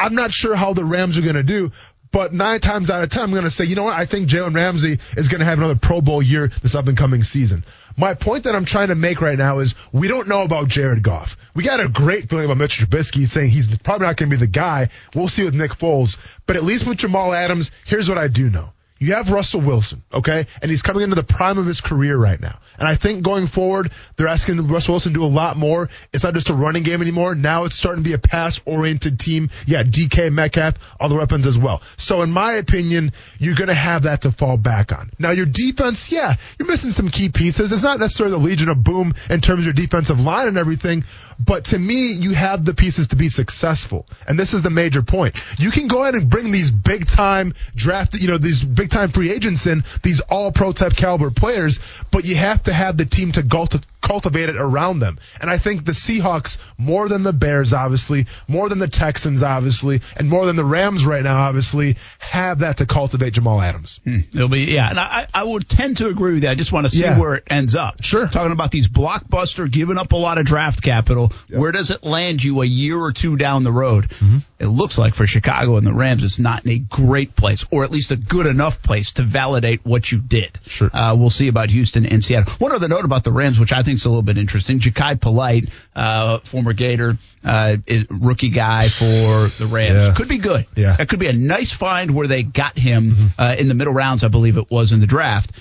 I'm 0.00 0.14
not 0.14 0.32
sure 0.32 0.56
how 0.56 0.72
the 0.72 0.84
Rams 0.84 1.18
are 1.18 1.22
going 1.22 1.34
to 1.34 1.42
do, 1.42 1.72
but 2.12 2.32
nine 2.32 2.60
times 2.60 2.90
out 2.90 3.02
of 3.02 3.10
ten, 3.10 3.22
I'm 3.22 3.30
going 3.30 3.44
to 3.44 3.50
say, 3.50 3.64
you 3.64 3.76
know 3.76 3.84
what? 3.84 3.94
I 3.96 4.04
think 4.04 4.28
Jalen 4.28 4.54
Ramsey 4.54 4.98
is 5.16 5.28
going 5.28 5.40
to 5.40 5.44
have 5.44 5.58
another 5.58 5.76
Pro 5.76 6.00
Bowl 6.00 6.22
year 6.22 6.48
this 6.48 6.74
up 6.74 6.88
and 6.88 6.96
coming 6.96 7.22
season. 7.22 7.64
My 7.96 8.14
point 8.14 8.44
that 8.44 8.54
I'm 8.54 8.64
trying 8.64 8.88
to 8.88 8.94
make 8.94 9.20
right 9.20 9.38
now 9.38 9.58
is 9.58 9.74
we 9.92 10.08
don't 10.08 10.28
know 10.28 10.42
about 10.42 10.68
Jared 10.68 11.02
Goff. 11.02 11.36
We 11.54 11.62
got 11.62 11.80
a 11.80 11.88
great 11.88 12.28
feeling 12.28 12.46
about 12.46 12.56
Mitch 12.56 12.78
Trubisky 12.78 13.28
saying 13.28 13.50
he's 13.50 13.76
probably 13.78 14.06
not 14.06 14.16
going 14.16 14.30
to 14.30 14.36
be 14.36 14.40
the 14.40 14.46
guy. 14.46 14.88
We'll 15.14 15.28
see 15.28 15.44
with 15.44 15.54
Nick 15.54 15.72
Foles. 15.72 16.16
But 16.46 16.56
at 16.56 16.64
least 16.64 16.86
with 16.86 16.98
Jamal 16.98 17.32
Adams, 17.32 17.70
here's 17.84 18.08
what 18.08 18.18
I 18.18 18.28
do 18.28 18.48
know. 18.48 18.70
You 19.00 19.14
have 19.14 19.30
Russell 19.30 19.62
Wilson, 19.62 20.02
okay? 20.12 20.46
And 20.60 20.70
he's 20.70 20.82
coming 20.82 21.02
into 21.02 21.16
the 21.16 21.24
prime 21.24 21.56
of 21.56 21.64
his 21.64 21.80
career 21.80 22.18
right 22.18 22.38
now. 22.38 22.58
And 22.78 22.86
I 22.86 22.96
think 22.96 23.22
going 23.22 23.46
forward, 23.46 23.90
they're 24.16 24.28
asking 24.28 24.58
Russell 24.68 24.92
Wilson 24.92 25.14
to 25.14 25.18
do 25.18 25.24
a 25.24 25.26
lot 25.26 25.56
more. 25.56 25.88
It's 26.12 26.22
not 26.22 26.34
just 26.34 26.50
a 26.50 26.54
running 26.54 26.82
game 26.82 27.00
anymore. 27.00 27.34
Now 27.34 27.64
it's 27.64 27.74
starting 27.74 28.04
to 28.04 28.08
be 28.08 28.12
a 28.12 28.18
pass 28.18 28.60
oriented 28.66 29.18
team. 29.18 29.48
Yeah, 29.66 29.84
DK, 29.84 30.30
Metcalf, 30.30 30.74
all 31.00 31.08
the 31.08 31.14
weapons 31.14 31.46
as 31.46 31.56
well. 31.56 31.80
So 31.96 32.20
in 32.20 32.30
my 32.30 32.52
opinion, 32.52 33.12
you're 33.38 33.54
going 33.54 33.68
to 33.68 33.74
have 33.74 34.02
that 34.02 34.22
to 34.22 34.32
fall 34.32 34.58
back 34.58 34.92
on. 34.92 35.10
Now 35.18 35.30
your 35.30 35.46
defense, 35.46 36.12
yeah, 36.12 36.34
you're 36.58 36.68
missing 36.68 36.90
some 36.90 37.08
key 37.08 37.30
pieces. 37.30 37.72
It's 37.72 37.82
not 37.82 38.00
necessarily 38.00 38.36
the 38.36 38.44
Legion 38.44 38.68
of 38.68 38.84
Boom 38.84 39.14
in 39.30 39.40
terms 39.40 39.60
of 39.60 39.64
your 39.64 39.72
defensive 39.72 40.20
line 40.20 40.46
and 40.46 40.58
everything, 40.58 41.04
but 41.44 41.64
to 41.66 41.78
me, 41.78 42.12
you 42.12 42.32
have 42.32 42.64
the 42.64 42.74
pieces 42.74 43.08
to 43.08 43.16
be 43.16 43.28
successful. 43.28 44.06
And 44.28 44.38
this 44.38 44.52
is 44.54 44.62
the 44.62 44.70
major 44.70 45.02
point. 45.02 45.40
You 45.58 45.70
can 45.70 45.88
go 45.88 46.02
ahead 46.02 46.14
and 46.14 46.28
bring 46.28 46.52
these 46.52 46.70
big 46.70 47.06
time 47.06 47.54
draft, 47.74 48.14
you 48.14 48.28
know, 48.28 48.38
these 48.38 48.62
big 48.62 48.90
time 48.90 49.10
free 49.10 49.30
agents 49.32 49.66
in, 49.66 49.84
these 50.02 50.20
all 50.20 50.52
pro 50.52 50.72
type 50.72 50.94
caliber 50.96 51.30
players, 51.30 51.80
but 52.10 52.24
you 52.24 52.36
have 52.36 52.62
to 52.64 52.72
have 52.72 52.96
the 52.96 53.06
team 53.06 53.32
to 53.32 53.42
culti- 53.42 53.84
cultivate 54.02 54.48
it 54.48 54.56
around 54.56 54.98
them. 54.98 55.18
And 55.40 55.50
I 55.50 55.58
think 55.58 55.84
the 55.84 55.92
Seahawks, 55.92 56.58
more 56.76 57.08
than 57.08 57.22
the 57.22 57.32
Bears, 57.32 57.72
obviously, 57.72 58.26
more 58.48 58.68
than 58.68 58.78
the 58.78 58.88
Texans, 58.88 59.42
obviously, 59.42 60.00
and 60.16 60.28
more 60.28 60.46
than 60.46 60.56
the 60.56 60.64
Rams 60.64 61.06
right 61.06 61.22
now, 61.22 61.40
obviously, 61.42 61.96
have 62.18 62.60
that 62.60 62.78
to 62.78 62.86
cultivate 62.86 63.34
Jamal 63.34 63.60
Adams. 63.60 64.00
Hmm. 64.04 64.18
It'll 64.34 64.48
be 64.48 64.60
yeah, 64.62 64.90
and 64.90 64.98
I, 64.98 65.26
I 65.32 65.44
would 65.44 65.68
tend 65.68 65.98
to 65.98 66.08
agree 66.08 66.32
with 66.34 66.42
that. 66.42 66.50
I 66.50 66.54
just 66.54 66.72
want 66.72 66.86
to 66.86 66.90
see 66.90 67.02
Yeah. 67.02 67.18
where 67.18 67.34
it 67.36 67.44
ends 67.48 67.74
up. 67.74 68.02
Sure. 68.02 68.26
Talking 68.26 68.52
about 68.52 68.70
these 68.70 68.88
blockbuster, 68.88 69.70
giving 69.70 69.98
up 69.98 70.12
a 70.12 70.16
lot 70.16 70.38
of 70.38 70.44
draft 70.44 70.82
capital. 70.82 71.29
Where 71.50 71.72
does 71.72 71.90
it 71.90 72.04
land 72.04 72.42
you 72.42 72.62
a 72.62 72.66
year 72.66 72.98
or 72.98 73.12
two 73.12 73.36
down 73.36 73.64
the 73.64 73.72
road? 73.72 74.08
Mm-hmm. 74.08 74.38
It 74.58 74.66
looks 74.66 74.98
like 74.98 75.14
for 75.14 75.26
Chicago 75.26 75.76
and 75.76 75.86
the 75.86 75.94
Rams, 75.94 76.22
it's 76.22 76.38
not 76.38 76.64
in 76.66 76.72
a 76.72 76.78
great 76.78 77.34
place, 77.34 77.64
or 77.70 77.82
at 77.84 77.90
least 77.90 78.10
a 78.10 78.16
good 78.16 78.46
enough 78.46 78.82
place 78.82 79.12
to 79.12 79.22
validate 79.22 79.80
what 79.84 80.10
you 80.12 80.18
did. 80.18 80.58
Sure. 80.66 80.90
Uh, 80.92 81.14
we'll 81.16 81.30
see 81.30 81.48
about 81.48 81.70
Houston 81.70 82.04
and 82.04 82.22
Seattle. 82.22 82.52
One 82.58 82.72
other 82.72 82.86
note 82.88 83.04
about 83.06 83.24
the 83.24 83.32
Rams, 83.32 83.58
which 83.58 83.72
I 83.72 83.82
think 83.82 83.96
is 83.96 84.04
a 84.04 84.08
little 84.10 84.22
bit 84.22 84.36
interesting. 84.36 84.78
Jachai 84.80 85.18
Polite, 85.20 85.68
uh, 85.96 86.38
former 86.40 86.72
Gator, 86.74 87.16
uh, 87.42 87.76
rookie 88.10 88.50
guy 88.50 88.88
for 88.88 89.48
the 89.58 89.66
Rams, 89.70 89.94
Yeah. 90.08 90.14
could 90.14 90.28
be 90.28 90.38
good. 90.38 90.66
Yeah. 90.76 90.96
That 90.96 91.08
could 91.08 91.20
be 91.20 91.28
a 91.28 91.32
nice 91.32 91.72
find 91.72 92.10
where 92.14 92.26
they 92.26 92.42
got 92.42 92.78
him 92.78 93.30
uh, 93.38 93.56
in 93.58 93.68
the 93.68 93.74
middle 93.74 93.94
rounds, 93.94 94.24
I 94.24 94.28
believe 94.28 94.58
it 94.58 94.70
was 94.70 94.92
in 94.92 95.00
the 95.00 95.06
draft. 95.06 95.52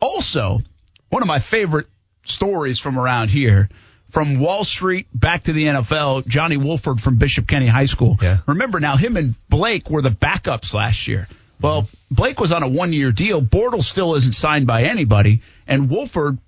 Also, 0.00 0.60
one 1.08 1.22
of 1.22 1.28
my 1.28 1.40
favorite 1.40 1.86
stories 2.24 2.78
from 2.78 2.98
around 2.98 3.30
here. 3.30 3.68
From 4.10 4.40
Wall 4.40 4.64
Street 4.64 5.06
back 5.12 5.44
to 5.44 5.52
the 5.52 5.64
NFL, 5.64 6.26
Johnny 6.26 6.56
Wolford 6.56 7.00
from 7.00 7.16
Bishop 7.16 7.46
Kenny 7.46 7.66
High 7.66 7.84
School. 7.84 8.16
Yeah. 8.22 8.38
Remember 8.46 8.80
now, 8.80 8.96
him 8.96 9.16
and 9.18 9.34
Blake 9.50 9.90
were 9.90 10.00
the 10.00 10.10
backups 10.10 10.72
last 10.72 11.06
year. 11.08 11.28
Well, 11.60 11.88
Blake 12.10 12.40
was 12.40 12.52
on 12.52 12.62
a 12.62 12.68
one 12.68 12.92
year 12.92 13.12
deal. 13.12 13.42
Bortles 13.42 13.82
still 13.82 14.14
isn't 14.14 14.32
signed 14.32 14.66
by 14.66 14.84
anybody, 14.84 15.42
and 15.66 15.90
Wolford 15.90 16.38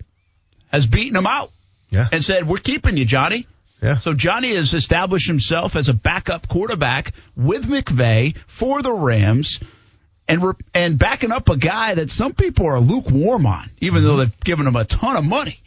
has 0.72 0.86
beaten 0.86 1.16
him 1.16 1.26
out 1.26 1.50
Yeah. 1.90 2.08
and 2.10 2.24
said, 2.24 2.48
We're 2.48 2.58
keeping 2.58 2.96
you, 2.96 3.04
Johnny. 3.04 3.46
Yeah. 3.82 3.98
So 3.98 4.14
Johnny 4.14 4.54
has 4.54 4.74
established 4.74 5.26
himself 5.26 5.74
as 5.74 5.88
a 5.88 5.94
backup 5.94 6.48
quarterback 6.48 7.12
with 7.34 7.66
McVay 7.66 8.36
for 8.46 8.82
the 8.82 8.92
Rams 8.92 9.58
and 10.28 10.42
re- 10.42 10.52
and 10.74 10.98
backing 10.98 11.32
up 11.32 11.48
a 11.48 11.56
guy 11.56 11.94
that 11.94 12.10
some 12.10 12.34
people 12.34 12.66
are 12.66 12.78
lukewarm 12.78 13.46
on, 13.46 13.70
even 13.80 14.04
though 14.04 14.10
mm-hmm. 14.10 14.18
they've 14.18 14.40
given 14.40 14.66
him 14.66 14.76
a 14.76 14.84
ton 14.84 15.16
of 15.16 15.24
money. 15.24 15.60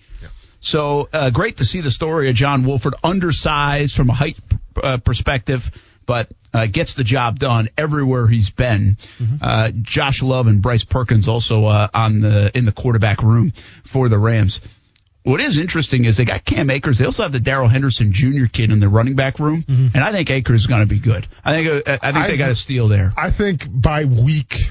So 0.64 1.10
uh, 1.12 1.30
great 1.30 1.58
to 1.58 1.66
see 1.66 1.82
the 1.82 1.92
story 1.92 2.30
of 2.30 2.36
John 2.36 2.64
Wolford, 2.66 2.96
undersized 3.04 3.96
from 3.96 4.10
a 4.10 4.14
height 4.14 4.38
uh, 4.82 4.98
perspective, 4.98 5.70
but 6.06 6.32
uh, 6.54 6.68
gets 6.68 6.94
the 6.94 7.04
job 7.04 7.38
done 7.38 7.68
everywhere 7.78 8.28
he's 8.28 8.50
been. 8.50 8.98
Uh, 9.42 9.72
Josh 9.82 10.22
Love 10.22 10.48
and 10.48 10.62
Bryce 10.62 10.86
Perkins 10.86 11.28
also 11.28 11.66
uh, 11.66 11.90
on 11.94 12.22
the 12.22 12.50
in 12.58 12.64
the 12.66 12.72
quarterback 12.72 13.22
room 13.22 13.52
for 13.86 14.08
the 14.08 14.18
Rams. 14.18 14.62
What 15.24 15.42
is 15.42 15.58
interesting 15.58 16.06
is 16.06 16.18
they 16.18 16.26
got 16.26 16.44
Cam 16.46 16.70
Akers. 16.70 16.98
They 16.98 17.06
also 17.06 17.24
have 17.24 17.32
the 17.32 17.40
Darrell 17.40 17.68
Henderson 17.70 18.12
Jr. 18.14 18.46
kid 18.52 18.72
in 18.72 18.80
the 18.80 18.90
running 18.90 19.16
back 19.16 19.40
room, 19.40 19.64
and 19.68 19.98
I 19.98 20.12
think 20.12 20.30
Akers 20.32 20.62
is 20.62 20.68
going 20.68 20.82
to 20.82 20.86
be 20.88 21.00
good. 21.00 21.28
I 21.44 21.54
think 21.54 21.88
uh, 21.88 21.98
I 22.02 22.12
think 22.14 22.28
they 22.28 22.38
got 22.38 22.52
a 22.52 22.56
steal 22.56 22.88
there. 22.88 23.14
I 23.18 23.32
think 23.32 23.68
by 23.70 24.06
week 24.06 24.70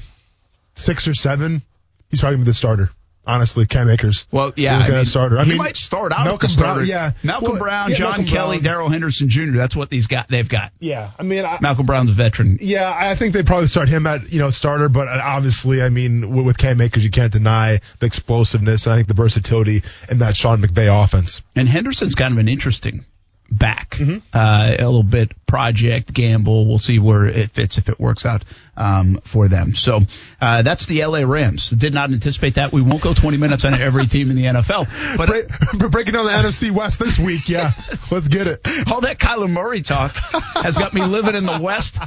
six 0.75 1.07
or 1.07 1.15
seven, 1.15 1.63
he's 2.11 2.21
probably 2.21 2.37
gonna 2.37 2.45
be 2.45 2.51
the 2.51 2.55
starter. 2.55 2.91
Honestly, 3.25 3.67
Cam 3.67 3.89
Akers. 3.89 4.27
Well, 4.33 4.53
yeah, 4.57 4.79
I 4.79 4.91
mean, 4.91 5.05
start. 5.05 5.33
I 5.33 5.45
he 5.45 5.51
mean, 5.51 5.59
might 5.59 5.77
start 5.77 6.13
out 6.13 6.25
Malcolm 6.25 6.49
starter. 6.49 6.81
Brown, 6.81 6.87
yeah. 6.89 7.13
Malcolm 7.23 7.51
Well, 7.51 7.59
Brown, 7.61 7.91
yeah, 7.91 7.97
John 7.97 8.09
Malcolm 8.11 8.27
Kelly, 8.27 8.61
Darrell 8.61 8.89
Henderson 8.89 9.29
Jr. 9.29 9.53
That's 9.53 9.77
what 9.77 9.91
these 9.91 10.09
got. 10.09 10.29
They've 10.29 10.49
got. 10.49 10.73
Yeah, 10.81 11.13
I 11.17 11.23
mean, 11.23 11.45
I, 11.45 11.59
Malcolm 11.61 11.87
Brown's 11.87 12.11
a 12.11 12.15
veteran. 12.15 12.59
yeah, 12.61 12.93
I 12.93 13.15
think 13.15 13.33
they 13.33 13.45
probably 13.45 13.69
start 13.69 13.89
him 13.89 14.09
at 14.09 14.33
you 14.33 14.41
know 14.41 14.51
starter, 14.51 14.89
but 14.89 15.07
uh, 15.07 15.21
obviously, 15.23 15.83
I 15.83 15.89
mean, 15.89 16.35
with, 16.35 16.47
with 16.47 16.59
Cam 16.59 16.81
Akers, 16.81 17.05
you 17.05 17.11
can't 17.11 17.33
deny 17.33 17.81
the 18.01 18.07
explosiveness. 18.07 18.89
I 18.89 18.97
think 18.97 19.07
the 19.07 19.15
versatility 19.15 19.85
in 20.11 20.19
that 20.19 20.35
Sean 20.35 20.61
McVay 20.61 21.05
offense. 21.05 21.43
And 21.55 21.69
Henderson's 21.69 22.17
kind 22.17 22.33
of 22.33 22.39
an 22.39 22.49
interesting 22.49 23.05
back. 23.53 23.91
Mm-hmm. 23.91 24.19
Uh, 24.33 24.77
a 24.79 24.85
little 24.85 25.03
bit 25.03 25.33
project 25.47 26.13
gamble. 26.13 26.67
We'll 26.67 26.79
see 26.79 26.99
where 26.99 27.27
it 27.27 27.51
fits 27.51 27.79
if 27.79 27.89
it 27.89 28.01
works 28.01 28.25
out 28.25 28.45
um, 28.77 29.21
for 29.25 29.49
them. 29.49 29.75
So 29.75 30.01
uh, 30.41 30.63
that's 30.63 30.87
the 30.87 31.05
LA 31.05 31.21
Rams. 31.21 31.71
Did 31.71 31.95
not 31.95 32.11
anticipate 32.11 32.55
that. 32.55 32.73
We 32.73 32.83
won't 32.83 33.03
go 33.03 33.15
20 33.15 33.37
minutes 33.37 33.65
on 33.65 33.75
every 33.75 34.07
team 34.07 34.31
in 34.31 34.37
the 34.37 34.45
NFL. 34.45 35.17
But 35.17 35.29
Break, 35.29 35.91
breaking 35.91 36.15
down 36.15 36.27
the 36.27 36.33
NFC 36.33 36.71
West 36.71 36.99
this 36.99 37.19
week, 37.19 37.49
yeah. 37.49 37.73
Let's 38.11 38.29
get 38.29 38.47
it. 38.47 38.61
all 38.91 39.03
that 39.03 39.19
Kyler 39.19 39.51
Murray 39.51 39.83
talk 39.83 40.13
has 40.55 40.79
got 40.79 40.95
me 40.95 41.03
living 41.03 41.35
in 41.35 41.45
the 41.47 41.61
West 41.61 41.99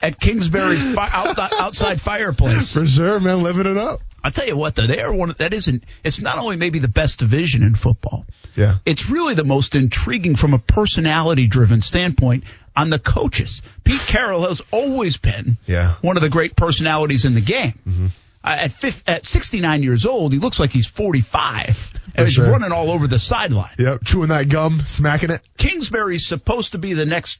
at 0.00 0.18
Kingsbury's 0.20 0.82
fi- 0.94 1.10
out, 1.12 1.38
outside 1.38 2.00
fireplace. 2.00 2.72
For 2.72 2.86
sure, 2.86 3.20
man. 3.20 3.42
Living 3.42 3.66
it 3.66 3.76
up. 3.76 4.00
I'll 4.22 4.32
tell 4.32 4.46
you 4.46 4.56
what, 4.56 4.74
though, 4.74 4.86
they 4.86 5.00
are 5.00 5.12
one. 5.12 5.30
Of, 5.30 5.38
that 5.38 5.54
isn't. 5.54 5.84
It's 6.02 6.20
not 6.20 6.38
only 6.38 6.56
maybe 6.56 6.80
the 6.80 6.88
best 6.88 7.20
division 7.20 7.62
in 7.62 7.74
football. 7.74 8.26
Yeah. 8.58 8.78
It's 8.84 9.08
really 9.08 9.34
the 9.34 9.44
most 9.44 9.74
intriguing 9.74 10.36
from 10.36 10.52
a 10.52 10.58
personality-driven 10.58 11.80
standpoint 11.80 12.44
on 12.76 12.90
the 12.90 12.98
coaches. 12.98 13.62
Pete 13.84 14.00
Carroll 14.00 14.46
has 14.48 14.62
always 14.70 15.16
been 15.16 15.56
Yeah. 15.66 15.94
one 16.00 16.16
of 16.16 16.22
the 16.22 16.28
great 16.28 16.56
personalities 16.56 17.24
in 17.24 17.34
the 17.34 17.40
game. 17.40 18.10
Uh, 18.44 18.56
at, 18.62 18.72
fif- 18.72 19.02
at 19.06 19.26
69 19.26 19.82
years 19.82 20.06
old, 20.06 20.32
he 20.32 20.38
looks 20.38 20.60
like 20.60 20.70
he's 20.70 20.86
45 20.86 21.92
and 22.14 22.26
he's 22.26 22.34
sure. 22.34 22.50
running 22.50 22.72
all 22.72 22.90
over 22.90 23.06
the 23.06 23.18
sideline. 23.18 23.74
Yep. 23.78 24.04
Chewing 24.04 24.28
that 24.28 24.48
gum, 24.48 24.80
smacking 24.86 25.30
it. 25.30 25.40
Kingsbury's 25.56 26.26
supposed 26.26 26.72
to 26.72 26.78
be 26.78 26.94
the 26.94 27.04
next 27.06 27.38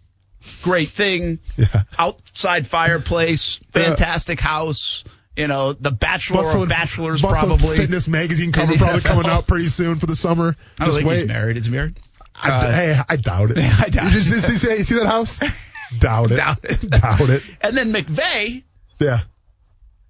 great 0.62 0.88
thing. 0.88 1.38
Yeah. 1.56 1.84
Outside 1.98 2.66
fireplace, 2.66 3.60
fantastic 3.72 4.40
house. 4.40 5.04
You 5.38 5.46
know, 5.46 5.72
the 5.72 5.90
Bachelor 5.92 6.42
Bustle 6.42 6.62
of 6.64 6.68
Bachelors 6.68 7.22
Bustle 7.22 7.56
probably. 7.56 7.76
Fitness 7.76 8.08
magazine 8.08 8.50
cover 8.52 8.72
probably 8.76 9.00
coming 9.00 9.26
out 9.26 9.46
pretty 9.46 9.68
soon 9.68 9.98
for 10.00 10.06
the 10.06 10.16
summer. 10.16 10.54
I 10.80 10.84
Just 10.86 10.96
think 10.98 11.08
wait. 11.08 11.18
he's 11.20 11.28
married. 11.28 11.56
Is 11.56 11.66
he 11.66 11.72
married? 11.72 11.98
I, 12.34 12.50
Uh, 12.50 12.72
hey, 12.72 13.00
I 13.08 13.16
doubt 13.16 13.52
it. 13.52 13.58
I 13.80 13.88
doubt 13.88 14.06
you, 14.06 14.10
just, 14.20 14.30
you 14.32 14.40
see, 14.56 14.76
you 14.76 14.84
see 14.84 14.94
that 14.96 15.06
house? 15.06 15.38
doubt 16.00 16.32
it. 16.32 16.36
Doubt 16.36 16.64
it. 16.64 16.90
doubt 16.90 17.30
it. 17.30 17.42
And 17.60 17.76
then 17.76 17.92
McVay, 17.92 18.64
Yeah. 18.98 19.20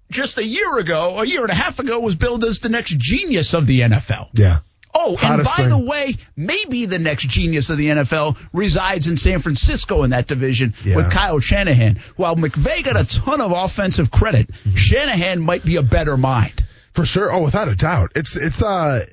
just 0.09 0.37
a 0.39 0.43
year 0.43 0.77
ago, 0.79 1.19
a 1.19 1.25
year 1.25 1.41
and 1.43 1.51
a 1.51 1.55
half 1.55 1.77
ago, 1.79 1.99
was 1.99 2.15
billed 2.15 2.43
as 2.43 2.59
the 2.59 2.69
next 2.69 2.97
genius 2.97 3.53
of 3.53 3.67
the 3.67 3.81
NFL. 3.81 4.29
Yeah. 4.33 4.59
Oh, 4.93 5.11
and 5.11 5.19
Hottest 5.19 5.55
by 5.57 5.63
thing. 5.63 5.69
the 5.69 5.85
way, 5.85 6.15
maybe 6.35 6.85
the 6.85 6.97
next 6.99 7.27
genius 7.29 7.69
of 7.69 7.77
the 7.77 7.87
NFL 7.89 8.37
resides 8.53 9.05
in 9.07 9.17
San 9.17 9.39
Francisco 9.41 10.01
in 10.03 10.09
that 10.09 10.27
division 10.27 10.73
Yeah. 10.83 10.95
with 10.95 11.11
Kyle 11.11 11.39
Shanahan. 11.39 11.97
While 12.15 12.35
McVay 12.35 12.83
got 12.83 12.99
a 12.99 13.05
ton 13.05 13.39
of 13.41 13.51
offensive 13.51 14.09
credit, 14.09 14.47
Mm-hmm. 14.49 14.75
Shanahan 14.75 15.41
might 15.41 15.63
be 15.63 15.75
a 15.75 15.83
better 15.83 16.17
mind. 16.17 16.65
For 16.93 17.05
sure. 17.05 17.31
Oh, 17.31 17.43
without 17.43 17.67
a 17.67 17.75
doubt. 17.75 18.13
It's 18.15 18.35
it's 18.35 18.63
uh 18.63 19.05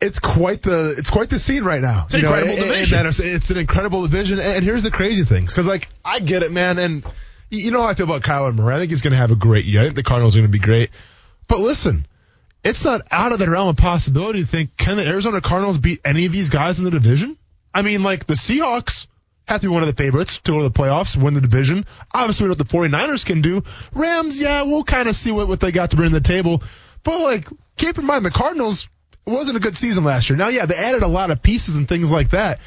it's 0.00 0.18
quite 0.18 0.62
the 0.62 0.94
it's 0.98 1.08
quite 1.08 1.30
the 1.30 1.38
scene 1.38 1.62
right 1.64 1.80
now. 1.80 2.04
It's 2.06 2.14
an 2.14 2.20
incredible 2.20 2.50
and- 2.50 2.58
and 2.58 2.68
division. 2.68 3.06
is- 3.06 3.20
it's 3.20 3.50
an 3.50 3.56
incredible 3.58 4.02
division. 4.02 4.40
And 4.40 4.64
here's 4.64 4.82
the 4.82 4.90
crazy 4.90 5.24
things, 5.24 5.52
because 5.52 5.66
like 5.66 5.88
I 6.04 6.18
get 6.18 6.42
it, 6.42 6.50
man, 6.52 6.78
and 6.78 7.04
you 7.48 7.70
know 7.70 7.80
how 7.80 7.88
I 7.88 7.94
feel 7.94 8.04
about 8.06 8.22
Kyler 8.22 8.54
Murray. 8.54 8.74
I 8.74 8.78
think 8.78 8.90
he's 8.90 9.02
going 9.02 9.12
to 9.12 9.16
have 9.18 9.30
a 9.30 9.36
great 9.36 9.64
year. 9.66 9.82
I 9.82 9.84
think 9.84 9.94
the 9.96 10.02
Cardinals 10.02 10.36
are 10.36 10.40
going 10.40 10.50
to 10.50 10.58
be 10.58 10.62
great. 10.62 10.90
But 11.48 11.60
listen, 11.60 12.06
it's 12.66 12.84
not 12.84 13.02
out 13.10 13.32
of 13.32 13.38
the 13.38 13.48
realm 13.48 13.68
of 13.68 13.76
possibility 13.76 14.40
to 14.40 14.46
think 14.46 14.76
can 14.76 14.96
the 14.96 15.06
Arizona 15.06 15.40
Cardinals 15.40 15.78
beat 15.78 16.00
any 16.04 16.26
of 16.26 16.32
these 16.32 16.50
guys 16.50 16.78
in 16.78 16.84
the 16.84 16.90
division? 16.90 17.38
I 17.72 17.82
mean, 17.82 18.02
like 18.02 18.26
the 18.26 18.34
Seahawks 18.34 19.06
have 19.46 19.60
to 19.60 19.68
be 19.68 19.72
one 19.72 19.82
of 19.82 19.86
the 19.86 19.94
favorites 19.94 20.38
to 20.38 20.52
go 20.52 20.58
to 20.58 20.64
the 20.64 20.70
playoffs, 20.70 21.16
win 21.16 21.34
the 21.34 21.40
division. 21.40 21.86
Obviously, 22.12 22.48
what 22.48 22.58
the 22.58 22.64
49ers 22.64 23.24
can 23.24 23.42
do. 23.42 23.62
Rams, 23.92 24.40
yeah, 24.40 24.62
we'll 24.62 24.82
kind 24.82 25.08
of 25.08 25.14
see 25.14 25.30
what, 25.30 25.46
what 25.46 25.60
they 25.60 25.70
got 25.70 25.90
to 25.90 25.96
bring 25.96 26.10
to 26.10 26.18
the 26.18 26.26
table. 26.26 26.62
But 27.04 27.20
like, 27.20 27.48
keep 27.76 27.98
in 27.98 28.04
mind 28.04 28.24
the 28.24 28.30
Cardinals 28.30 28.88
wasn't 29.24 29.56
a 29.56 29.60
good 29.60 29.76
season 29.76 30.04
last 30.04 30.28
year. 30.28 30.36
Now, 30.36 30.48
yeah, 30.48 30.66
they 30.66 30.76
added 30.76 31.02
a 31.02 31.08
lot 31.08 31.30
of 31.30 31.42
pieces 31.42 31.76
and 31.76 31.88
things 31.88 32.10
like 32.10 32.30
that. 32.30 32.60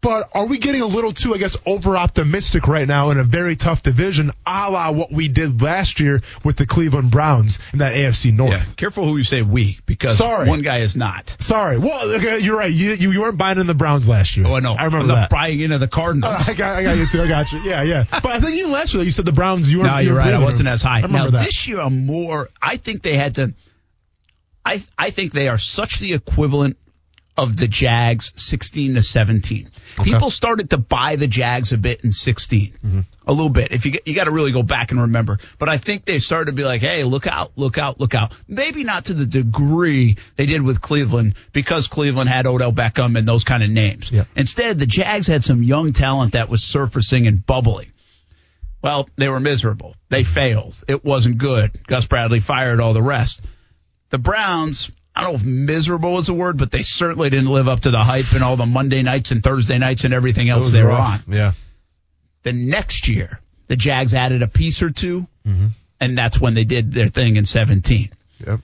But 0.00 0.28
are 0.32 0.46
we 0.46 0.58
getting 0.58 0.80
a 0.80 0.86
little 0.86 1.12
too, 1.12 1.34
I 1.34 1.38
guess, 1.38 1.56
over 1.66 1.96
optimistic 1.96 2.68
right 2.68 2.86
now 2.86 3.10
in 3.10 3.18
a 3.18 3.24
very 3.24 3.56
tough 3.56 3.82
division, 3.82 4.30
a 4.46 4.70
la 4.70 4.92
what 4.92 5.10
we 5.10 5.26
did 5.26 5.60
last 5.60 5.98
year 5.98 6.22
with 6.44 6.56
the 6.56 6.66
Cleveland 6.66 7.10
Browns 7.10 7.58
in 7.72 7.80
that 7.80 7.94
AFC 7.94 8.32
North? 8.32 8.52
Yeah, 8.52 8.64
careful 8.76 9.04
who 9.04 9.16
you 9.16 9.24
say 9.24 9.42
we, 9.42 9.80
because 9.86 10.16
Sorry. 10.16 10.48
one 10.48 10.62
guy 10.62 10.78
is 10.78 10.96
not. 10.96 11.36
Sorry. 11.40 11.78
Well, 11.78 12.14
okay, 12.14 12.38
you're 12.38 12.56
right. 12.56 12.70
You, 12.70 12.92
you 12.92 13.10
you 13.10 13.20
weren't 13.20 13.38
buying 13.38 13.58
in 13.58 13.66
the 13.66 13.74
Browns 13.74 14.08
last 14.08 14.36
year. 14.36 14.46
Oh, 14.46 14.58
no. 14.60 14.74
I 14.74 14.84
remember 14.84 15.14
that. 15.14 15.30
buying 15.30 15.58
into 15.58 15.78
the 15.78 15.88
Cardinals. 15.88 16.36
I 16.48 16.54
got, 16.54 16.76
I 16.76 16.84
got 16.84 16.96
you 16.96 17.06
too. 17.06 17.22
I 17.22 17.28
got 17.28 17.50
you. 17.50 17.58
Yeah, 17.58 17.82
yeah. 17.82 18.04
But 18.10 18.26
I 18.26 18.40
think 18.40 18.54
even 18.56 18.70
last 18.70 18.94
year 18.94 19.02
you 19.02 19.10
said 19.10 19.24
the 19.24 19.32
Browns. 19.32 19.70
You 19.70 19.78
were. 19.78 19.84
No, 19.84 19.98
you 19.98 20.08
you're 20.08 20.16
right. 20.16 20.32
I 20.32 20.38
wasn't 20.38 20.68
as 20.68 20.80
high. 20.80 20.98
I 20.98 21.02
remember 21.02 21.32
now 21.32 21.38
that. 21.38 21.46
this 21.46 21.66
year, 21.66 21.80
I'm 21.80 22.06
more. 22.06 22.48
I 22.62 22.76
think 22.76 23.02
they 23.02 23.16
had 23.16 23.34
to. 23.34 23.52
I 24.64 24.82
I 24.96 25.10
think 25.10 25.32
they 25.32 25.48
are 25.48 25.58
such 25.58 25.98
the 25.98 26.12
equivalent 26.12 26.76
of 27.38 27.56
the 27.56 27.68
Jags, 27.68 28.32
16 28.36 28.94
to 28.96 29.02
17. 29.02 29.70
People 30.02 30.30
started 30.30 30.70
to 30.70 30.76
buy 30.76 31.16
the 31.16 31.26
Jags 31.26 31.72
a 31.72 31.78
bit 31.78 32.02
in 32.04 32.10
16, 32.12 32.72
Mm-hmm. 32.84 33.00
a 33.26 33.32
little 33.32 33.48
bit. 33.48 33.72
If 33.72 33.86
you 33.86 33.94
you 34.04 34.14
got 34.14 34.24
to 34.24 34.30
really 34.30 34.52
go 34.52 34.62
back 34.62 34.90
and 34.90 35.00
remember, 35.00 35.38
but 35.58 35.68
I 35.68 35.78
think 35.78 36.04
they 36.04 36.18
started 36.18 36.46
to 36.46 36.52
be 36.52 36.64
like, 36.64 36.80
hey, 36.80 37.04
look 37.04 37.26
out, 37.26 37.52
look 37.56 37.78
out, 37.78 37.98
look 38.00 38.14
out. 38.14 38.32
Maybe 38.46 38.84
not 38.84 39.06
to 39.06 39.14
the 39.14 39.24
degree 39.26 40.16
they 40.36 40.46
did 40.46 40.62
with 40.62 40.80
Cleveland 40.80 41.34
because 41.52 41.86
Cleveland 41.86 42.28
had 42.28 42.46
Odell 42.46 42.72
Beckham 42.72 43.16
and 43.16 43.26
those 43.26 43.44
kind 43.44 43.62
of 43.62 43.70
names. 43.70 44.10
Yeah. 44.12 44.24
Instead, 44.36 44.78
the 44.78 44.86
Jags 44.86 45.26
had 45.26 45.42
some 45.44 45.62
young 45.62 45.92
talent 45.92 46.32
that 46.32 46.48
was 46.48 46.62
surfacing 46.62 47.26
and 47.26 47.44
bubbling. 47.46 47.92
Well, 48.82 49.08
they 49.16 49.28
were 49.28 49.40
miserable. 49.40 49.94
They 50.08 50.22
failed. 50.24 50.74
It 50.86 51.04
wasn't 51.04 51.38
good. 51.38 51.86
Gus 51.86 52.06
Bradley 52.06 52.40
fired 52.40 52.80
all 52.80 52.94
the 52.94 53.02
rest. 53.02 53.44
The 54.10 54.18
Browns, 54.18 54.90
I 55.18 55.22
don't 55.24 55.32
know 55.32 55.38
if 55.38 55.44
miserable 55.44 56.18
is 56.18 56.28
a 56.28 56.34
word, 56.34 56.58
but 56.58 56.70
they 56.70 56.82
certainly 56.82 57.28
didn't 57.28 57.50
live 57.50 57.66
up 57.68 57.80
to 57.80 57.90
the 57.90 57.98
hype 57.98 58.32
and 58.32 58.44
all 58.44 58.56
the 58.56 58.66
Monday 58.66 59.02
nights 59.02 59.32
and 59.32 59.42
Thursday 59.42 59.76
nights 59.76 60.04
and 60.04 60.14
everything 60.14 60.48
else 60.48 60.70
they 60.70 60.80
were 60.82 60.90
rough. 60.90 61.26
on. 61.28 61.34
Yeah. 61.34 61.52
The 62.44 62.52
next 62.52 63.08
year, 63.08 63.40
the 63.66 63.74
Jags 63.74 64.14
added 64.14 64.42
a 64.42 64.46
piece 64.48 64.80
or 64.82 64.90
2 64.90 65.26
Mm-hmm. 65.46 65.66
and 66.00 66.16
that's 66.16 66.38
when 66.40 66.54
they 66.54 66.64
did 66.64 66.92
their 66.92 67.08
thing 67.08 67.36
in 67.36 67.44
17. 67.46 68.10
Yep. 68.46 68.60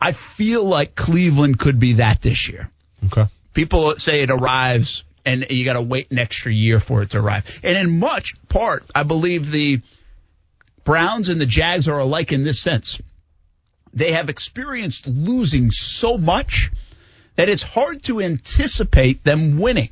I 0.00 0.12
feel 0.12 0.64
like 0.64 0.94
Cleveland 0.96 1.58
could 1.58 1.78
be 1.78 1.94
that 1.94 2.20
this 2.22 2.48
year. 2.48 2.68
Okay. 3.06 3.26
People 3.54 3.96
say 3.98 4.22
it 4.22 4.30
arrives 4.30 5.04
and 5.24 5.46
you 5.50 5.64
got 5.64 5.74
to 5.74 5.82
wait 5.82 6.10
an 6.10 6.18
extra 6.18 6.52
year 6.52 6.80
for 6.80 7.02
it 7.02 7.10
to 7.10 7.20
arrive. 7.20 7.44
And 7.62 7.76
in 7.76 8.00
much 8.00 8.34
part, 8.48 8.84
I 8.94 9.04
believe 9.04 9.50
the 9.52 9.80
Browns 10.84 11.28
and 11.28 11.40
the 11.40 11.46
Jags 11.46 11.86
are 11.88 11.98
alike 12.00 12.32
in 12.32 12.42
this 12.42 12.58
sense. 12.58 13.00
They 13.94 14.12
have 14.12 14.28
experienced 14.28 15.06
losing 15.06 15.70
so 15.70 16.18
much 16.18 16.70
that 17.36 17.48
it's 17.48 17.62
hard 17.62 18.02
to 18.04 18.20
anticipate 18.20 19.24
them 19.24 19.58
winning 19.58 19.90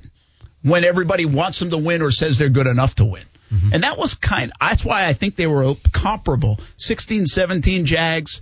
when 0.62 0.84
everybody 0.84 1.24
wants 1.24 1.58
them 1.58 1.70
to 1.70 1.78
win 1.78 2.02
or 2.02 2.10
says 2.10 2.38
they're 2.38 2.48
good 2.48 2.66
enough 2.66 2.94
to 2.96 3.04
win. 3.04 3.24
Mm-hmm. 3.52 3.70
And 3.72 3.82
that 3.82 3.98
was 3.98 4.14
kind 4.14 4.52
that's 4.60 4.84
why 4.84 5.06
I 5.06 5.14
think 5.14 5.36
they 5.36 5.46
were 5.46 5.74
comparable. 5.92 6.60
16 6.76 7.26
17 7.26 7.84
Jags, 7.84 8.40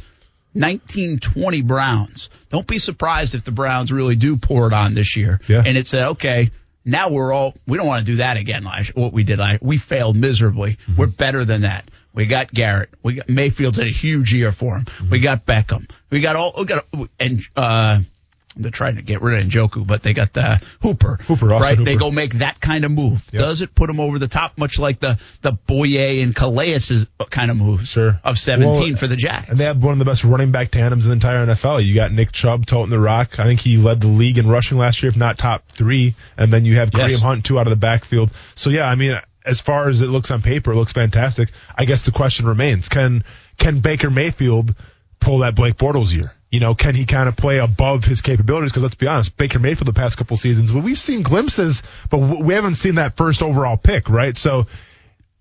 19 0.55 1.19
20 1.19 1.63
Browns. 1.63 2.31
Don't 2.51 2.67
be 2.67 2.79
surprised 2.79 3.35
if 3.35 3.45
the 3.45 3.53
Browns 3.53 3.93
really 3.93 4.17
do 4.17 4.37
pour 4.37 4.67
it 4.67 4.73
on 4.73 4.95
this 4.95 5.17
year. 5.17 5.41
Yeah. 5.49 5.63
And 5.65 5.79
it's 5.79 5.95
a, 5.95 6.09
okay, 6.11 6.51
now 6.85 7.11
we're 7.11 7.33
all 7.33 7.55
we 7.67 7.79
don't 7.79 7.87
want 7.87 8.05
to 8.05 8.13
do 8.13 8.17
that 8.17 8.37
again 8.37 8.65
what 8.95 9.13
we 9.13 9.25
did 9.25 9.41
we 9.63 9.79
failed 9.79 10.17
miserably. 10.17 10.73
Mm-hmm. 10.73 10.97
We're 10.97 11.07
better 11.07 11.45
than 11.45 11.63
that. 11.63 11.89
We 12.19 12.27
got 12.27 12.53
Garrett. 12.53 12.91
We 13.03 13.15
got 13.15 13.29
Mayfield's 13.29 13.79
had 13.79 13.87
a 13.87 13.91
huge 13.91 14.35
year 14.35 14.51
for 14.51 14.77
him. 14.77 14.87
We 15.09 15.21
got 15.21 15.47
Beckham. 15.47 15.89
We 16.11 16.21
got 16.21 16.35
all 16.35 16.53
we 16.59 16.65
got 16.65 16.85
and 17.21 17.41
uh 17.57 18.01
they're 18.57 18.73
trying 18.73 18.97
to 18.97 19.03
get 19.03 19.23
rid 19.23 19.41
of 19.41 19.47
Njoku, 19.49 19.87
but 19.87 20.03
they 20.03 20.15
got 20.15 20.33
the 20.33 20.61
Hooper. 20.83 21.19
Hooper, 21.29 21.53
Austin 21.55 21.77
right? 21.77 21.85
They 21.85 21.95
go 21.95 22.11
make 22.11 22.35
that 22.41 22.61
kind 22.61 22.85
of 22.85 22.91
move. 22.91 23.25
Does 23.31 23.61
it 23.63 23.73
put 23.73 23.87
them 23.87 24.01
over 24.01 24.19
the 24.19 24.27
top, 24.27 24.59
much 24.59 24.81
like 24.81 24.99
the 24.99 25.17
the 25.43 25.53
Bouye 25.53 26.25
and 26.25 26.35
Calais 26.35 26.79
kind 27.31 27.53
of 27.53 27.57
moves 27.57 27.91
Sure. 27.91 28.19
of 28.25 28.37
17 28.37 28.73
Well, 28.83 28.97
for 28.97 29.07
the 29.07 29.15
Jacks? 29.15 29.49
And 29.51 29.59
they 29.59 29.65
have 29.65 29.81
one 29.81 29.93
of 29.93 30.01
the 30.01 30.05
best 30.05 30.25
running 30.25 30.51
back 30.51 30.73
tandems 30.73 31.05
in 31.07 31.11
the 31.11 31.15
entire 31.15 31.47
NFL. 31.47 31.85
You 31.87 31.95
got 31.95 32.11
Nick 32.11 32.33
Chubb 32.33 32.67
toting 32.67 32.91
the 32.91 32.99
rock. 32.99 33.39
I 33.39 33.45
think 33.45 33.61
he 33.61 33.77
led 33.77 34.01
the 34.01 34.09
league 34.09 34.39
in 34.39 34.49
rushing 34.49 34.77
last 34.77 35.05
year, 35.05 35.11
if 35.11 35.17
not 35.17 35.39
top 35.39 35.69
three. 35.69 36.17
And 36.37 36.53
then 36.53 36.65
you 36.65 36.75
have 36.77 36.91
Yes. 36.93 37.13
Kareem 37.15 37.23
Hunt, 37.23 37.45
two 37.45 37.61
out 37.61 37.69
of 37.69 37.71
the 37.71 37.77
backfield. 37.77 38.33
So 38.57 38.71
yeah, 38.71 38.89
I 38.89 38.97
mean, 38.97 39.21
as 39.49 39.61
far 39.61 39.89
as 39.89 40.01
it 40.01 40.07
looks 40.07 40.31
on 40.31 40.43
paper, 40.43 40.73
it 40.73 40.77
looks 40.77 40.93
fantastic. 40.93 41.51
I 41.77 41.85
guess 41.85 42.05
the 42.05 42.13
question 42.13 42.47
remains: 42.47 42.89
Can 42.89 43.25
can 43.59 43.81
Baker 43.81 44.11
Mayfield 44.11 44.75
pull 45.21 45.39
that 45.39 45.55
Blake 45.55 45.77
Bortles 45.77 46.13
year? 46.13 46.33
You 46.51 46.61
know, 46.61 46.75
can 46.75 46.95
he 46.95 47.05
kind 47.05 47.29
of 47.29 47.37
play 47.37 47.59
above 47.59 48.05
his 48.05 48.21
capabilities? 48.21 48.73
Because 48.73 48.83
let's 48.83 48.95
be 48.95 49.07
honest, 49.07 49.37
Baker 49.37 49.59
Mayfield 49.59 49.87
the 49.87 49.93
past 49.93 50.17
couple 50.17 50.37
seasons, 50.37 50.73
well, 50.73 50.83
we've 50.83 50.99
seen 50.99 51.23
glimpses, 51.23 51.83
but 52.09 52.19
we 52.19 52.55
haven't 52.55 52.77
seen 52.77 52.95
that 52.95 53.19
first 53.19 53.43
overall 53.43 53.77
pick, 53.77 54.09
right? 54.09 54.35
So 54.35 54.65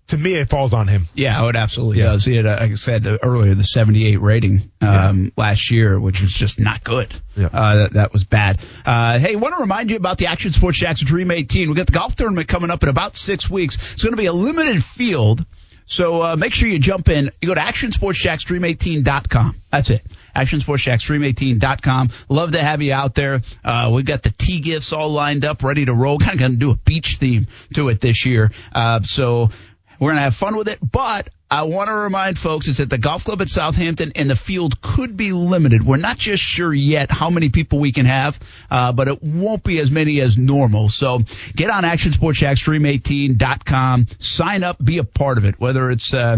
to 0.08 0.16
me, 0.18 0.34
it 0.34 0.48
falls 0.50 0.72
on 0.74 0.88
him. 0.88 1.06
Yeah, 1.14 1.42
oh, 1.42 1.48
it 1.48 1.56
absolutely 1.56 1.98
Yeah. 1.98 2.04
does. 2.12 2.24
He 2.24 2.36
had, 2.36 2.46
uh, 2.46 2.56
like 2.60 2.72
I 2.72 2.74
said 2.74 3.02
the, 3.02 3.22
earlier, 3.24 3.54
the 3.54 3.64
78 3.64 4.20
rating 4.20 4.70
um, 4.80 5.32
last 5.36 5.70
year, 5.70 5.98
which 6.00 6.20
was 6.22 6.32
just 6.32 6.60
not 6.60 6.82
good. 6.84 7.14
Yeah. 7.36 7.46
Uh, 7.52 7.76
that, 7.76 7.92
that 7.94 8.12
was 8.12 8.24
bad. 8.24 8.58
Uh, 8.84 9.18
hey, 9.18 9.36
want 9.36 9.54
to 9.54 9.60
remind 9.60 9.90
you 9.90 9.96
about 9.96 10.18
the 10.18 10.26
Action 10.26 10.52
Sports 10.52 10.78
Jax 10.78 11.00
Dream 11.00 11.30
18. 11.30 11.68
We 11.68 11.74
got 11.74 11.86
the 11.86 11.92
golf 11.92 12.16
tournament 12.16 12.48
coming 12.48 12.70
up 12.70 12.82
in 12.82 12.88
about 12.88 13.16
six 13.16 13.48
weeks. 13.50 13.76
It's 13.92 14.02
going 14.02 14.12
to 14.12 14.16
be 14.16 14.26
a 14.26 14.32
limited 14.32 14.82
field. 14.84 15.44
So 15.90 16.20
uh, 16.22 16.36
make 16.36 16.52
sure 16.52 16.68
you 16.68 16.78
jump 16.78 17.08
in. 17.08 17.30
You 17.40 17.48
go 17.48 17.54
to 17.54 17.60
actionsportsjaxdream18.com. 17.60 19.56
That's 19.70 19.88
it. 19.90 20.02
actionsportsjaxdream18.com. 20.36 22.10
Love 22.28 22.52
to 22.52 22.58
have 22.60 22.82
you 22.82 22.92
out 22.92 23.14
there. 23.14 23.40
Uh, 23.64 23.90
we've 23.94 24.04
got 24.04 24.22
the 24.22 24.30
tea 24.36 24.60
gifts 24.60 24.92
all 24.92 25.10
lined 25.10 25.44
up, 25.44 25.62
ready 25.62 25.84
to 25.86 25.92
roll. 25.94 26.18
Kind 26.18 26.34
of 26.34 26.38
going 26.40 26.52
to 26.52 26.58
do 26.58 26.70
a 26.70 26.76
beach 26.76 27.16
theme 27.18 27.46
to 27.74 27.88
it 27.88 28.00
this 28.00 28.26
year. 28.26 28.50
Uh, 28.72 29.00
so 29.02 29.50
we're 29.98 30.10
going 30.10 30.16
to 30.16 30.22
have 30.22 30.34
fun 30.34 30.56
with 30.56 30.68
it, 30.68 30.78
but 30.80 31.28
I 31.50 31.62
want 31.62 31.88
to 31.88 31.94
remind 31.94 32.38
folks 32.38 32.68
it's 32.68 32.80
at 32.80 32.90
the 32.90 32.98
golf 32.98 33.24
club 33.24 33.40
at 33.40 33.48
Southampton 33.48 34.12
and 34.14 34.28
the 34.28 34.36
field 34.36 34.82
could 34.82 35.16
be 35.16 35.32
limited. 35.32 35.82
We're 35.84 35.96
not 35.96 36.18
just 36.18 36.42
sure 36.42 36.74
yet 36.74 37.10
how 37.10 37.30
many 37.30 37.48
people 37.48 37.80
we 37.80 37.90
can 37.90 38.04
have, 38.06 38.38
uh, 38.70 38.92
but 38.92 39.08
it 39.08 39.22
won't 39.22 39.64
be 39.64 39.80
as 39.80 39.90
many 39.90 40.20
as 40.20 40.36
normal. 40.36 40.90
So 40.90 41.20
get 41.56 41.70
on 41.70 41.84
actionsportsjaxdream18.com, 41.84 44.08
sign 44.18 44.62
up, 44.62 44.76
be 44.82 44.98
a 44.98 45.04
part 45.04 45.38
of 45.38 45.46
it, 45.46 45.58
whether 45.58 45.90
it's, 45.90 46.12
uh, 46.12 46.36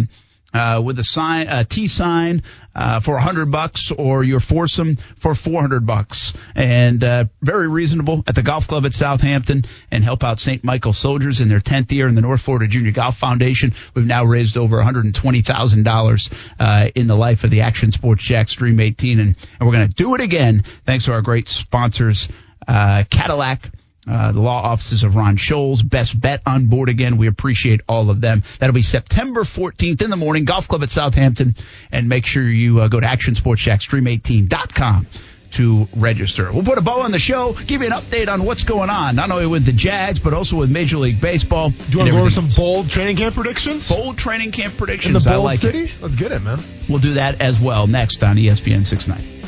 uh, 0.53 0.81
with 0.85 0.99
a 0.99 1.05
sign, 1.05 1.47
a 1.49 1.65
T 1.65 1.89
sign, 1.89 2.43
uh, 2.75 3.01
for 3.01 3.17
a 3.17 3.21
hundred 3.21 3.51
bucks 3.51 3.91
or 3.91 4.25
your 4.25 4.41
foursome 4.41 4.97
for 5.19 5.35
400 5.35 5.87
bucks. 5.87 6.33
And, 6.55 7.03
uh, 7.03 7.25
very 7.43 7.69
reasonable 7.69 8.25
at 8.27 8.35
the 8.35 8.43
golf 8.43 8.67
club 8.67 8.87
at 8.87 8.93
Southampton 8.93 9.65
and 9.91 10.05
help 10.05 10.25
out 10.25 10.41
St. 10.41 10.63
Michael 10.65 10.93
soldiers 10.93 11.41
in 11.41 11.49
their 11.49 11.61
10th 11.61 11.93
year 11.93 12.09
in 12.09 12.15
the 12.15 12.21
North 12.21 12.41
Florida 12.41 12.67
Junior 12.67 12.93
Golf 12.93 13.17
Foundation. 13.17 13.73
We've 13.95 14.07
now 14.07 14.25
raised 14.25 14.57
over 14.57 14.79
$120,000, 14.79 16.33
uh, 16.59 16.91
in 16.95 17.07
the 17.07 17.17
life 17.17 17.45
of 17.45 17.51
the 17.51 17.63
Action 17.63 17.93
Sports 17.93 18.23
Jax 18.23 18.53
Dream 18.53 18.81
18. 18.81 19.21
And, 19.21 19.37
and 19.59 19.69
we're 19.69 19.75
going 19.75 19.89
to 19.89 19.95
do 19.95 20.15
it 20.15 20.21
again 20.21 20.65
thanks 20.87 21.07
to 21.07 21.13
our 21.13 21.23
great 21.23 21.49
sponsors, 21.49 22.29
uh, 22.67 23.05
Cadillac, 23.11 23.71
uh, 24.11 24.33
the 24.33 24.41
law 24.41 24.63
offices 24.63 25.05
of 25.05 25.15
Ron 25.15 25.37
Sholes, 25.37 25.83
Best 25.83 26.21
Bet 26.21 26.43
on 26.45 26.67
board 26.67 26.89
again. 26.89 27.17
We 27.17 27.29
appreciate 27.29 27.83
all 27.89 28.11
of 28.11 28.21
them. 28.21 28.43
That'll 28.59 28.75
be 28.75 28.83
September 28.83 29.43
14th 29.43 30.03
in 30.03 30.11
the 30.11 30.17
morning, 30.17 30.45
Golf 30.45 30.67
Club 30.67 30.83
at 30.83 30.91
Southampton. 30.91 31.55
And 31.93 32.09
make 32.09 32.27
sure 32.27 32.43
you 32.43 32.81
uh, 32.81 32.89
go 32.89 32.99
to 32.99 33.07
ActionSportsJaxDream18.com 33.07 35.07
to 35.53 35.89
register. 35.97 36.53
We'll 36.53 36.65
put 36.65 36.79
a 36.79 36.81
bow 36.81 37.03
on 37.03 37.13
the 37.13 37.19
show, 37.19 37.53
give 37.53 37.83
you 37.83 37.89
an 37.89 37.93
update 37.93 38.29
on 38.29 38.45
what's 38.45 38.65
going 38.65 38.91
on, 38.91 39.17
not 39.17 39.31
only 39.31 39.47
with 39.47 39.65
the 39.65 39.73
Jags, 39.73 40.19
but 40.19 40.33
also 40.33 40.57
with 40.57 40.71
Major 40.71 40.99
League 40.99 41.21
Baseball. 41.21 41.71
Do 41.71 41.77
you 41.91 41.99
want 41.99 42.09
to 42.09 42.15
go 42.15 42.21
over 42.21 42.31
some 42.31 42.49
bold 42.57 42.89
training 42.89 43.17
camp 43.17 43.35
predictions? 43.35 43.89
Bold 43.89 44.19
training 44.19 44.53
camp 44.53 44.77
predictions. 44.77 45.17
In 45.17 45.23
the 45.23 45.37
bold 45.37 45.45
like 45.45 45.59
city? 45.61 45.85
It. 45.85 45.95
Let's 46.01 46.17
get 46.17 46.33
it, 46.33 46.43
man. 46.43 46.61
We'll 46.89 46.99
do 46.99 47.15
that 47.15 47.41
as 47.41 47.61
well 47.61 47.87
next 47.87 48.23
on 48.23 48.37
ESPN 48.37 48.87
690. 48.87 49.40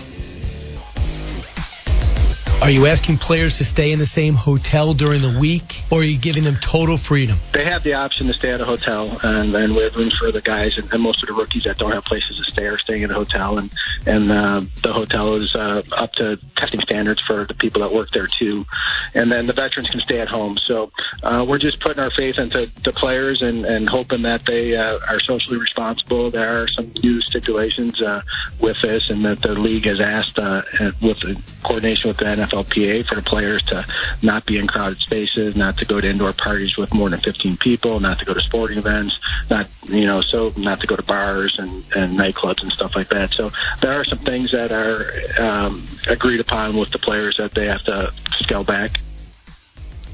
Are 2.62 2.70
you 2.70 2.87
asking 2.87 3.18
players 3.18 3.59
to 3.59 3.64
stay 3.64 3.90
in 3.90 3.98
the 3.98 4.07
same 4.07 4.35
hotel 4.35 4.94
during 4.94 5.20
the 5.20 5.37
week, 5.40 5.83
or 5.90 5.98
are 5.98 6.05
you 6.05 6.16
giving 6.16 6.44
them 6.44 6.55
total 6.61 6.96
freedom? 6.96 7.37
They 7.53 7.64
have 7.64 7.83
the 7.83 7.94
option 7.94 8.29
to 8.29 8.35
stay 8.35 8.53
at 8.53 8.61
a 8.61 8.64
hotel, 8.64 9.18
and, 9.25 9.53
and 9.53 9.75
we 9.75 9.83
have 9.83 9.96
rooms 9.96 10.16
for 10.16 10.31
the 10.31 10.40
guys 10.40 10.79
and, 10.79 10.90
and 10.92 11.03
most 11.03 11.25
of 11.25 11.27
the 11.27 11.35
rookies 11.35 11.64
that 11.64 11.79
don't 11.79 11.90
have 11.90 12.05
places 12.05 12.37
to 12.37 12.44
stay 12.53 12.66
are 12.66 12.79
staying 12.79 13.03
in 13.03 13.11
a 13.11 13.14
hotel, 13.14 13.59
and 13.59 13.72
and 14.07 14.31
uh, 14.31 14.61
the 14.85 14.92
hotel 14.92 15.42
is 15.42 15.53
uh, 15.57 15.83
up 15.90 16.12
to 16.12 16.38
testing 16.55 16.79
standards 16.83 17.20
for 17.27 17.46
the 17.46 17.55
people 17.55 17.81
that 17.81 17.92
work 17.92 18.11
there 18.12 18.29
too, 18.29 18.64
and 19.12 19.33
then 19.33 19.46
the 19.46 19.55
veterans 19.55 19.90
can 19.90 20.01
stay 20.01 20.20
at 20.20 20.29
home. 20.29 20.57
So 20.64 20.92
uh, 21.25 21.44
we're 21.48 21.59
just 21.59 21.81
putting 21.81 21.98
our 21.98 22.12
faith 22.12 22.38
into 22.38 22.70
the 22.85 22.92
players 22.92 23.42
and, 23.42 23.64
and 23.64 23.88
hoping 23.88 24.22
that 24.22 24.46
they 24.46 24.77
uh, 24.77 25.01
are 25.09 25.18
socially 25.18 25.59
responsible. 25.59 26.31
There 26.31 26.62
are 26.62 26.68
some 26.68 26.92
new 27.03 27.20
stipulations 27.22 28.01
uh, 28.01 28.22
with 28.61 28.77
this, 28.83 29.11
and 29.11 29.25
that 29.25 29.42
the 29.42 29.59
league 29.59 29.87
has 29.87 30.01
asked 30.01 30.38
uh, 30.38 30.62
with 31.01 31.18
coordination 31.64 32.07
with 32.07 32.18
the 32.18 32.27
NFL 32.27 32.52
NFLPA 32.53 33.07
for 33.07 33.15
the 33.15 33.23
players 33.23 33.62
to 33.65 33.87
not 34.23 34.47
be 34.47 34.59
in 34.59 34.67
crowded 34.67 34.99
spaces, 34.99 35.57
not 35.57 35.79
to 35.79 35.85
go 35.85 36.01
to 36.01 36.09
indoor 36.09 36.33
parties 36.33 36.77
with 36.77 36.93
more 36.95 37.11
than 37.11 37.21
15 37.21 37.57
people, 37.57 38.01
not 38.01 38.19
to 38.19 38.25
go 38.25 38.35
to 38.35 38.41
sporting 38.41 38.79
events, 38.79 39.17
not, 39.51 39.69
you 39.85 40.07
know, 40.07 40.21
so 40.23 40.53
not 40.57 40.81
to 40.81 40.87
go 40.87 40.97
to 40.97 41.03
bars 41.03 41.57
and, 41.59 41.85
and 41.95 42.19
nightclubs 42.19 42.62
and 42.62 42.73
stuff 42.73 42.95
like 42.95 43.09
that. 43.09 43.33
So 43.33 43.51
there 43.81 43.99
are 43.99 44.05
some 44.05 44.19
things 44.19 44.53
that 44.53 44.73
are 44.73 45.43
um, 45.43 45.87
agreed 46.09 46.41
upon 46.41 46.77
with 46.77 46.91
the 46.91 46.99
players 46.99 47.37
that 47.38 47.53
they 47.55 47.67
have 47.67 47.83
to 47.85 48.12
scale 48.43 48.65
back. 48.65 49.01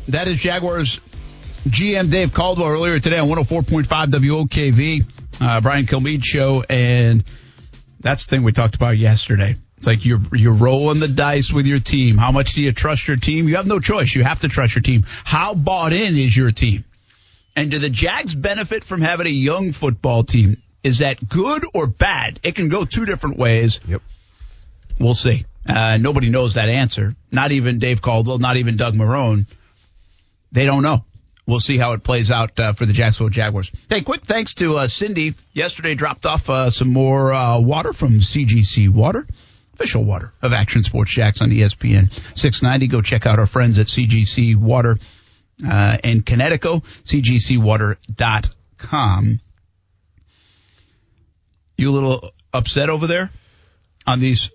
That 0.08 0.26
is 0.28 0.38
Jaguars 0.38 1.00
GM 1.66 2.10
Dave 2.10 2.32
Caldwell 2.32 2.68
earlier 2.68 2.98
today 2.98 3.18
on 3.18 3.28
104.5 3.28 3.84
WOKV, 3.86 5.04
uh, 5.40 5.60
Brian 5.60 5.86
Kilmeade 5.86 6.24
show, 6.24 6.64
and 6.68 7.22
that's 8.00 8.24
the 8.24 8.30
thing 8.36 8.42
we 8.42 8.52
talked 8.52 8.74
about 8.74 8.96
yesterday. 8.96 9.56
It's 9.78 9.86
like 9.86 10.04
you're 10.04 10.20
you're 10.32 10.54
rolling 10.54 10.98
the 10.98 11.06
dice 11.06 11.52
with 11.52 11.68
your 11.68 11.78
team. 11.78 12.18
How 12.18 12.32
much 12.32 12.54
do 12.54 12.64
you 12.64 12.72
trust 12.72 13.06
your 13.06 13.16
team? 13.16 13.48
You 13.48 13.56
have 13.56 13.66
no 13.68 13.78
choice. 13.78 14.12
You 14.12 14.24
have 14.24 14.40
to 14.40 14.48
trust 14.48 14.74
your 14.74 14.82
team. 14.82 15.04
How 15.06 15.54
bought 15.54 15.92
in 15.92 16.18
is 16.18 16.36
your 16.36 16.50
team? 16.50 16.84
And 17.54 17.70
do 17.70 17.78
the 17.78 17.88
Jags 17.88 18.34
benefit 18.34 18.82
from 18.82 19.00
having 19.00 19.28
a 19.28 19.30
young 19.30 19.70
football 19.70 20.24
team? 20.24 20.60
Is 20.82 20.98
that 20.98 21.28
good 21.28 21.64
or 21.74 21.86
bad? 21.86 22.40
It 22.42 22.56
can 22.56 22.68
go 22.68 22.84
two 22.84 23.04
different 23.04 23.38
ways. 23.38 23.78
Yep. 23.86 24.02
We'll 24.98 25.14
see. 25.14 25.46
Uh, 25.64 25.96
nobody 25.98 26.28
knows 26.28 26.54
that 26.54 26.68
answer. 26.68 27.14
Not 27.30 27.52
even 27.52 27.78
Dave 27.78 28.02
Caldwell. 28.02 28.38
Not 28.38 28.56
even 28.56 28.76
Doug 28.76 28.94
Marrone. 28.94 29.46
They 30.50 30.64
don't 30.64 30.82
know. 30.82 31.04
We'll 31.46 31.60
see 31.60 31.78
how 31.78 31.92
it 31.92 32.02
plays 32.02 32.32
out 32.32 32.58
uh, 32.58 32.72
for 32.72 32.84
the 32.84 32.92
Jacksonville 32.92 33.30
Jaguars. 33.30 33.70
Hey, 33.88 34.00
quick 34.00 34.22
thanks 34.22 34.54
to 34.54 34.76
uh, 34.76 34.88
Cindy. 34.88 35.36
Yesterday 35.52 35.94
dropped 35.94 36.26
off 36.26 36.50
uh, 36.50 36.70
some 36.70 36.92
more 36.92 37.32
uh, 37.32 37.60
water 37.60 37.92
from 37.92 38.18
CGC 38.18 38.88
Water 38.88 39.24
official 39.78 40.04
water 40.04 40.32
of 40.42 40.52
Action 40.52 40.82
Sports 40.82 41.12
Jax 41.12 41.40
on 41.40 41.50
ESPN 41.50 42.12
690. 42.36 42.88
Go 42.88 43.00
check 43.00 43.26
out 43.26 43.38
our 43.38 43.46
friends 43.46 43.78
at 43.78 43.86
CGC 43.86 44.56
Water 44.56 44.98
uh, 45.66 45.96
in 46.02 46.22
Connecticut, 46.22 46.82
cgcwater.com. 47.04 49.40
You 51.76 51.90
a 51.90 51.92
little 51.92 52.32
upset 52.52 52.90
over 52.90 53.06
there 53.06 53.30
on 54.04 54.18
these 54.18 54.50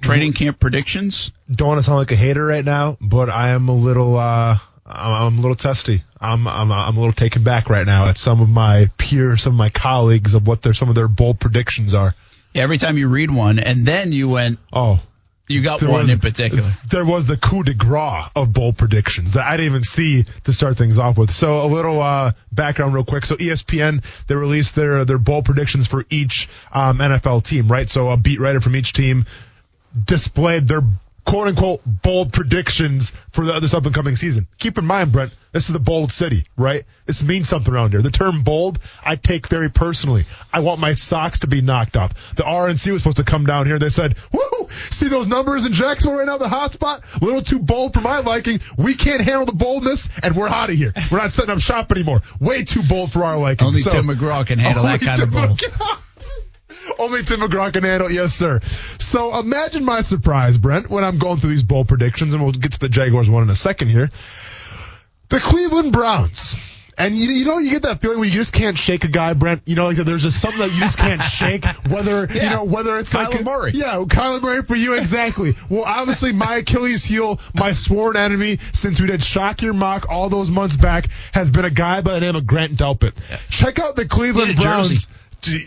training 0.00 0.32
camp 0.32 0.58
predictions? 0.58 1.30
Don't 1.48 1.68
want 1.68 1.78
to 1.78 1.84
sound 1.84 1.98
like 1.98 2.10
a 2.10 2.16
hater 2.16 2.44
right 2.44 2.64
now, 2.64 2.96
but 3.00 3.30
I 3.30 3.50
am 3.50 3.68
a 3.68 3.74
little, 3.74 4.16
uh, 4.16 4.58
I'm 4.84 5.38
a 5.38 5.40
little 5.40 5.54
testy. 5.54 6.02
I'm, 6.20 6.48
I'm, 6.48 6.72
I'm 6.72 6.96
a 6.96 6.98
little 6.98 7.12
taken 7.12 7.44
back 7.44 7.70
right 7.70 7.86
now 7.86 8.08
at 8.08 8.18
some 8.18 8.40
of 8.40 8.48
my 8.48 8.90
peers, 8.98 9.42
some 9.42 9.52
of 9.52 9.58
my 9.58 9.70
colleagues 9.70 10.34
of 10.34 10.48
what 10.48 10.62
their, 10.62 10.74
some 10.74 10.88
of 10.88 10.96
their 10.96 11.06
bold 11.06 11.38
predictions 11.38 11.94
are. 11.94 12.16
Every 12.58 12.78
time 12.78 12.98
you 12.98 13.08
read 13.08 13.30
one, 13.30 13.58
and 13.58 13.86
then 13.86 14.12
you 14.12 14.28
went, 14.28 14.58
oh, 14.72 15.00
you 15.48 15.62
got 15.62 15.82
one 15.82 16.02
was, 16.02 16.12
in 16.12 16.18
particular. 16.18 16.70
There 16.90 17.04
was 17.04 17.26
the 17.26 17.36
coup 17.36 17.62
de 17.62 17.72
grace 17.74 18.26
of 18.36 18.52
bold 18.52 18.76
predictions 18.76 19.32
that 19.32 19.46
I 19.46 19.56
didn't 19.56 19.72
even 19.72 19.82
see 19.82 20.26
to 20.44 20.52
start 20.52 20.76
things 20.76 20.98
off 20.98 21.16
with. 21.16 21.30
So 21.32 21.64
a 21.64 21.68
little 21.68 22.00
uh, 22.02 22.32
background, 22.52 22.94
real 22.94 23.04
quick. 23.04 23.24
So 23.24 23.36
ESPN 23.36 24.04
they 24.26 24.34
released 24.34 24.74
their 24.74 25.04
their 25.04 25.18
bold 25.18 25.46
predictions 25.46 25.86
for 25.86 26.04
each 26.10 26.48
um, 26.70 26.98
NFL 26.98 27.44
team, 27.44 27.68
right? 27.68 27.88
So 27.88 28.10
a 28.10 28.16
beat 28.16 28.40
writer 28.40 28.60
from 28.60 28.76
each 28.76 28.92
team 28.92 29.24
displayed 30.04 30.68
their 30.68 30.82
quote 31.28 31.48
unquote 31.48 31.82
bold 31.84 32.32
predictions 32.32 33.12
for 33.32 33.44
the, 33.44 33.60
this 33.60 33.74
up 33.74 33.84
and 33.84 33.94
coming 33.94 34.16
season. 34.16 34.46
Keep 34.58 34.78
in 34.78 34.86
mind, 34.86 35.12
Brent, 35.12 35.32
this 35.52 35.66
is 35.66 35.72
the 35.74 35.78
bold 35.78 36.10
city, 36.10 36.44
right? 36.56 36.84
This 37.04 37.22
means 37.22 37.48
something 37.48 37.72
around 37.72 37.92
here. 37.92 38.00
The 38.00 38.10
term 38.10 38.42
bold, 38.42 38.78
I 39.04 39.16
take 39.16 39.46
very 39.46 39.70
personally. 39.70 40.24
I 40.52 40.60
want 40.60 40.80
my 40.80 40.94
socks 40.94 41.40
to 41.40 41.46
be 41.46 41.60
knocked 41.60 41.96
off. 41.98 42.34
The 42.34 42.44
RNC 42.44 42.92
was 42.92 43.02
supposed 43.02 43.18
to 43.18 43.24
come 43.24 43.44
down 43.44 43.66
here. 43.66 43.78
They 43.78 43.90
said, 43.90 44.16
whoo, 44.32 44.68
see 44.70 45.08
those 45.08 45.26
numbers 45.26 45.66
in 45.66 45.74
Jacksonville 45.74 46.18
right 46.18 46.26
now, 46.26 46.38
the 46.38 46.48
hot 46.48 46.72
spot? 46.72 47.02
A 47.20 47.24
little 47.24 47.42
too 47.42 47.58
bold 47.58 47.92
for 47.92 48.00
my 48.00 48.20
liking. 48.20 48.60
We 48.78 48.94
can't 48.94 49.20
handle 49.20 49.44
the 49.44 49.52
boldness 49.52 50.08
and 50.22 50.34
we're 50.34 50.48
out 50.48 50.70
of 50.70 50.76
here. 50.76 50.94
We're 51.12 51.18
not 51.18 51.34
setting 51.34 51.50
up 51.50 51.60
shop 51.60 51.92
anymore. 51.92 52.22
Way 52.40 52.64
too 52.64 52.82
bold 52.82 53.12
for 53.12 53.24
our 53.24 53.38
liking. 53.38 53.66
Only 53.66 53.80
so, 53.80 53.90
Tim 53.90 54.06
McGraw 54.06 54.46
can 54.46 54.58
handle 54.58 54.84
that 54.84 55.00
kind 55.02 55.18
Tim 55.18 55.28
of 55.28 55.34
bold. 55.34 55.58
McGraw. 55.58 56.02
Only 56.98 57.22
Tim 57.22 57.40
McGraw 57.40 57.72
can 57.72 57.84
handle, 57.84 58.08
it. 58.08 58.14
yes, 58.14 58.34
sir. 58.34 58.60
So 58.98 59.38
imagine 59.38 59.84
my 59.84 60.00
surprise, 60.00 60.56
Brent, 60.58 60.90
when 60.90 61.04
I'm 61.04 61.18
going 61.18 61.38
through 61.38 61.50
these 61.50 61.62
bold 61.62 61.88
predictions, 61.88 62.34
and 62.34 62.42
we'll 62.42 62.52
get 62.52 62.72
to 62.72 62.78
the 62.78 62.88
Jaguars 62.88 63.28
one 63.28 63.42
in 63.42 63.50
a 63.50 63.56
second 63.56 63.88
here. 63.88 64.10
The 65.28 65.40
Cleveland 65.40 65.92
Browns. 65.92 66.56
And 66.98 67.16
you, 67.16 67.30
you 67.30 67.44
know, 67.44 67.58
you 67.58 67.70
get 67.70 67.82
that 67.82 68.02
feeling 68.02 68.18
where 68.18 68.26
you 68.26 68.34
just 68.34 68.52
can't 68.52 68.76
shake 68.76 69.04
a 69.04 69.08
guy, 69.08 69.32
Brent. 69.32 69.62
You 69.66 69.76
know, 69.76 69.86
like 69.86 69.98
there's 69.98 70.24
just 70.24 70.40
something 70.40 70.58
that 70.58 70.72
you 70.72 70.80
just 70.80 70.98
can't 70.98 71.22
shake. 71.38 71.64
Whether 71.88 72.26
yeah. 72.26 72.42
you 72.42 72.50
know, 72.50 72.64
whether 72.64 72.98
it's 72.98 73.12
Kyler 73.12 73.34
like 73.34 73.44
Murray. 73.44 73.70
Yeah, 73.72 73.98
Kyler 73.98 74.42
Murray 74.42 74.64
for 74.64 74.74
you 74.74 74.94
exactly. 74.94 75.54
well, 75.70 75.84
obviously, 75.84 76.32
my 76.32 76.56
Achilles 76.56 77.04
heel, 77.04 77.38
my 77.54 77.70
sworn 77.70 78.16
enemy 78.16 78.58
since 78.72 79.00
we 79.00 79.06
did 79.06 79.22
shock 79.22 79.62
your 79.62 79.74
mock 79.74 80.06
all 80.10 80.28
those 80.28 80.50
months 80.50 80.76
back, 80.76 81.06
has 81.32 81.50
been 81.50 81.64
a 81.64 81.70
guy 81.70 82.00
by 82.00 82.14
the 82.14 82.20
name 82.20 82.34
of 82.34 82.48
Grant 82.48 82.72
Delpit. 82.72 83.12
Yeah. 83.30 83.38
Check 83.48 83.78
out 83.78 83.94
the 83.94 84.06
Cleveland 84.06 84.56
Browns. 84.56 84.88
Jersey. 84.88 85.08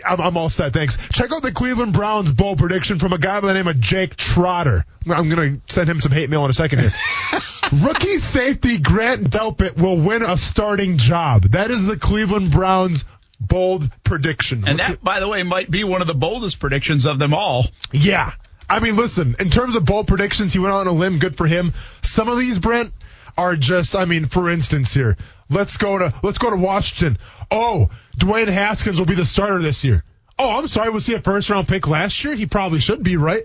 I'm, 0.05 0.19
I'm, 0.19 0.37
all 0.37 0.49
set. 0.49 0.73
Thanks. 0.73 0.97
Check 1.11 1.31
out 1.31 1.41
the 1.41 1.51
Cleveland 1.51 1.93
Browns 1.93 2.31
bowl 2.31 2.55
prediction 2.55 2.99
from 2.99 3.13
a 3.13 3.17
guy 3.17 3.39
by 3.39 3.47
the 3.47 3.53
name 3.53 3.67
of 3.67 3.79
Jake 3.79 4.15
Trotter. 4.15 4.85
I'm 5.07 5.29
going 5.29 5.55
to 5.55 5.73
send 5.73 5.89
him 5.89 5.99
some 5.99 6.11
hate 6.11 6.29
mail 6.29 6.43
in 6.45 6.51
a 6.51 6.53
second 6.53 6.79
here. 6.79 6.91
Rookie 7.73 8.19
safety 8.19 8.77
Grant 8.77 9.29
Delpit 9.29 9.77
will 9.77 9.97
win 9.97 10.21
a 10.21 10.37
starting 10.37 10.97
job. 10.97 11.43
That 11.51 11.71
is 11.71 11.85
the 11.85 11.97
Cleveland 11.97 12.51
Browns 12.51 13.05
bold 13.39 13.89
prediction. 14.03 14.67
And 14.67 14.79
that, 14.79 15.03
by 15.03 15.19
the 15.19 15.27
way, 15.27 15.43
might 15.43 15.71
be 15.71 15.83
one 15.83 16.01
of 16.01 16.07
the 16.07 16.13
boldest 16.13 16.59
predictions 16.59 17.05
of 17.05 17.19
them 17.19 17.33
all. 17.33 17.65
Yeah. 17.91 18.33
I 18.69 18.79
mean, 18.79 18.95
listen, 18.95 19.35
in 19.39 19.49
terms 19.49 19.75
of 19.75 19.85
bold 19.85 20.07
predictions, 20.07 20.53
he 20.53 20.59
went 20.59 20.73
on 20.73 20.87
a 20.87 20.91
limb. 20.91 21.19
Good 21.19 21.35
for 21.35 21.47
him. 21.47 21.73
Some 22.03 22.29
of 22.29 22.37
these, 22.37 22.59
Brent, 22.59 22.93
are 23.37 23.55
just, 23.55 23.95
I 23.95 24.05
mean, 24.05 24.27
for 24.27 24.49
instance 24.49 24.93
here, 24.93 25.17
Let's 25.51 25.77
go 25.77 25.97
to 25.97 26.13
let's 26.23 26.37
go 26.37 26.49
to 26.49 26.55
Washington. 26.55 27.17
Oh, 27.51 27.89
Dwayne 28.17 28.47
Haskins 28.47 28.97
will 28.97 29.05
be 29.05 29.15
the 29.15 29.25
starter 29.25 29.59
this 29.59 29.83
year. 29.83 30.03
Oh, 30.39 30.49
I'm 30.49 30.67
sorry. 30.67 30.89
Was 30.89 31.05
he 31.05 31.13
a 31.13 31.21
first 31.21 31.49
round 31.49 31.67
pick 31.67 31.87
last 31.87 32.23
year? 32.23 32.33
He 32.33 32.45
probably 32.47 32.79
should 32.79 33.03
be, 33.03 33.17
right? 33.17 33.43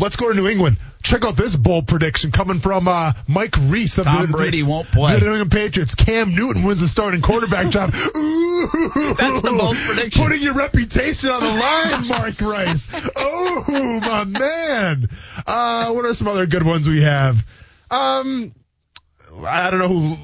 Let's 0.00 0.16
go 0.16 0.28
to 0.28 0.34
New 0.34 0.46
England. 0.46 0.76
Check 1.02 1.24
out 1.24 1.36
this 1.36 1.56
bold 1.56 1.88
prediction 1.88 2.30
coming 2.30 2.60
from 2.60 2.86
uh, 2.86 3.14
Mike 3.26 3.54
Reiss 3.62 3.98
of 3.98 4.04
Tom 4.04 4.22
the, 4.22 4.28
Brady 4.28 4.62
the, 4.62 4.68
won't 4.68 4.86
play. 4.88 5.14
The 5.14 5.24
New 5.24 5.32
England 5.32 5.52
Patriots. 5.52 5.94
Cam 5.94 6.34
Newton 6.34 6.62
wins 6.62 6.80
the 6.80 6.88
starting 6.88 7.20
quarterback 7.20 7.70
job. 7.70 7.94
Ooh, 8.16 9.14
That's 9.16 9.42
the 9.42 9.54
bold 9.58 9.76
prediction. 9.76 10.22
Putting 10.22 10.42
your 10.42 10.54
reputation 10.54 11.30
on 11.30 11.40
the 11.40 11.48
line, 11.48 12.06
Mark 12.06 12.40
Rice. 12.40 12.88
Oh, 13.16 14.00
my 14.00 14.24
man. 14.24 15.08
Uh, 15.46 15.92
what 15.92 16.04
are 16.04 16.14
some 16.14 16.28
other 16.28 16.46
good 16.46 16.64
ones 16.64 16.88
we 16.88 17.02
have? 17.02 17.36
Um, 17.90 18.54
I 19.44 19.70
don't 19.70 19.80
know 19.80 19.88
who. 19.88 20.16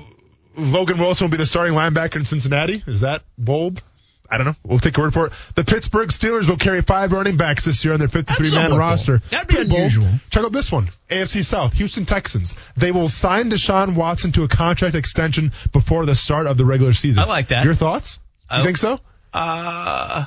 Logan 0.56 0.98
Wilson 0.98 1.26
will 1.26 1.30
be 1.30 1.36
the 1.38 1.46
starting 1.46 1.74
linebacker 1.74 2.16
in 2.16 2.24
Cincinnati. 2.24 2.82
Is 2.86 3.00
that 3.02 3.22
bold? 3.38 3.82
I 4.30 4.38
don't 4.38 4.46
know. 4.46 4.54
We'll 4.64 4.78
take 4.78 4.96
a 4.96 5.00
word 5.02 5.12
for 5.12 5.26
it. 5.26 5.32
The 5.56 5.64
Pittsburgh 5.64 6.08
Steelers 6.08 6.48
will 6.48 6.56
carry 6.56 6.80
five 6.80 7.12
running 7.12 7.36
backs 7.36 7.66
this 7.66 7.84
year 7.84 7.92
on 7.92 7.98
their 8.00 8.08
53-man 8.08 8.74
roster. 8.78 9.20
That'd 9.30 9.46
be 9.48 9.56
Pretty 9.56 9.68
bold. 9.68 9.80
unusual. 9.80 10.08
Check 10.30 10.42
out 10.44 10.52
this 10.52 10.72
one. 10.72 10.88
AFC 11.10 11.44
South, 11.44 11.74
Houston 11.74 12.06
Texans. 12.06 12.54
They 12.76 12.92
will 12.92 13.08
sign 13.08 13.50
Deshaun 13.50 13.94
Watson 13.94 14.32
to 14.32 14.44
a 14.44 14.48
contract 14.48 14.94
extension 14.94 15.52
before 15.72 16.06
the 16.06 16.14
start 16.14 16.46
of 16.46 16.56
the 16.56 16.64
regular 16.64 16.94
season. 16.94 17.22
I 17.22 17.26
like 17.26 17.48
that. 17.48 17.62
Your 17.64 17.74
thoughts? 17.74 18.18
You 18.50 18.58
I- 18.58 18.64
think 18.64 18.78
so? 18.78 19.00
Uh, 19.34 20.24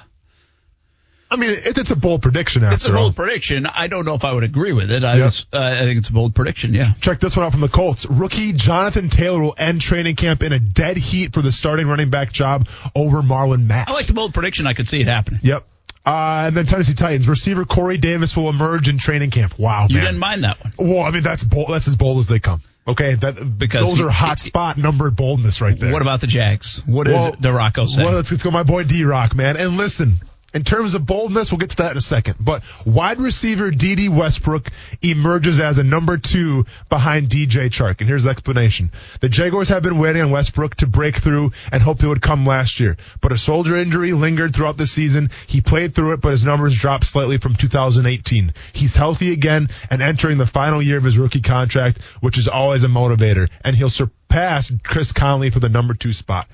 I 1.35 1.39
mean, 1.39 1.49
it, 1.51 1.77
it's 1.77 1.91
a 1.91 1.95
bold 1.95 2.21
prediction 2.21 2.63
after 2.63 2.75
it's 2.75 2.85
a 2.85 2.89
all. 2.89 2.95
bold 3.03 3.15
prediction. 3.15 3.65
I 3.65 3.87
don't 3.87 4.05
know 4.05 4.15
if 4.15 4.23
I 4.25 4.33
would 4.33 4.43
agree 4.43 4.71
with 4.73 4.91
it. 4.91 5.03
I, 5.03 5.15
Yep. 5.15 5.23
was, 5.23 5.45
uh, 5.53 5.59
I 5.59 5.79
think 5.81 5.99
it's 5.99 6.09
a 6.09 6.13
bold 6.13 6.33
prediction. 6.33 6.73
Yeah. 6.73 6.93
Check 7.01 7.19
this 7.19 7.35
one 7.35 7.45
out 7.45 7.51
from 7.51 7.61
the 7.61 7.69
Colts. 7.69 8.05
Rookie 8.05 8.53
Jonathan 8.53 9.09
Taylor 9.09 9.41
will 9.41 9.55
end 9.57 9.81
training 9.81 10.15
camp 10.15 10.41
in 10.43 10.53
a 10.53 10.59
dead 10.59 10.97
heat 10.97 11.33
for 11.33 11.41
the 11.41 11.51
starting 11.51 11.87
running 11.87 12.09
back 12.09 12.31
job 12.31 12.67
over 12.95 13.21
Marlon 13.21 13.67
Mack. 13.67 13.89
I 13.89 13.93
like 13.93 14.07
the 14.07 14.13
bold 14.13 14.33
prediction. 14.33 14.65
I 14.67 14.73
could 14.73 14.87
see 14.87 15.01
it 15.01 15.07
happening. 15.07 15.41
Yep. 15.43 15.65
Uh, 16.05 16.43
and 16.47 16.55
then 16.55 16.65
Tennessee 16.67 16.93
Titans 16.93 17.27
receiver 17.27 17.65
Corey 17.65 17.97
Davis 17.97 18.37
will 18.37 18.49
emerge 18.49 18.87
in 18.87 18.97
training 18.99 19.31
camp. 19.31 19.57
Wow, 19.57 19.87
You 19.89 19.95
man. 19.95 20.05
didn't 20.05 20.19
mind 20.19 20.43
that 20.43 20.63
one. 20.63 20.73
Well, 20.77 21.01
I 21.03 21.09
mean 21.11 21.23
that's 21.23 21.43
bold. 21.43 21.69
That's 21.69 21.87
as 21.87 21.95
bold 21.95 22.19
as 22.19 22.27
they 22.27 22.39
come. 22.39 22.61
Okay, 22.87 23.15
that 23.15 23.57
Because 23.57 23.89
those 23.89 23.97
he- 23.97 24.03
are 24.05 24.09
hot 24.11 24.39
he- 24.39 24.47
spot 24.49 24.77
number 24.77 25.09
boldness 25.09 25.59
right 25.61 25.79
there. 25.79 25.91
What 25.91 26.03
about 26.03 26.21
the 26.21 26.27
Jags? 26.27 26.83
What 26.85 27.05
did 27.07 27.15
DiRocco 27.15 27.87
say? 27.87 28.03
Well, 28.03 28.13
let's, 28.13 28.29
let's 28.29 28.43
go, 28.43 28.51
my 28.51 28.61
boy 28.61 28.83
D 28.83 29.03
Rock, 29.03 29.33
man. 29.33 29.57
And 29.57 29.77
listen, 29.77 30.17
in 30.55 30.63
terms 30.63 30.93
of 30.93 31.05
boldness, 31.05 31.51
we'll 31.51 31.59
get 31.59 31.71
to 31.71 31.75
that 31.77 31.91
in 31.91 31.97
a 31.97 32.01
second. 32.01 32.37
But 32.39 32.63
wide 32.85 33.19
receiver 33.19 33.71
Dede 33.71 34.07
Westbrook 34.07 34.71
emerges 35.01 35.59
as 35.59 35.79
a 35.79 35.83
number 35.83 36.17
two 36.17 36.65
behind 36.87 37.27
DJ 37.27 37.67
Chark. 37.67 37.99
And 37.99 38.07
here's 38.07 38.23
the 38.23 38.29
explanation. 38.29 38.89
The 39.19 39.27
Jaguars 39.27 39.67
have 39.67 39.83
been 39.83 39.99
waiting 39.99 40.21
on 40.21 40.31
Westbrook 40.31 40.75
to 40.75 40.87
break 40.87 41.17
through 41.17 41.51
and 41.73 41.83
hoped 41.83 42.03
it 42.03 42.07
would 42.07 42.21
come 42.21 42.45
last 42.45 42.79
year. 42.79 42.95
But 43.19 43.33
a 43.33 43.37
shoulder 43.37 43.75
injury 43.75 44.13
lingered 44.13 44.55
throughout 44.55 44.77
the 44.77 44.87
season. 44.87 45.29
He 45.45 45.59
played 45.59 45.93
through 45.93 46.13
it, 46.13 46.21
but 46.21 46.31
his 46.31 46.45
numbers 46.45 46.77
dropped 46.77 47.05
slightly 47.05 47.37
from 47.37 47.55
2018. 47.55 48.53
He's 48.71 48.95
healthy 48.95 49.33
again 49.33 49.67
and 49.89 50.01
entering 50.01 50.37
the 50.37 50.45
final 50.45 50.81
year 50.81 50.97
of 50.97 51.03
his 51.03 51.17
rookie 51.17 51.41
contract, 51.41 52.01
which 52.21 52.37
is 52.37 52.47
always 52.47 52.85
a 52.85 52.87
motivator. 52.87 53.49
And 53.65 53.75
he'll 53.75 53.89
surpass 53.89 54.71
Chris 54.83 55.11
Conley 55.11 55.49
for 55.49 55.59
the 55.59 55.67
number 55.67 55.93
two 55.93 56.13
spot. 56.13 56.47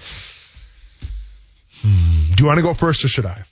Hmm. 1.84 2.34
Do 2.34 2.44
you 2.44 2.48
want 2.48 2.58
to 2.58 2.64
go 2.64 2.74
first 2.74 3.06
or 3.06 3.08
should 3.08 3.28
I? 3.28 3.44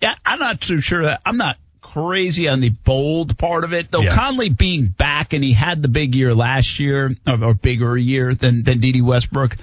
Yeah, 0.00 0.14
I'm 0.24 0.38
not 0.38 0.60
too 0.60 0.80
sure 0.80 1.02
that 1.04 1.20
I'm 1.26 1.36
not 1.36 1.56
crazy 1.80 2.48
on 2.48 2.60
the 2.60 2.70
bold 2.70 3.38
part 3.38 3.64
of 3.64 3.72
it. 3.72 3.90
Though 3.90 4.02
Yeah. 4.02 4.14
Conley 4.14 4.50
being 4.50 4.86
back 4.86 5.32
and 5.32 5.42
he 5.42 5.52
had 5.52 5.82
the 5.82 5.88
big 5.88 6.14
year 6.14 6.34
last 6.34 6.78
year, 6.78 7.10
or, 7.26 7.44
or 7.44 7.54
bigger 7.54 7.96
year 7.96 8.34
than 8.34 8.62
than 8.62 8.80
Dede 8.80 9.02
Westbrook. 9.02 9.56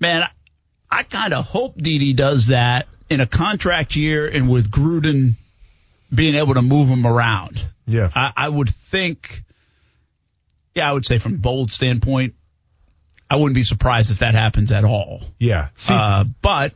Man, 0.00 0.22
I, 0.22 0.28
I 0.90 1.02
kind 1.04 1.32
of 1.34 1.44
hope 1.46 1.76
Dede 1.76 2.16
does 2.16 2.48
that 2.48 2.86
in 3.10 3.20
a 3.20 3.26
contract 3.26 3.96
year 3.96 4.26
and 4.28 4.48
with 4.48 4.70
Gruden 4.70 5.34
being 6.14 6.34
able 6.34 6.54
to 6.54 6.62
move 6.62 6.88
him 6.88 7.06
around. 7.06 7.64
Yeah. 7.86 8.10
I, 8.14 8.32
I 8.36 8.48
would 8.48 8.70
think. 8.70 9.42
Yeah, 10.74 10.90
I 10.90 10.92
would 10.92 11.06
say 11.06 11.18
from 11.18 11.36
bold 11.36 11.70
standpoint, 11.70 12.34
I 13.30 13.36
wouldn't 13.36 13.54
be 13.54 13.62
surprised 13.62 14.10
if 14.10 14.18
that 14.18 14.34
happens 14.34 14.72
at 14.72 14.84
all. 14.84 15.22
Yeah. 15.38 15.68
See, 15.76 15.94
Uh, 15.94 16.24
but 16.42 16.74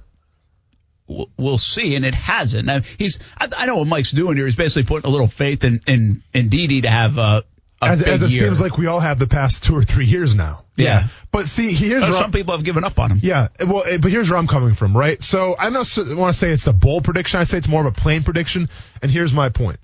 we'll, 1.09 1.59
see, 1.59 1.97
and 1.97 2.05
it 2.05 2.14
hasn't. 2.14 2.66
Now, 2.66 2.81
he's 2.99 3.18
I, 3.37 3.49
I 3.57 3.66
know 3.66 3.77
what 3.77 3.87
Mike's 3.87 4.12
doing 4.12 4.37
here. 4.37 4.47
He's 4.47 4.57
basically 4.57 4.85
putting 4.85 5.09
a 5.09 5.12
little 5.12 5.27
faith 5.27 5.64
in 5.64 5.81
in, 5.87 6.23
in 6.33 6.49
Dede 6.49 6.83
to 6.85 6.90
have 6.90 7.18
a, 7.18 7.44
a 7.81 7.85
as, 7.85 8.03
as 8.03 8.23
it 8.23 8.31
year. 8.31 8.42
seems 8.42 8.61
like 8.61 8.79
we 8.79 8.87
all 8.87 9.01
have 9.01 9.18
the 9.18 9.27
past 9.27 9.64
two 9.64 9.77
or 9.77 9.85
three 9.85 10.07
years 10.07 10.35
now. 10.35 10.64
Yeah. 10.77 11.09
But 11.31 11.49
see, 11.49 11.73
here's 11.73 12.03
where 12.03 12.12
some 12.12 12.31
people 12.31 12.55
have 12.55 12.64
given 12.64 12.85
up 12.85 12.99
on 12.99 13.11
him. 13.11 13.21
Yeah, 13.23 13.49
well, 13.66 13.83
eh, 13.85 13.99
but 14.01 14.11
here's 14.11 14.31
where 14.31 14.38
I'm 14.38 14.47
coming 14.47 14.75
from, 14.75 14.97
right? 14.97 15.23
So 15.23 15.57
I 15.59 15.71
don't 15.71 16.16
want 16.16 16.33
to 16.33 16.38
say 16.38 16.51
it's 16.51 16.66
a 16.66 16.73
bold 16.73 17.05
prediction. 17.05 17.40
I 17.40 17.44
say 17.44 17.59
it's 17.59 17.68
more 17.68 17.81
of 17.81 17.87
a 17.87 17.92
plain 17.92 18.23
prediction. 18.23 18.68
And 19.03 19.11
here's 19.11 19.33
my 19.33 19.49
point. 19.49 19.79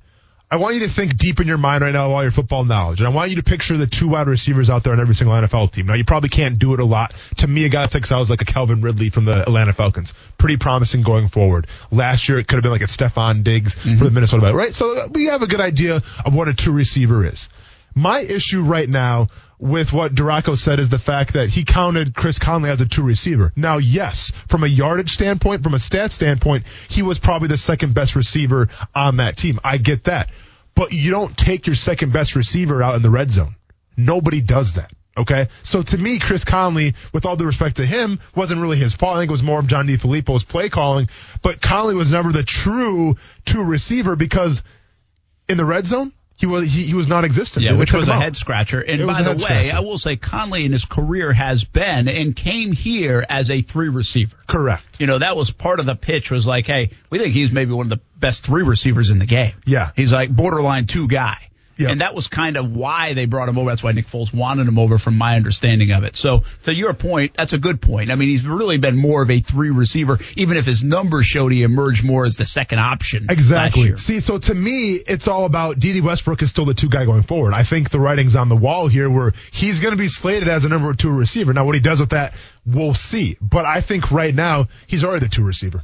I 0.51 0.57
want 0.57 0.75
you 0.75 0.81
to 0.81 0.89
think 0.89 1.17
deep 1.17 1.41
in 1.41 1.49
your 1.49 1.59
mind 1.59 1.83
right 1.83 1.93
now 1.93 2.07
of 2.07 2.13
all 2.13 2.23
your 2.23 2.31
football 2.31 2.65
knowledge, 2.65 3.01
and 3.01 3.09
I 3.09 3.11
want 3.11 3.31
you 3.31 3.37
to 3.37 3.43
picture 3.43 3.77
the 3.77 3.87
two 3.87 4.09
wide 4.09 4.29
receivers 4.29 4.71
out 4.71 4.85
there 4.85 4.93
on 4.93 5.01
every 5.01 5.15
single 5.15 5.35
NFL 5.35 5.73
team. 5.73 5.87
Now, 5.87 5.95
you 5.95 6.05
probably 6.05 6.29
can't 6.29 6.59
do 6.59 6.75
it 6.75 6.81
a 6.81 6.85
lot. 6.85 7.15
To 7.39 7.47
me, 7.49 7.65
a 7.65 7.69
guy 7.69 7.83
that 7.83 7.91
sticks 7.91 8.13
out 8.13 8.21
is 8.21 8.31
like 8.31 8.43
a 8.43 8.45
Calvin 8.45 8.81
Ridley 8.81 9.11
from 9.11 9.25
the 9.25 9.41
Atlanta 9.41 9.73
Falcons. 9.73 10.13
Pretty 10.39 10.57
promising 10.57 11.03
going 11.03 11.29
forward. 11.29 11.67
Last 11.91 12.29
year, 12.29 12.39
it 12.39 12.47
could 12.47 12.57
have 12.57 12.63
been 12.63 12.73
like 12.73 12.83
a 12.83 12.85
Stefon 12.85 13.43
Diggs 13.43 13.75
for 13.75 14.05
the 14.05 14.11
Minnesota 14.11 14.43
Vikings, 14.43 14.59
right? 14.59 14.75
So 14.75 14.97
uh, 14.97 15.09
we 15.11 15.27
have 15.27 15.43
a 15.43 15.47
good 15.47 15.61
idea 15.61 15.97
of 16.25 16.35
what 16.35 16.47
a 16.47 16.55
two 16.55 16.73
receiver 16.73 17.27
is. 17.27 17.49
My 17.95 18.21
issue 18.21 18.61
right 18.61 18.89
now 18.89 19.29
with 19.59 19.93
what 19.93 20.15
DiRocco 20.15 20.57
said 20.57 20.81
is 20.81 20.89
the 20.89 20.99
fact 20.99 21.35
that 21.35 21.49
he 21.49 21.65
counted 21.65 22.15
Chris 22.15 22.39
Conley 22.39 22.71
as 22.71 22.81
a 22.81 22.87
two 22.87 23.03
receiver. 23.03 23.53
Now, 23.57 23.79
yes, 23.79 24.33
from 24.49 24.65
a 24.65 24.67
yardage 24.67 25.13
standpoint, 25.13 25.63
from 25.63 25.75
a 25.75 25.79
stat 25.79 26.13
standpoint, 26.13 26.65
he 26.89 27.03
was 27.03 27.19
probably 27.19 27.49
the 27.49 27.57
second 27.57 27.95
best 27.95 28.17
receiver 28.17 28.69
on 28.95 29.17
that 29.19 29.37
team. 29.37 29.61
I 29.63 29.79
get 29.79 30.05
that. 30.05 30.31
But 30.75 30.93
you 30.93 31.11
don't 31.11 31.37
take 31.37 31.67
your 31.67 31.77
second 31.77 32.13
best 32.13 32.35
receiver 32.35 32.83
out 32.83 32.97
in 32.97 33.03
the 33.03 33.11
red 33.11 33.31
zone. 33.31 33.55
Nobody 33.97 34.41
does 34.41 34.75
that. 34.75 34.93
Okay. 35.17 35.49
So 35.63 35.83
to 35.83 35.97
me, 35.99 36.19
Chris 36.19 36.45
Conley, 36.45 36.95
with 37.13 37.25
all 37.25 37.37
due 37.37 37.47
respect 37.47 37.77
to 37.77 37.87
him, 37.87 38.19
wasn't 38.35 38.61
really 38.61 38.77
his 38.77 38.95
fault. 38.95 39.17
I 39.17 39.21
think 39.21 39.31
it 39.31 39.33
was 39.33 39.43
more 39.43 39.61
of 39.61 39.69
John 39.69 39.87
DeFilippo's 39.87 40.43
play 40.43 40.69
calling. 40.69 41.09
But 41.43 41.61
Conley 41.61 41.95
was 41.95 42.11
never 42.11 42.33
the 42.33 42.43
true 42.43 43.15
two 43.45 43.63
receiver 43.63 44.17
because 44.17 44.63
in 45.49 45.57
the 45.57 45.65
red 45.65 45.87
zone, 45.87 46.13
he 46.37 46.47
was 46.47 46.73
he, 46.73 46.85
he 46.85 46.95
was 46.95 47.07
non-existent. 47.07 47.65
Yeah, 47.65 47.77
which 47.77 47.93
was 47.93 48.09
a 48.09 48.17
head 48.17 48.37
scratcher. 48.37 48.81
And 48.81 49.01
It 49.01 49.07
by 49.07 49.23
the 49.23 49.31
way, 49.31 49.37
scratcher. 49.37 49.77
I 49.77 49.81
will 49.81 49.99
say 49.99 50.17
Conley 50.17 50.65
in 50.65 50.73
his 50.73 50.85
career 50.85 51.33
has 51.33 51.65
been 51.65 52.09
and 52.09 52.35
came 52.35 52.73
here 52.73 53.25
as 53.29 53.51
a 53.51 53.63
three 53.63 53.89
receiver. 53.89 54.37
Correct. 54.47 55.01
You 55.01 55.07
know, 55.07 55.19
that 55.19 55.37
was 55.37 55.51
part 55.51 55.81
of 55.81 55.87
the 55.87 55.95
pitch 55.95 56.31
was 56.31 56.47
like, 56.47 56.67
hey, 56.67 56.91
we 57.11 57.19
think 57.19 57.35
he's 57.35 57.53
maybe 57.53 57.73
one 57.73 57.87
of 57.87 57.91
the 57.91 58.01
best 58.19 58.45
three 58.45 58.63
receivers 58.63 59.11
in 59.11 59.19
the 59.19 59.27
game. 59.27 59.53
Yeah. 59.65 59.93
He's 59.95 60.13
like 60.13 60.35
borderline 60.35 60.87
two 60.87 61.07
guy. 61.09 61.37
Yeah. 61.77 61.91
And 61.91 62.01
that 62.01 62.15
was 62.15 62.29
kind 62.29 62.57
of 62.57 62.75
why 62.75 63.15
they 63.15 63.27
brought 63.27 63.49
him 63.49 63.59
over. 63.59 63.71
That's 63.71 63.83
why 63.83 63.93
Nick 63.93 64.07
Foles 64.07 64.33
wanted 64.33 64.69
him 64.69 64.79
over 64.79 64.99
from 64.99 65.19
my 65.19 65.37
understanding 65.37 65.91
of 65.93 66.05
it. 66.05 66.17
So 66.17 66.45
to 66.65 66.75
your 66.75 66.95
point, 66.95 67.35
that's 67.35 67.53
a 67.53 67.59
good 67.59 67.81
point. 67.81 68.11
I 68.11 68.15
mean, 68.15 68.29
he's 68.29 68.47
really 68.47 68.79
been 68.79 68.97
more 68.97 69.23
of 69.23 69.31
a 69.31 69.41
three 69.41 69.71
receiver, 69.71 70.19
even 70.37 70.57
if 70.57 70.67
his 70.67 70.85
numbers 70.85 71.27
showed 71.27 71.53
he 71.53 71.63
emerged 71.63 72.05
more 72.05 72.25
as 72.25 72.37
the 72.37 72.47
second 72.47 72.79
option. 72.79 73.27
Exactly. 73.29 73.97
See, 73.97 74.21
so 74.21 74.39
to 74.39 74.55
me, 74.55 74.95
it's 74.95 75.27
all 75.27 75.45
about 75.45 75.79
Dede 75.79 76.05
Westbrook 76.05 76.43
is 76.43 76.51
still 76.51 76.65
the 76.65 76.75
two 76.75 76.89
guy 76.89 77.05
going 77.05 77.23
forward. 77.23 77.55
I 77.55 77.65
think 77.65 77.91
the 77.91 78.01
writing's 78.01 78.37
on 78.37 78.49
the 78.49 78.57
wall 78.57 78.89
here 78.89 79.11
where 79.11 79.33
he's 79.53 79.81
going 79.81 79.93
to 79.93 79.99
be 79.99 80.09
slated 80.09 80.49
as 80.49 80.65
a 80.65 80.69
number 80.69 80.93
two 80.95 81.11
receiver. 81.11 81.53
Now, 81.53 81.65
what 81.65 81.75
he 81.75 81.81
does 81.81 82.01
with 82.01 82.11
that, 82.11 82.35
we'll 82.65 82.95
see. 82.95 83.37
But 83.41 83.65
I 83.65 83.81
think 83.81 84.11
right 84.13 84.35
now, 84.35 84.69
he's 84.87 85.05
already 85.05 85.27
the 85.27 85.31
two 85.31 85.45
receiver. 85.45 85.83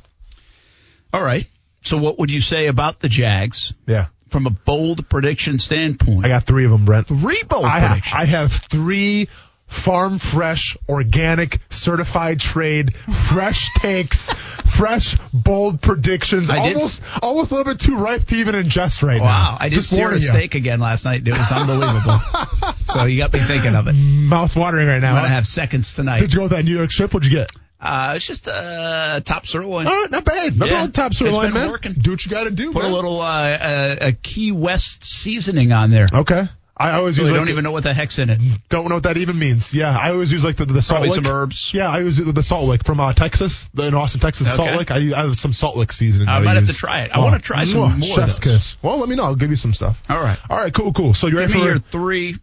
All 1.12 1.22
right. 1.22 1.46
So 1.82 1.96
what 1.98 2.18
would 2.18 2.30
you 2.30 2.40
say 2.40 2.66
about 2.66 3.00
the 3.00 3.08
Jags 3.08 3.72
Yeah. 3.86 4.06
From 4.30 4.46
a 4.46 4.50
bold 4.50 5.08
prediction 5.08 5.58
standpoint? 5.58 6.24
I 6.24 6.28
got 6.28 6.44
three 6.44 6.64
of 6.64 6.70
them, 6.70 6.84
Brent. 6.84 7.08
three 7.08 7.42
bold 7.42 7.64
I 7.64 7.80
have, 7.80 7.90
predictions. 7.90 8.14
I 8.14 8.24
have 8.26 8.52
three 8.52 9.28
farm 9.70 10.18
fresh, 10.18 10.76
organic, 10.88 11.58
certified 11.70 12.40
trade, 12.40 12.94
fresh 12.96 13.70
takes, 13.76 14.30
fresh, 14.76 15.16
bold 15.32 15.80
predictions. 15.80 16.50
I 16.50 16.60
did 16.60 16.76
almost, 16.76 17.02
almost 17.22 17.52
a 17.52 17.56
little 17.56 17.72
bit 17.72 17.80
too 17.80 17.96
ripe 17.96 18.24
to 18.24 18.36
even 18.36 18.54
ingest 18.54 19.02
right 19.02 19.18
now. 19.18 19.24
Wow, 19.24 19.56
I 19.60 19.68
Just 19.68 19.90
sear 19.90 20.10
a 20.12 20.20
steak 20.20 20.54
again 20.54 20.80
last 20.80 21.04
night. 21.04 21.26
It 21.26 21.32
was 21.32 21.52
unbelievable. 21.52 22.18
so 22.84 23.04
you 23.04 23.18
got 23.18 23.32
me 23.32 23.40
thinking 23.40 23.74
of 23.74 23.86
it. 23.88 23.92
Mouth 23.94 24.56
watering 24.56 24.88
right 24.88 25.00
now. 25.00 25.10
I'm 25.10 25.22
gonna 25.22 25.28
have 25.28 25.46
seconds 25.46 25.94
tonight. 25.94 26.20
Did 26.20 26.32
you 26.32 26.38
go 26.38 26.42
with 26.44 26.52
that 26.52 26.64
New 26.64 26.76
York 26.76 26.90
strip? 26.90 27.14
What'd 27.14 27.30
you 27.30 27.38
get? 27.38 27.50
Uh, 27.80 28.12
it's 28.16 28.26
just 28.26 28.46
uh, 28.46 29.20
top 29.24 29.46
sirloin. 29.46 29.86
All 29.86 29.92
right, 30.02 30.10
not 30.10 30.24
bad. 30.24 30.56
Not 30.58 30.68
Yeah. 30.68 30.82
with 30.84 30.92
top 30.92 31.14
sirloin, 31.14 31.52
man. 31.54 31.70
working. 31.70 31.94
Do 31.94 32.10
what 32.10 32.24
you 32.24 32.30
got 32.30 32.44
to 32.44 32.50
do, 32.50 32.72
Put 32.72 32.84
a 32.84 32.88
little 32.88 33.20
uh, 33.20 33.24
uh, 33.24 33.96
a 34.00 34.12
Key 34.12 34.52
West 34.52 35.04
seasoning 35.04 35.72
on 35.72 35.90
there. 35.90 36.06
Okay. 36.12 36.42
I 36.76 36.92
always 36.92 37.16
So 37.16 37.22
use 37.22 37.30
like 37.32 37.40
don't 37.40 37.50
even 37.50 37.62
know 37.64 37.72
what 37.72 37.82
the 37.82 37.92
heck's 37.92 38.18
in 38.18 38.30
it. 38.30 38.40
don't 38.70 38.88
know 38.88 38.94
what 38.94 39.02
that 39.04 39.18
even 39.18 39.38
means. 39.38 39.74
Yeah, 39.74 39.94
I 39.94 40.12
always 40.12 40.32
use 40.32 40.42
like 40.44 40.56
the, 40.56 40.64
the 40.64 40.80
salt 40.80 41.00
Probably 41.00 41.10
lick. 41.10 41.24
some 41.24 41.26
herbs. 41.32 41.72
Yeah, 41.74 41.90
I 41.90 41.98
use 42.00 42.16
the, 42.16 42.32
the 42.32 42.42
salt 42.42 42.68
lick 42.68 42.84
from 42.86 43.00
uh, 43.00 43.12
Texas, 43.12 43.68
the, 43.74 43.88
in 43.88 43.94
Austin, 43.94 44.18
Texas 44.20 44.46
Okay. 44.46 44.56
salt 44.56 44.78
lick. 44.78 44.90
I, 44.90 44.96
I 45.14 45.26
have 45.26 45.36
some 45.36 45.52
salt 45.52 45.76
lick 45.76 45.92
seasoning. 45.92 46.28
I 46.30 46.38
might 46.40 46.54
have 46.54 46.66
to 46.68 46.72
try 46.72 47.00
it. 47.02 47.10
I 47.12 47.18
wanna 47.18 47.38
try 47.38 47.64
some 47.64 47.98
more 47.98 48.02
Chef's 48.02 48.38
kiss. 48.40 48.76
Well, 48.82 48.98
let 48.98 49.10
me 49.10 49.14
know. 49.14 49.24
I'll 49.24 49.34
give 49.36 49.50
you 49.50 49.56
some 49.56 49.74
stuff. 49.74 50.02
All 50.08 50.18
right. 50.22 50.38
All 50.48 50.56
right, 50.56 50.72
cool, 50.72 50.94
cool. 50.94 51.12
So 51.12 51.26
you 51.26 51.36
ready 51.36 51.52
Give 51.52 51.56
me 51.56 51.66
for 51.66 51.68
your 51.72 51.78
three 51.80 52.36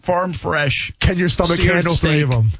farm 0.00 0.32
fresh. 0.32 0.92
can 0.98 1.18
your 1.18 1.28
stomach 1.28 1.58
handle 1.60 1.94
three 1.94 2.22
of 2.22 2.30
them? 2.30 2.50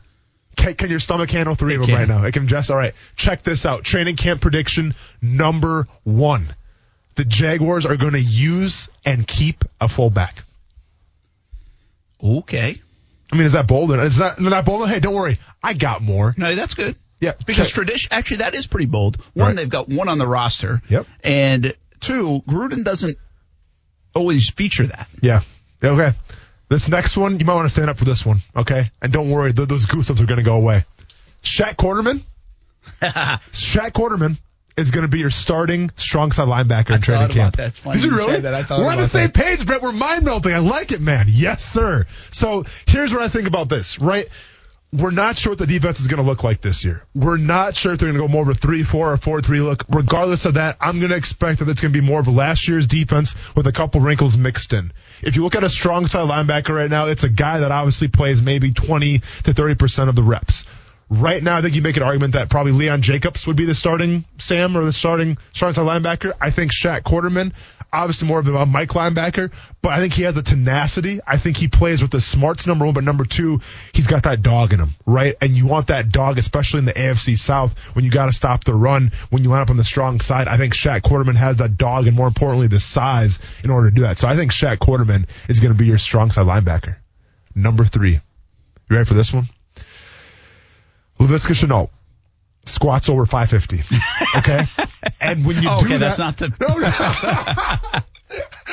Can, 0.56 0.74
can 0.74 0.90
your 0.90 0.98
stomach 1.00 1.30
handle 1.30 1.54
three 1.54 1.74
It 1.74 1.80
of 1.80 1.86
them 1.86 1.96
can. 1.96 2.08
right 2.08 2.08
now? 2.08 2.24
It 2.24 2.32
can 2.32 2.48
just 2.48 2.70
all 2.70 2.76
right. 2.76 2.94
Check 3.16 3.42
this 3.42 3.64
out. 3.66 3.84
Training 3.84 4.16
camp 4.16 4.40
prediction 4.40 4.94
number 5.22 5.86
one: 6.02 6.54
the 7.16 7.24
Jaguars 7.24 7.86
are 7.86 7.96
going 7.96 8.12
to 8.14 8.20
use 8.20 8.88
and 9.04 9.26
keep 9.26 9.64
a 9.80 9.88
fullback. 9.88 10.44
Okay. 12.22 12.80
I 13.32 13.36
mean, 13.36 13.46
is 13.46 13.52
that 13.54 13.66
bold? 13.66 13.90
Is 13.92 14.18
that 14.18 14.40
not 14.40 14.64
bold? 14.64 14.88
Hey, 14.88 15.00
don't 15.00 15.14
worry, 15.14 15.38
I 15.62 15.74
got 15.74 16.02
more. 16.02 16.34
No, 16.36 16.54
that's 16.54 16.74
good. 16.74 16.96
Yeah, 17.20 17.32
Because 17.46 17.68
check. 17.68 17.74
tradition, 17.74 18.08
actually, 18.12 18.36
that 18.38 18.54
is 18.54 18.66
pretty 18.66 18.86
bold. 18.86 19.16
One, 19.32 19.48
Right. 19.48 19.56
they've 19.56 19.68
got 19.68 19.88
one 19.88 20.08
on 20.08 20.18
the 20.18 20.26
roster. 20.26 20.82
Yep. 20.88 21.06
And 21.22 21.74
two, 22.00 22.42
Gruden 22.46 22.84
doesn't 22.84 23.16
always 24.14 24.50
feature 24.50 24.86
that. 24.86 25.08
Yeah. 25.22 25.40
Okay. 25.82 26.12
This 26.74 26.88
next 26.88 27.16
one, 27.16 27.38
you 27.38 27.44
might 27.46 27.54
want 27.54 27.66
to 27.66 27.70
stand 27.70 27.88
up 27.88 27.98
for 27.98 28.04
this 28.04 28.26
one. 28.26 28.38
Okay. 28.56 28.90
And 29.00 29.12
don't 29.12 29.30
worry, 29.30 29.52
th- 29.52 29.68
those 29.68 29.86
goosebumps 29.86 30.20
are 30.20 30.26
going 30.26 30.38
to 30.38 30.42
go 30.42 30.56
away. 30.56 30.84
Shaq 31.40 31.76
Quarterman. 31.76 32.24
Shaq 33.00 33.92
Quarterman 33.92 34.38
is 34.76 34.90
going 34.90 35.02
to 35.02 35.08
be 35.08 35.20
your 35.20 35.30
starting 35.30 35.88
strong 35.94 36.32
side 36.32 36.48
linebacker 36.48 36.96
in 36.96 37.00
training 37.00 37.28
camp. 37.28 37.58
that. 37.58 37.68
It's 37.68 37.78
funny 37.78 38.00
Did 38.00 38.06
you 38.06 38.10
you 38.10 38.16
really? 38.16 38.40
that. 38.40 38.54
I 38.54 38.64
thought 38.64 38.80
We're 38.80 38.90
on 38.90 38.96
the 38.98 39.06
same 39.06 39.28
that. 39.28 39.34
page, 39.34 39.64
Brett. 39.64 39.82
We're 39.82 39.92
mind 39.92 40.24
melting. 40.24 40.52
I 40.52 40.58
like 40.58 40.90
it, 40.90 41.00
man. 41.00 41.26
Yes, 41.28 41.64
sir. 41.64 42.06
So 42.30 42.64
here's 42.88 43.12
what 43.12 43.22
I 43.22 43.28
think 43.28 43.46
about 43.46 43.68
this, 43.68 44.00
right? 44.00 44.26
We're 44.94 45.10
not 45.10 45.36
sure 45.36 45.50
what 45.50 45.58
the 45.58 45.66
defense 45.66 45.98
is 45.98 46.06
going 46.06 46.22
to 46.22 46.28
look 46.28 46.44
like 46.44 46.60
this 46.60 46.84
year. 46.84 47.02
We're 47.16 47.36
not 47.36 47.74
sure 47.74 47.94
if 47.94 47.98
they're 47.98 48.12
going 48.12 48.20
to 48.20 48.28
go 48.28 48.32
more 48.32 48.42
of 48.42 48.48
a 48.48 48.54
3 48.54 48.84
4 48.84 49.12
or 49.12 49.16
4 49.16 49.40
3 49.40 49.60
look. 49.60 49.84
Regardless 49.88 50.44
of 50.44 50.54
that, 50.54 50.76
I'm 50.80 51.00
going 51.00 51.10
to 51.10 51.16
expect 51.16 51.58
that 51.58 51.68
it's 51.68 51.80
going 51.80 51.92
to 51.92 52.00
be 52.00 52.06
more 52.06 52.20
of 52.20 52.28
last 52.28 52.68
year's 52.68 52.86
defense 52.86 53.34
with 53.56 53.66
a 53.66 53.72
couple 53.72 54.00
wrinkles 54.00 54.36
mixed 54.36 54.72
in. 54.72 54.92
If 55.20 55.34
you 55.34 55.42
look 55.42 55.56
at 55.56 55.64
a 55.64 55.68
strong 55.68 56.06
side 56.06 56.28
linebacker 56.28 56.76
right 56.76 56.90
now, 56.90 57.06
it's 57.06 57.24
a 57.24 57.28
guy 57.28 57.58
that 57.58 57.72
obviously 57.72 58.06
plays 58.06 58.40
maybe 58.40 58.72
20 58.72 59.18
to 59.18 59.52
30% 59.52 60.08
of 60.08 60.14
the 60.14 60.22
reps. 60.22 60.64
Right 61.10 61.42
now, 61.42 61.58
I 61.58 61.62
think 61.62 61.74
you 61.74 61.82
make 61.82 61.96
an 61.96 62.02
argument 62.02 62.34
that 62.34 62.48
probably 62.48 62.72
Leon 62.72 63.02
Jacobs 63.02 63.46
would 63.46 63.56
be 63.56 63.66
the 63.66 63.74
starting 63.74 64.24
Sam 64.38 64.76
or 64.76 64.84
the 64.84 64.92
starting 64.92 65.38
strong 65.52 65.72
side 65.72 65.86
linebacker. 65.86 66.32
I 66.40 66.50
think 66.50 66.72
Shaq 66.72 67.02
Quarterman, 67.02 67.52
obviously 67.94 68.28
more 68.28 68.38
of 68.38 68.48
a 68.48 68.66
Mike 68.66 68.90
linebacker, 68.90 69.52
but 69.82 69.92
I 69.92 70.00
think 70.00 70.12
he 70.12 70.22
has 70.22 70.36
a 70.36 70.42
tenacity. 70.42 71.20
I 71.26 71.36
think 71.36 71.56
he 71.56 71.68
plays 71.68 72.02
with 72.02 72.10
the 72.10 72.20
smarts, 72.20 72.66
number 72.66 72.84
one, 72.84 72.94
but 72.94 73.04
number 73.04 73.24
two, 73.24 73.60
he's 73.92 74.06
got 74.06 74.24
that 74.24 74.42
dog 74.42 74.72
in 74.72 74.80
him, 74.80 74.90
right? 75.06 75.34
And 75.40 75.56
you 75.56 75.66
want 75.66 75.88
that 75.88 76.10
dog, 76.10 76.38
especially 76.38 76.80
in 76.80 76.84
the 76.84 76.92
AFC 76.92 77.38
South, 77.38 77.78
when 77.94 78.04
you 78.04 78.10
got 78.10 78.26
to 78.26 78.32
stop 78.32 78.64
the 78.64 78.74
run, 78.74 79.12
when 79.30 79.42
you 79.42 79.50
line 79.50 79.62
up 79.62 79.70
on 79.70 79.76
the 79.76 79.84
strong 79.84 80.20
side. 80.20 80.48
I 80.48 80.56
think 80.56 80.74
Shaq 80.74 81.00
Quarterman 81.00 81.36
has 81.36 81.58
that 81.58 81.76
dog 81.76 82.06
and 82.06 82.16
more 82.16 82.26
importantly, 82.26 82.66
the 82.66 82.80
size 82.80 83.38
in 83.62 83.70
order 83.70 83.90
to 83.90 83.94
do 83.94 84.02
that. 84.02 84.18
So 84.18 84.28
I 84.28 84.36
think 84.36 84.52
Shaq 84.52 84.78
Quarterman 84.78 85.26
is 85.48 85.60
going 85.60 85.72
to 85.72 85.78
be 85.78 85.86
your 85.86 85.98
strong 85.98 86.30
side 86.30 86.46
linebacker. 86.46 86.96
Number 87.54 87.84
three. 87.84 88.20
You 88.90 88.96
ready 88.96 89.06
for 89.06 89.14
this 89.14 89.32
one? 89.32 89.48
Laviska 91.18 91.54
Shenault 91.54 91.90
squats 92.66 93.08
over 93.08 93.26
550. 93.26 93.80
Okay? 94.38 94.64
and 95.20 95.44
when 95.46 95.62
you 95.62 95.68
Oh, 95.70 95.78
do 95.78 95.86
okay, 95.86 95.96
that, 95.96 96.16
that's 96.16 96.18
not 96.18 96.36
the- 96.38 96.48
No, 96.60 96.74
no. 96.78 96.90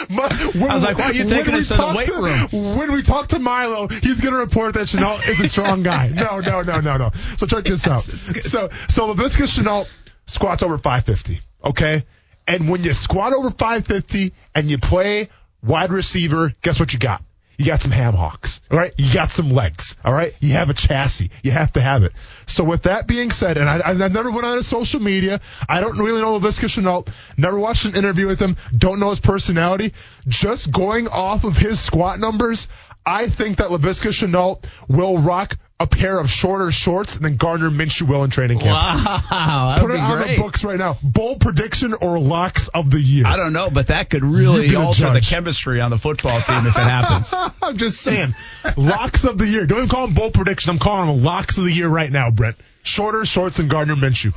My- 0.09 0.49
when- 0.59 0.71
I 0.71 0.73
was 0.75 0.83
like, 0.83 0.97
why 0.97 1.05
are 1.05 1.13
you 1.13 1.27
taking 1.27 1.53
us 1.53 1.67
to 1.69 1.75
the 1.75 1.93
weight 1.95 2.09
room? 2.09 2.77
When 2.77 2.91
we 2.93 3.03
talk 3.03 3.29
to 3.29 3.39
Milo, 3.39 3.87
he's 3.87 4.21
going 4.21 4.33
to 4.33 4.39
report 4.39 4.73
that 4.75 4.87
Shenault 4.87 5.27
is 5.29 5.39
a 5.39 5.47
strong 5.47 5.83
guy. 5.83 6.09
No, 6.09 6.39
no, 6.39 6.61
no, 6.61 6.79
no, 6.79 6.97
no. 6.97 7.11
So 7.37 7.45
check 7.47 7.63
this 7.65 7.85
out. 7.87 8.01
So, 8.01 8.69
so 8.89 9.13
Laviska 9.13 9.43
Shenault 9.47 9.87
squats 10.25 10.63
over 10.63 10.77
550. 10.77 11.41
Okay? 11.63 12.05
And 12.47 12.69
when 12.69 12.83
you 12.83 12.93
squat 12.93 13.33
over 13.33 13.51
550 13.51 14.33
and 14.55 14.69
you 14.71 14.77
play 14.79 15.29
wide 15.61 15.91
receiver, 15.91 16.53
guess 16.61 16.79
what 16.79 16.91
you 16.93 16.99
got? 16.99 17.23
You 17.61 17.67
got 17.67 17.83
some 17.83 17.91
ham 17.91 18.15
hocks. 18.15 18.59
All 18.71 18.79
right. 18.79 18.91
You 18.97 19.13
got 19.13 19.31
some 19.31 19.51
legs. 19.51 19.95
All 20.03 20.11
right. 20.11 20.33
You 20.39 20.53
have 20.53 20.71
a 20.71 20.73
chassis. 20.73 21.29
You 21.43 21.51
have 21.51 21.71
to 21.73 21.81
have 21.81 22.01
it. 22.01 22.11
So 22.47 22.63
with 22.63 22.83
that 22.83 23.05
being 23.05 23.29
said, 23.29 23.59
and 23.59 23.69
I, 23.69 23.81
I've 23.85 23.99
never 24.11 24.31
went 24.31 24.47
on 24.47 24.57
his 24.57 24.65
social 24.65 24.99
media. 24.99 25.41
I 25.69 25.79
don't 25.79 25.95
really 25.99 26.21
know 26.21 26.39
Laviska 26.39 26.65
Shenault. 26.65 27.07
Never 27.37 27.59
watched 27.59 27.85
an 27.85 27.95
interview 27.95 28.25
with 28.25 28.39
him. 28.39 28.57
Don't 28.75 28.99
know 28.99 29.11
his 29.11 29.19
personality. 29.19 29.93
Just 30.27 30.71
going 30.71 31.07
off 31.07 31.43
of 31.43 31.55
his 31.55 31.79
squat 31.79 32.19
numbers, 32.19 32.67
I 33.05 33.29
think 33.29 33.59
that 33.59 33.69
Laviska 33.69 34.09
Shenault 34.09 34.65
will 34.87 35.19
rock 35.19 35.55
a 35.81 35.87
pair 35.87 36.19
of 36.19 36.29
shorter 36.29 36.71
shorts 36.71 37.15
than 37.15 37.37
Gardner 37.37 37.71
Minshew 37.71 38.07
will 38.07 38.23
in 38.23 38.29
training 38.29 38.59
camp. 38.59 38.71
Wow. 38.71 39.77
Put 39.79 39.89
it 39.89 39.99
on 39.99 40.17
great. 40.21 40.35
the 40.35 40.41
books 40.43 40.63
right 40.63 40.77
now. 40.77 40.99
Bold 41.01 41.41
prediction 41.41 41.95
or 41.95 42.19
locks 42.19 42.67
of 42.67 42.91
the 42.91 42.99
year. 42.99 43.25
I 43.25 43.35
don't 43.35 43.51
know, 43.51 43.71
but 43.71 43.87
that 43.87 44.11
could 44.11 44.23
really 44.23 44.75
alter 44.75 45.11
the 45.11 45.21
chemistry 45.21 45.81
on 45.81 45.89
the 45.89 45.97
football 45.97 46.39
team 46.39 46.67
if 46.67 46.77
it 46.77 46.83
happens. 46.83 47.33
I'm 47.63 47.77
just 47.77 47.99
saying. 47.99 48.35
locks 48.77 49.25
of 49.25 49.39
the 49.39 49.47
year. 49.47 49.65
Don't 49.65 49.79
even 49.79 49.89
call 49.89 50.05
them 50.05 50.13
bold 50.13 50.35
predictions. 50.35 50.69
I'm 50.69 50.77
calling 50.77 51.07
them 51.07 51.23
locks 51.23 51.57
of 51.57 51.63
the 51.63 51.71
year 51.71 51.87
right 51.87 52.11
now, 52.11 52.29
Brent. 52.29 52.57
Shorter 52.83 53.25
shorts 53.25 53.57
and 53.57 53.67
Gardner 53.67 53.95
Minshew. 53.95 54.35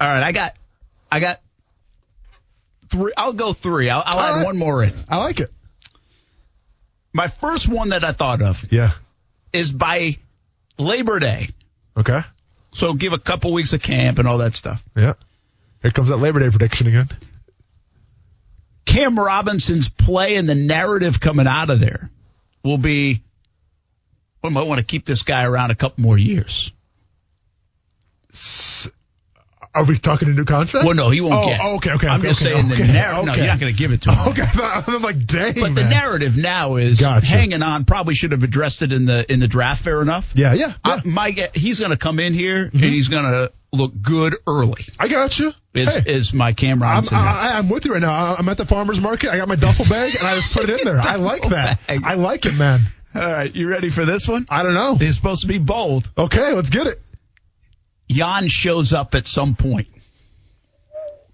All 0.00 0.08
right, 0.08 0.22
I 0.22 0.32
got, 0.32 0.54
I 1.12 1.20
got 1.20 1.42
three. 2.88 3.12
I'll 3.18 3.34
go 3.34 3.52
three. 3.52 3.90
I'll, 3.90 4.02
I'll 4.04 4.18
add 4.18 4.36
right. 4.38 4.44
one 4.46 4.56
more 4.56 4.82
in. 4.82 4.94
I 5.10 5.18
like 5.18 5.40
it. 5.40 5.50
My 7.12 7.28
first 7.28 7.68
one 7.68 7.90
that 7.90 8.02
I 8.02 8.12
thought 8.12 8.40
of 8.40 8.72
Yeah. 8.72 8.92
Is 9.52 9.72
by 9.72 10.18
Labor 10.78 11.18
Day. 11.18 11.50
Okay. 11.96 12.20
So 12.72 12.94
give 12.94 13.12
a 13.12 13.18
couple 13.18 13.52
weeks 13.52 13.72
of 13.72 13.82
camp 13.82 14.18
and 14.18 14.28
all 14.28 14.38
that 14.38 14.54
stuff. 14.54 14.82
Yeah. 14.96 15.14
Here 15.82 15.90
comes 15.90 16.08
that 16.08 16.16
Labor 16.18 16.40
Day 16.40 16.50
prediction 16.50 16.86
again. 16.86 17.08
Cam 18.84 19.18
Robinson's 19.18 19.88
play 19.88 20.36
and 20.36 20.48
the 20.48 20.54
narrative 20.54 21.20
coming 21.20 21.46
out 21.46 21.70
of 21.70 21.80
there 21.80 22.10
will 22.64 22.78
be, 22.78 23.22
we 24.42 24.50
might 24.50 24.66
want 24.66 24.78
to 24.78 24.84
keep 24.84 25.06
this 25.06 25.22
guy 25.22 25.44
around 25.44 25.70
a 25.70 25.74
couple 25.74 26.02
more 26.02 26.18
years. 26.18 26.72
Are 29.72 29.84
we 29.84 29.98
talking 29.98 30.28
a 30.28 30.32
new 30.32 30.44
contract? 30.44 30.84
Well, 30.84 30.96
no, 30.96 31.10
he 31.10 31.20
won't 31.20 31.34
oh, 31.34 31.46
get. 31.46 31.60
Oh, 31.62 31.76
okay, 31.76 31.92
okay. 31.92 32.08
I'm 32.08 32.20
okay, 32.20 32.30
just 32.30 32.42
okay, 32.42 32.54
saying 32.54 32.72
okay, 32.72 32.82
the 32.82 32.92
narrative. 32.92 33.26
No, 33.26 33.34
you're 33.34 33.46
not 33.46 33.60
going 33.60 33.72
to 33.72 33.78
give 33.78 33.92
it 33.92 34.02
to 34.02 34.12
him. 34.14 34.28
Okay, 34.32 34.42
I'm 34.52 35.02
like, 35.02 35.26
dang, 35.26 35.54
But 35.60 35.74
the 35.76 35.84
narrative 35.84 36.36
now 36.36 36.74
is 36.74 37.00
Gotcha. 37.00 37.26
hanging 37.26 37.62
on. 37.62 37.84
Probably 37.84 38.14
should 38.14 38.32
have 38.32 38.42
addressed 38.42 38.82
it 38.82 38.92
in 38.92 39.06
the 39.06 39.30
in 39.30 39.38
the 39.38 39.46
draft. 39.46 39.84
Fair 39.84 40.02
enough. 40.02 40.32
Yeah, 40.34 40.54
yeah. 40.54 40.74
yeah. 40.84 41.00
I, 41.04 41.06
my 41.06 41.50
he's 41.54 41.78
going 41.78 41.92
to 41.92 41.96
come 41.96 42.18
in 42.18 42.34
here 42.34 42.64
and 42.64 42.72
mm-hmm. 42.72 42.88
he's 42.88 43.08
going 43.08 43.24
to 43.24 43.52
look 43.72 43.92
good 44.02 44.36
early. 44.46 44.84
I 44.98 45.06
got 45.06 45.38
you. 45.38 45.52
Is 45.72 45.94
Hey. 45.94 46.14
is 46.14 46.32
my 46.32 46.52
Cam 46.52 46.82
I'm, 46.82 47.04
I, 47.12 47.52
I'm 47.54 47.68
with 47.68 47.84
you 47.84 47.92
right 47.92 48.02
now. 48.02 48.34
I'm 48.34 48.48
at 48.48 48.58
the 48.58 48.66
farmer's 48.66 49.00
market. 49.00 49.30
I 49.30 49.36
got 49.36 49.46
my 49.46 49.54
duffel 49.54 49.84
bag 49.84 50.16
and 50.16 50.26
I 50.26 50.34
just 50.34 50.52
put 50.52 50.68
it 50.68 50.80
in 50.80 50.84
there. 50.84 50.98
I 50.98 51.14
like 51.14 51.42
that. 51.48 51.86
bag. 51.86 52.02
I 52.04 52.14
like 52.14 52.44
it, 52.44 52.54
man. 52.54 52.80
All 53.14 53.22
right, 53.22 53.54
you 53.54 53.68
ready 53.68 53.90
for 53.90 54.04
this 54.04 54.28
one? 54.28 54.46
I 54.48 54.62
don't 54.62 54.74
know. 54.74 54.96
It's 55.00 55.16
supposed 55.16 55.42
to 55.42 55.48
be 55.48 55.58
bold. 55.58 56.10
Okay, 56.16 56.52
let's 56.54 56.70
get 56.70 56.86
it. 56.86 57.00
Jan 58.10 58.48
shows 58.48 58.92
up 58.92 59.14
at 59.14 59.26
some 59.26 59.54
point. 59.54 59.88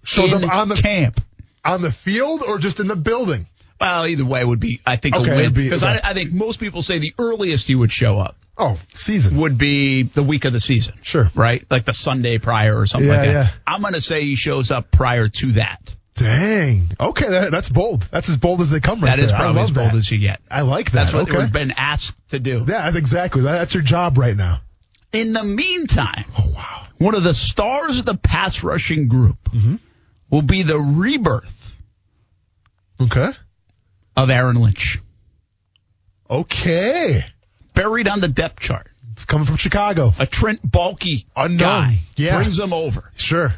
Shows 0.03 0.33
up 0.33 0.43
on 0.43 0.69
the 0.69 0.75
camp. 0.75 1.19
on 1.65 1.81
the 1.81 1.91
field 1.91 2.43
or 2.47 2.59
just 2.59 2.79
in 2.79 2.87
the 2.87 2.95
building? 2.95 3.45
Well, 3.79 4.07
either 4.07 4.25
way 4.25 4.43
would 4.43 4.59
be, 4.59 4.79
I 4.85 4.95
think, 4.95 5.15
Okay, 5.15 5.31
a 5.31 5.35
win 5.35 5.53
because 5.53 5.83
okay. 5.83 5.99
I, 6.03 6.11
I 6.11 6.13
think 6.13 6.31
most 6.31 6.59
people 6.59 6.81
say 6.81 6.99
the 6.99 7.13
earliest 7.19 7.67
he 7.67 7.75
would 7.75 7.91
show 7.91 8.17
up 8.17 8.35
Oh, 8.57 8.75
season. 8.95 9.37
would 9.37 9.57
be 9.57 10.03
the 10.03 10.23
week 10.23 10.45
of 10.45 10.53
the 10.53 10.59
season. 10.59 10.95
Sure. 11.03 11.29
Right, 11.35 11.63
like 11.69 11.85
the 11.85 11.93
Sunday 11.93 12.37
prior 12.39 12.75
or 12.79 12.87
something 12.87 13.07
Yeah, 13.07 13.15
like 13.17 13.25
that. 13.27 13.33
yeah. 13.33 13.49
I'm 13.67 13.81
going 13.81 13.93
to 13.93 14.01
say 14.01 14.21
he 14.23 14.35
shows 14.35 14.71
up 14.71 14.89
prior 14.91 15.27
to 15.27 15.51
that. 15.53 15.93
Dang. 16.15 16.89
Okay, 16.99 17.29
that, 17.29 17.51
that's 17.51 17.69
bold. 17.69 18.01
That's 18.09 18.29
as 18.29 18.37
bold 18.37 18.61
as 18.61 18.71
they 18.71 18.79
come 18.79 19.01
right 19.01 19.09
That 19.17 19.19
is 19.19 19.29
there. 19.29 19.39
Probably 19.39 19.61
as 19.61 19.69
bold 19.71 19.91
that. 19.91 19.95
as 19.95 20.09
you 20.09 20.17
get. 20.17 20.39
I 20.49 20.61
like 20.61 20.85
that. 20.91 20.93
That's 20.93 21.13
what 21.13 21.29
okay. 21.29 21.37
we've 21.37 21.53
been 21.53 21.71
asked 21.71 22.15
to 22.29 22.39
do. 22.39 22.59
Yeah, 22.67 22.81
that's 22.85 22.95
exactly. 22.97 23.43
That, 23.43 23.59
that's 23.59 23.73
your 23.75 23.83
job 23.83 24.17
right 24.17 24.35
now. 24.35 24.61
In 25.13 25.33
the 25.33 25.43
meantime, 25.43 26.25
Oh 26.37 26.51
wow. 26.55 26.83
one 26.97 27.15
of 27.15 27.23
the 27.23 27.33
stars 27.33 27.99
of 27.99 28.05
the 28.05 28.15
pass 28.17 28.63
rushing 28.63 29.07
group 29.07 29.37
Mm-hmm. 29.51 29.75
will 30.29 30.41
be 30.41 30.63
the 30.63 30.77
rebirth 30.79 31.75
Okay. 32.99 33.29
of 34.15 34.29
Aaron 34.29 34.57
Lynch, 34.57 34.99
Okay. 36.29 37.25
buried 37.73 38.07
on 38.07 38.19
the 38.19 38.27
depth 38.27 38.59
chart. 38.59 38.87
Coming 39.25 39.45
from 39.47 39.55
Chicago. 39.57 40.13
A 40.19 40.25
Trent 40.27 40.61
Baalke 40.69 41.25
Unknown. 41.35 41.57
guy 41.57 41.99
Yeah. 42.15 42.35
brings 42.37 42.59
him 42.59 42.71
over, 42.73 43.11
Sure. 43.15 43.55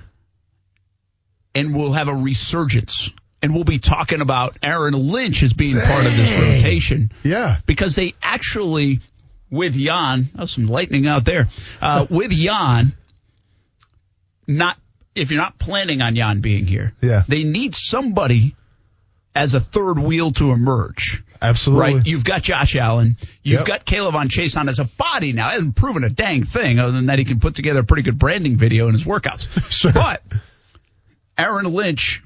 and 1.54 1.76
we'll 1.76 1.94
have 1.94 2.08
a 2.08 2.16
resurgence. 2.16 3.10
And 3.42 3.54
we'll 3.54 3.64
be 3.66 3.80
talking 3.80 4.20
about 4.22 4.58
Aaron 4.64 4.94
Lynch 4.94 5.44
as 5.44 5.54
being 5.54 5.80
part 5.80 6.06
of 6.06 6.16
this 6.16 6.34
rotation 6.34 7.12
Yeah. 7.24 7.58
because 7.66 7.96
they 7.96 8.14
actually, 8.22 9.00
with 9.52 9.74
Jan, 9.74 10.30
oh, 10.38 10.46
some 10.46 10.68
lightning 10.68 11.08
out 11.08 11.26
there. 11.26 11.48
Uh, 11.82 12.06
with 12.10 12.32
Jan, 12.32 12.94
not 14.48 14.78
if 15.16 15.32
you're 15.32 15.42
not 15.42 15.58
planning 15.60 16.02
on 16.02 16.16
Jan 16.16 16.40
being 16.42 16.66
here, 16.66 16.94
Yeah. 17.02 17.24
they 17.28 17.44
need 17.44 17.76
somebody 17.76 18.56
as 19.36 19.54
a 19.54 19.60
third 19.60 20.00
wheel 20.00 20.32
to 20.34 20.52
emerge. 20.52 21.24
Absolutely. 21.42 21.94
Right, 21.96 22.06
you've 22.08 22.24
got 22.24 22.42
Josh 22.42 22.76
Allen, 22.76 23.18
you've 23.44 23.60
Yep. 23.62 23.68
got 23.68 23.86
K'Lavon 23.86 24.28
Chaisson 24.30 24.68
as 24.68 24.80
a 24.80 24.86
body 24.86 25.32
now. 25.34 25.50
Hasn't 25.50 25.76
proven 25.76 26.04
a 26.04 26.10
dang 26.10 26.44
thing 26.44 26.80
other 26.80 26.92
than 26.92 27.06
that 27.08 27.18
he 27.20 27.26
can 27.26 27.40
put 27.40 27.56
together 27.56 27.80
a 27.80 27.84
pretty 27.84 28.04
good 28.04 28.20
branding 28.20 28.58
video 28.58 28.88
in 28.88 28.94
his 28.94 29.04
workouts. 29.06 29.48
Sure. 29.72 29.92
But 29.94 30.22
Aaron 31.38 31.66
Lynch 31.74 32.22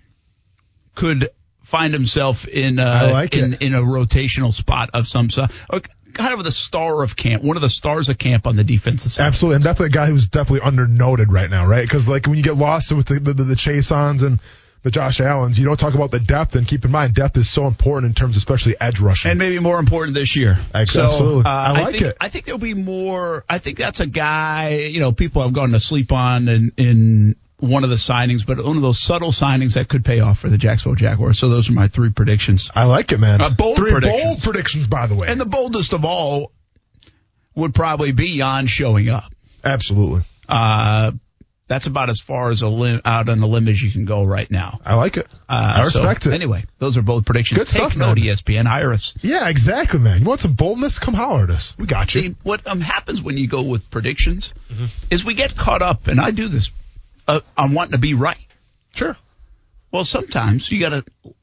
could 0.96 1.30
find 1.62 1.94
himself 1.94 2.48
in 2.48 2.80
uh, 2.80 3.10
like 3.12 3.36
in, 3.36 3.54
in 3.56 3.74
a 3.76 3.82
rotational 3.82 4.52
spot 4.54 4.90
of 4.94 5.08
some 5.08 5.30
sort. 5.30 5.52
Okay, 5.72 5.92
kind 6.14 6.34
of 6.34 6.44
the 6.44 6.52
star 6.52 7.04
of 7.04 7.16
camp, 7.16 7.44
one 7.44 7.58
of 7.58 7.62
the 7.62 7.70
stars 7.70 8.10
of 8.10 8.18
camp 8.18 8.48
on 8.48 8.56
the 8.56 8.64
defensive 8.64 9.12
side. 9.12 9.26
Absolutely, 9.26 9.56
and 9.56 9.64
definitely 9.64 9.88
a 9.88 9.90
guy 9.90 10.06
who's 10.08 10.28
definitely 10.28 10.70
undernoted 10.70 11.28
right 11.30 11.50
now, 11.50 11.68
right? 11.68 11.84
Because 11.84 12.08
like 12.08 12.28
when 12.28 12.38
you 12.38 12.44
get 12.44 12.56
lost 12.56 12.92
with 12.92 13.08
the 13.08 13.20
the, 13.20 13.34
the 13.34 13.56
Chaissons 13.56 14.22
and 14.22 14.40
the 14.84 14.92
Josh 14.92 15.22
Allens, 15.22 15.58
you 15.58 15.66
don't 15.66 15.80
talk 15.80 15.96
about 15.96 16.12
the 16.12 16.20
depth, 16.20 16.56
and 16.56 16.68
keep 16.68 16.84
in 16.84 16.92
mind 16.92 17.14
depth 17.14 17.38
is 17.38 17.50
so 17.50 17.68
important 17.68 18.12
in 18.12 18.14
terms 18.14 18.36
of 18.36 18.42
especially 18.42 18.76
edge 18.80 19.00
rushing. 19.00 19.32
and 19.32 19.40
maybe 19.40 19.60
more 19.60 19.80
important 19.80 20.14
this 20.14 20.36
year. 20.36 20.58
Absolutely. 20.74 21.18
So, 21.18 21.40
uh, 21.40 21.44
I 21.46 21.72
like 21.72 21.92
think, 21.94 22.04
it. 22.04 22.18
I 22.20 22.30
think 22.30 22.46
there'll 22.46 22.60
be 22.60 22.74
more. 22.74 23.46
I 23.50 23.60
think 23.60 23.78
that's 23.78 24.02
a 24.02 24.08
guy. 24.08 24.76
You 24.76 25.00
know, 25.00 25.14
people 25.14 25.42
have 25.42 25.54
gone 25.54 25.72
to 25.72 25.80
sleep 25.80 26.12
on 26.12 26.50
in 26.50 26.72
in 26.78 27.36
one 27.64 27.84
of 27.86 27.90
the 27.90 27.96
signings, 27.96 28.46
but 28.46 28.58
one 28.64 28.76
of 28.76 28.82
those 28.82 29.00
subtle 29.00 29.32
signings 29.32 29.76
that 29.76 29.88
could 29.88 30.04
pay 30.04 30.20
off 30.20 30.40
for 30.40 30.50
the 30.50 30.58
Jacksonville 30.58 30.96
Jaguars. 30.96 31.40
So 31.40 31.48
those 31.48 31.70
are 31.70 31.74
my 31.74 31.88
three 31.88 32.10
predictions. 32.12 32.70
I 32.76 32.84
like 32.86 33.12
it, 33.14 33.20
man. 33.20 33.42
Uh, 33.42 33.50
bold 33.52 33.78
Three 33.78 33.92
predictions. 33.92 34.24
bold 34.24 34.44
predictions, 34.44 34.88
by 34.90 35.08
the 35.08 35.16
way. 35.16 35.30
And 35.30 35.40
the 35.40 35.46
boldest 35.46 35.94
of 35.94 36.04
all 36.04 36.52
would 37.56 37.74
probably 37.74 38.12
be 38.12 38.38
Jan 38.38 38.68
showing 38.68 39.10
up. 39.10 39.32
Absolutely, 39.64 40.24
Uh, 40.50 41.12
that's 41.70 41.86
about 41.88 42.10
as 42.10 42.20
far 42.20 42.50
as 42.52 42.62
a 42.62 42.68
lim- 42.68 43.02
out 43.06 43.30
on 43.30 43.40
the 43.40 43.48
limb 43.48 43.70
as 43.70 43.82
you 43.82 43.90
can 43.92 44.04
go 44.04 44.24
right 44.26 44.52
now. 44.52 44.82
I 44.86 44.96
like 44.96 45.16
it. 45.16 45.26
Uh, 45.48 45.74
I 45.78 45.84
respect 45.86 46.24
so, 46.24 46.32
it. 46.32 46.34
Anyway, 46.34 46.66
those 46.80 46.98
are 46.98 47.02
both 47.02 47.24
predictions. 47.26 47.58
Good 47.60 47.68
Take 47.68 47.76
stuff, 47.92 47.96
note, 47.96 48.18
man. 48.18 48.26
ESPN. 48.28 48.66
Hire 48.66 48.92
us. 48.92 49.16
Yeah, 49.22 49.48
exactly, 49.48 50.00
man. 50.00 50.20
You 50.20 50.26
want 50.28 50.42
some 50.42 50.54
boldness? 50.54 51.00
Come 51.00 51.14
holler 51.14 51.46
at 51.46 51.50
us. 51.50 51.74
We 51.80 51.86
got 51.86 52.14
you. 52.14 52.22
See, 52.22 52.36
what 52.44 52.68
um, 52.68 52.82
happens 52.82 53.24
when 53.24 53.38
you 53.38 53.48
go 53.48 53.62
with 53.64 53.90
predictions 53.90 54.54
Mm-hmm. 54.72 54.86
is 55.12 55.24
we 55.24 55.34
get 55.36 55.56
caught 55.56 55.82
up, 55.82 56.08
and 56.08 56.20
I 56.20 56.32
do 56.32 56.50
this 56.50 56.70
uh, 57.28 57.42
on 57.58 57.74
wanting 57.74 57.94
to 57.94 57.98
be 57.98 58.14
right. 58.14 58.38
Sure. 58.96 59.18
Well, 59.92 60.06
sometimes 60.06 60.72
you 60.72 60.80
got 60.80 60.90
to 60.90 61.34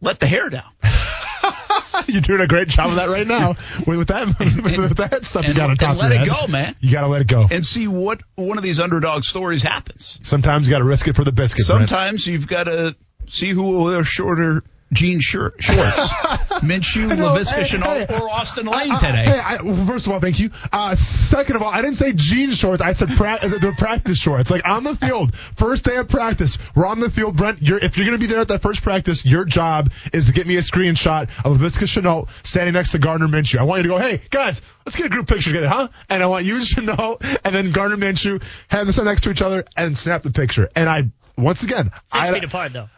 let 0.00 0.20
the 0.20 0.26
hair 0.26 0.48
down. 0.50 0.70
You're 2.06 2.22
doing 2.22 2.40
a 2.40 2.46
great 2.46 2.68
job 2.68 2.88
of 2.90 2.96
that 2.96 3.08
right 3.08 3.26
now. 3.26 3.50
with, 3.86 4.08
that, 4.08 4.26
with 4.78 4.96
that 4.96 5.24
stuff, 5.24 5.46
you 5.46 5.54
got 5.54 5.68
to 5.68 5.76
top 5.76 5.96
let 5.96 6.12
it 6.12 6.18
head. 6.18 6.28
go, 6.28 6.46
man. 6.48 6.74
You 6.80 6.90
got 6.90 7.02
to 7.02 7.08
let 7.08 7.20
it 7.20 7.28
go. 7.28 7.46
And 7.50 7.64
see 7.64 7.86
what 7.86 8.20
one 8.34 8.58
of 8.58 8.64
these 8.64 8.80
underdog 8.80 9.24
stories 9.24 9.62
happens. 9.62 10.18
Sometimes 10.22 10.66
you 10.66 10.72
got 10.72 10.78
to 10.78 10.84
risk 10.84 11.06
it 11.08 11.16
for 11.16 11.24
the 11.24 11.32
biscuit. 11.32 11.66
Brent. 11.66 11.88
Sometimes 11.88 12.26
you've 12.26 12.46
got 12.48 12.64
to 12.64 12.96
see 13.26 13.50
who 13.50 13.62
will 13.62 13.84
wear 13.84 14.04
shorter 14.04 14.64
jean 14.92 15.20
shirt 15.20 15.54
shorts. 15.62 15.80
Minshew, 16.60 17.08
Laviska 17.08 17.62
hey, 17.62 17.76
Shenault, 17.78 18.08
hey, 18.08 18.14
or 18.20 18.28
Austin 18.28 18.66
Lane 18.66 18.90
I- 18.90 18.96
I- 18.96 18.98
today. 18.98 19.24
hey, 19.24 19.38
I, 19.38 19.62
well, 19.62 19.86
first 19.86 20.06
of 20.06 20.12
all, 20.12 20.20
thank 20.20 20.38
you. 20.40 20.50
Uh, 20.72 20.94
second 20.94 21.56
of 21.56 21.62
all, 21.62 21.70
I 21.70 21.80
didn't 21.82 21.96
say 21.96 22.12
jean 22.12 22.52
shorts. 22.52 22.82
I 22.82 22.92
said 22.92 23.08
pra- 23.10 23.38
the 23.42 23.74
practice 23.78 24.18
shorts. 24.18 24.50
Like 24.50 24.66
on 24.66 24.84
the 24.84 24.96
field, 24.96 25.34
first 25.34 25.84
day 25.84 25.96
of 25.96 26.08
practice, 26.08 26.58
we're 26.74 26.86
on 26.86 27.00
the 27.00 27.10
field. 27.10 27.36
Brent, 27.36 27.62
you're, 27.62 27.78
if 27.78 27.96
you're 27.96 28.06
going 28.06 28.18
to 28.18 28.24
be 28.24 28.30
there 28.30 28.40
at 28.40 28.48
that 28.48 28.62
first 28.62 28.82
practice, 28.82 29.24
your 29.24 29.44
job 29.44 29.92
is 30.12 30.26
to 30.26 30.32
get 30.32 30.46
me 30.46 30.56
a 30.56 30.60
screenshot 30.60 31.22
of 31.44 31.58
Laviska 31.58 31.84
Shenault 31.86 32.28
standing 32.44 32.74
next 32.74 32.90
to 32.92 32.98
Gardner 32.98 33.28
Minshew. 33.28 33.58
I 33.58 33.62
want 33.64 33.78
you 33.78 33.82
to 33.84 33.88
go, 33.90 33.98
hey 33.98 34.20
guys, 34.30 34.60
let's 34.84 34.96
get 34.96 35.06
a 35.06 35.10
group 35.10 35.28
picture 35.28 35.50
together, 35.50 35.68
huh? 35.68 35.88
And 36.08 36.22
I 36.22 36.26
want 36.26 36.44
you 36.44 36.56
and 36.56 36.64
Shenault 36.66 37.38
and 37.44 37.54
then 37.54 37.72
Gardner 37.72 37.96
Minshew 37.96 38.42
have 38.68 38.86
them 38.86 38.92
stand 38.92 39.06
next 39.06 39.22
to 39.22 39.30
each 39.30 39.42
other 39.42 39.64
and 39.76 39.96
snap 39.96 40.22
the 40.22 40.30
picture. 40.30 40.68
And 40.74 40.88
I, 40.88 41.10
once 41.38 41.62
again, 41.62 41.90
Six 41.92 42.02
I, 42.12 42.32
feet 42.32 42.44
apart, 42.44 42.72
though. 42.72 42.88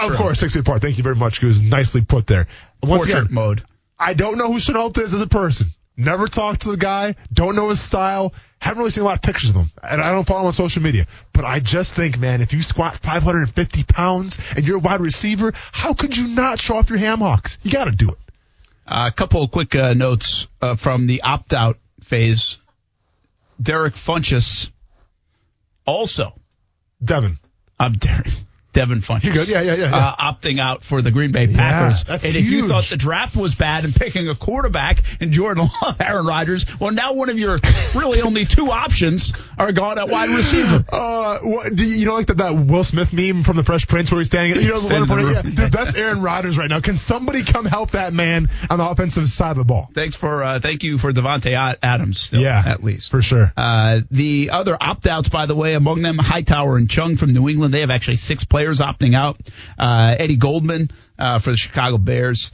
Of 0.00 0.16
course, 0.16 0.40
six 0.40 0.52
feet 0.52 0.60
apart. 0.60 0.82
Thank 0.82 0.98
you 0.98 1.04
very 1.04 1.16
much. 1.16 1.42
It 1.42 1.46
was 1.46 1.60
nicely 1.60 2.02
put 2.02 2.26
there. 2.26 2.46
Once 2.82 3.04
Portrait 3.04 3.24
again, 3.24 3.34
mode. 3.34 3.62
I 3.98 4.14
don't 4.14 4.38
know 4.38 4.50
who 4.50 4.58
Shenault 4.58 4.98
is 4.98 5.14
as 5.14 5.20
a 5.20 5.26
person. 5.26 5.68
Never 5.96 6.26
talked 6.26 6.62
to 6.62 6.70
the 6.70 6.76
guy. 6.76 7.14
Don't 7.32 7.54
know 7.54 7.68
his 7.68 7.80
style. 7.80 8.32
Haven't 8.58 8.78
really 8.78 8.90
seen 8.90 9.02
a 9.02 9.06
lot 9.06 9.16
of 9.16 9.22
pictures 9.22 9.50
of 9.50 9.56
him. 9.56 9.70
And 9.82 10.00
I 10.00 10.10
don't 10.10 10.26
follow 10.26 10.40
him 10.40 10.46
on 10.46 10.52
social 10.52 10.82
media. 10.82 11.06
But 11.32 11.44
I 11.44 11.60
just 11.60 11.92
think, 11.92 12.18
man, 12.18 12.40
if 12.40 12.52
you 12.52 12.62
squat 12.62 12.96
550 12.96 13.84
pounds 13.84 14.38
and 14.56 14.66
you're 14.66 14.76
a 14.76 14.80
wide 14.80 15.00
receiver, 15.00 15.52
how 15.54 15.94
could 15.94 16.16
you 16.16 16.28
not 16.28 16.58
show 16.58 16.76
off 16.76 16.88
your 16.88 16.98
ham 16.98 17.18
hocks? 17.18 17.58
You 17.62 17.70
got 17.70 17.84
to 17.84 17.92
do 17.92 18.08
it. 18.08 18.18
Uh, 18.86 19.08
a 19.08 19.12
couple 19.12 19.42
of 19.42 19.50
quick 19.50 19.74
uh, 19.74 19.94
notes 19.94 20.46
uh, 20.60 20.76
from 20.76 21.06
the 21.06 21.22
opt 21.22 21.52
out 21.52 21.78
phase. 22.02 22.58
Derek 23.60 23.94
Funchess 23.94 24.70
also. 25.86 26.32
Devin. 27.02 27.38
I'm 27.78 27.92
Derek. 27.92 28.28
Devin 28.72 29.00
Funchess. 29.00 29.24
You're 29.24 29.34
good. 29.34 29.48
Yeah, 29.48 29.60
yeah, 29.62 29.74
yeah, 29.74 29.90
yeah. 29.90 29.96
Uh, 29.96 30.32
opting 30.32 30.60
out 30.60 30.82
for 30.82 31.02
the 31.02 31.10
Green 31.10 31.32
Bay 31.32 31.46
Packers. 31.46 32.04
that's 32.04 32.24
and 32.24 32.36
if 32.36 32.46
you 32.46 32.68
thought 32.68 32.84
the 32.84 32.96
draft 32.96 33.36
was 33.36 33.54
bad 33.54 33.84
and 33.84 33.94
picking 33.94 34.28
a 34.28 34.34
quarterback 34.34 35.02
in 35.20 35.32
Jordan 35.32 35.68
Love, 35.82 36.00
Aaron 36.00 36.26
Rodgers, 36.26 36.64
well, 36.80 36.90
now 36.90 37.12
one 37.12 37.28
of 37.28 37.38
your 37.38 37.58
really 37.94 38.22
only 38.22 38.44
two 38.46 38.70
options 38.70 39.32
are 39.58 39.72
gone 39.72 39.98
at 39.98 40.08
wide 40.08 40.30
receiver. 40.30 40.84
Uh, 40.92 41.38
what, 41.42 41.74
do 41.74 41.84
you, 41.84 41.96
you 41.96 42.06
know, 42.06 42.14
like 42.14 42.26
that, 42.26 42.36
that 42.38 42.52
Will 42.52 42.84
Smith 42.84 43.12
meme 43.12 43.42
from 43.42 43.56
the 43.56 43.64
Fresh 43.64 43.88
Prince 43.88 44.10
where 44.10 44.20
he's 44.20 44.26
standing, 44.26 44.60
you 44.60 44.68
know, 44.68 44.74
the 44.74 44.80
Standing 44.80 45.08
one 45.08 45.18
in 45.20 45.26
the 45.26 45.32
yeah, 45.32 45.42
dude, 45.42 45.72
that's 45.72 45.94
Aaron 45.94 46.20
Rodgers 46.20 46.58
right 46.58 46.68
now. 46.68 46.80
Can 46.80 46.96
somebody 46.96 47.42
come 47.44 47.64
help 47.64 47.92
that 47.92 48.12
man 48.12 48.48
on 48.68 48.78
the 48.78 48.88
offensive 48.88 49.28
side 49.28 49.52
of 49.52 49.56
the 49.56 49.64
ball? 49.64 49.88
Thanks 49.94 50.16
for 50.16 50.42
uh, 50.42 50.60
thank 50.60 50.82
you 50.82 50.98
for 50.98 51.12
Davante 51.12 51.54
Adams. 51.82 52.20
Still, 52.20 52.42
Yeah, 52.42 52.62
at 52.64 52.84
least 52.84 53.10
for 53.10 53.22
sure. 53.22 53.52
Uh, 53.56 54.00
the 54.10 54.50
other 54.50 54.76
opt 54.78 55.06
outs, 55.06 55.28
by 55.28 55.46
the 55.46 55.56
way, 55.56 55.74
among 55.74 56.02
them 56.02 56.18
Hightower 56.18 56.76
and 56.76 56.90
Chung 56.90 57.16
from 57.16 57.30
New 57.30 57.48
England. 57.48 57.72
They 57.72 57.80
have 57.80 57.90
actually 57.90 58.16
six 58.16 58.44
players 58.44 58.61
opting 58.70 59.16
out. 59.16 59.38
Uh, 59.78 60.14
Eddie 60.18 60.36
Goldman 60.36 60.90
uh, 61.18 61.38
for 61.38 61.50
the 61.50 61.56
Chicago 61.56 61.98
Bears. 61.98 62.50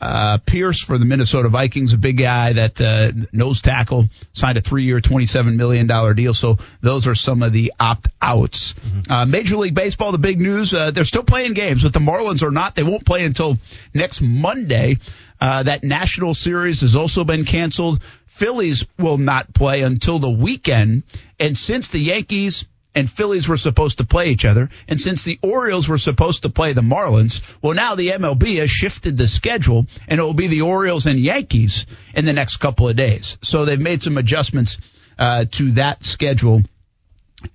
Uh, 0.00 0.38
Pierce 0.38 0.82
for 0.82 0.98
the 0.98 1.04
Minnesota 1.04 1.48
Vikings, 1.48 1.92
a 1.92 1.98
big 1.98 2.18
guy 2.18 2.52
that 2.54 2.80
uh, 2.80 3.12
nose 3.32 3.60
tackle, 3.60 4.08
signed 4.32 4.58
a 4.58 4.60
three-year, 4.60 5.00
$27 5.00 5.54
million 5.54 5.86
deal. 6.16 6.34
So 6.34 6.58
those 6.80 7.06
are 7.06 7.14
some 7.14 7.42
of 7.42 7.52
the 7.52 7.72
opt-outs. 7.78 8.74
Uh, 9.08 9.24
Major 9.24 9.56
League 9.56 9.74
Baseball, 9.74 10.12
the 10.12 10.18
big 10.18 10.40
news, 10.40 10.74
uh, 10.74 10.90
they're 10.90 11.04
still 11.04 11.22
playing 11.22 11.54
games, 11.54 11.84
but 11.84 11.92
the 11.92 12.00
Marlins 12.00 12.42
are 12.42 12.50
not. 12.50 12.74
They 12.74 12.82
won't 12.82 13.06
play 13.06 13.24
until 13.24 13.58
next 13.94 14.20
Monday. 14.20 14.98
Uh, 15.40 15.62
that 15.62 15.84
National 15.84 16.32
Series 16.32 16.80
has 16.80 16.96
also 16.96 17.24
been 17.24 17.44
canceled. 17.44 18.02
Phillies 18.26 18.86
will 18.98 19.18
not 19.18 19.52
play 19.52 19.82
until 19.82 20.18
the 20.18 20.30
weekend. 20.30 21.02
And 21.38 21.56
since 21.56 21.88
the 21.90 21.98
Yankees 21.98 22.64
and 22.94 23.10
Phillies 23.10 23.48
were 23.48 23.56
supposed 23.56 23.98
to 23.98 24.04
play 24.04 24.30
each 24.30 24.44
other, 24.44 24.68
and 24.88 25.00
since 25.00 25.24
the 25.24 25.38
Orioles 25.42 25.88
were 25.88 25.98
supposed 25.98 26.42
to 26.42 26.48
play 26.48 26.72
the 26.72 26.80
Marlins, 26.80 27.42
well, 27.62 27.74
now 27.74 27.94
the 27.94 28.10
MLB 28.10 28.58
has 28.58 28.70
shifted 28.70 29.16
the 29.16 29.26
schedule, 29.26 29.86
and 30.08 30.20
it 30.20 30.22
will 30.22 30.34
be 30.34 30.46
the 30.46 30.62
Orioles 30.62 31.06
and 31.06 31.18
Yankees 31.18 31.86
in 32.14 32.24
the 32.24 32.32
next 32.32 32.58
couple 32.58 32.88
of 32.88 32.96
days. 32.96 33.38
So 33.42 33.64
they've 33.64 33.80
made 33.80 34.02
some 34.02 34.18
adjustments 34.18 34.78
uh, 35.18 35.44
to 35.52 35.72
that 35.72 36.02
schedule 36.04 36.62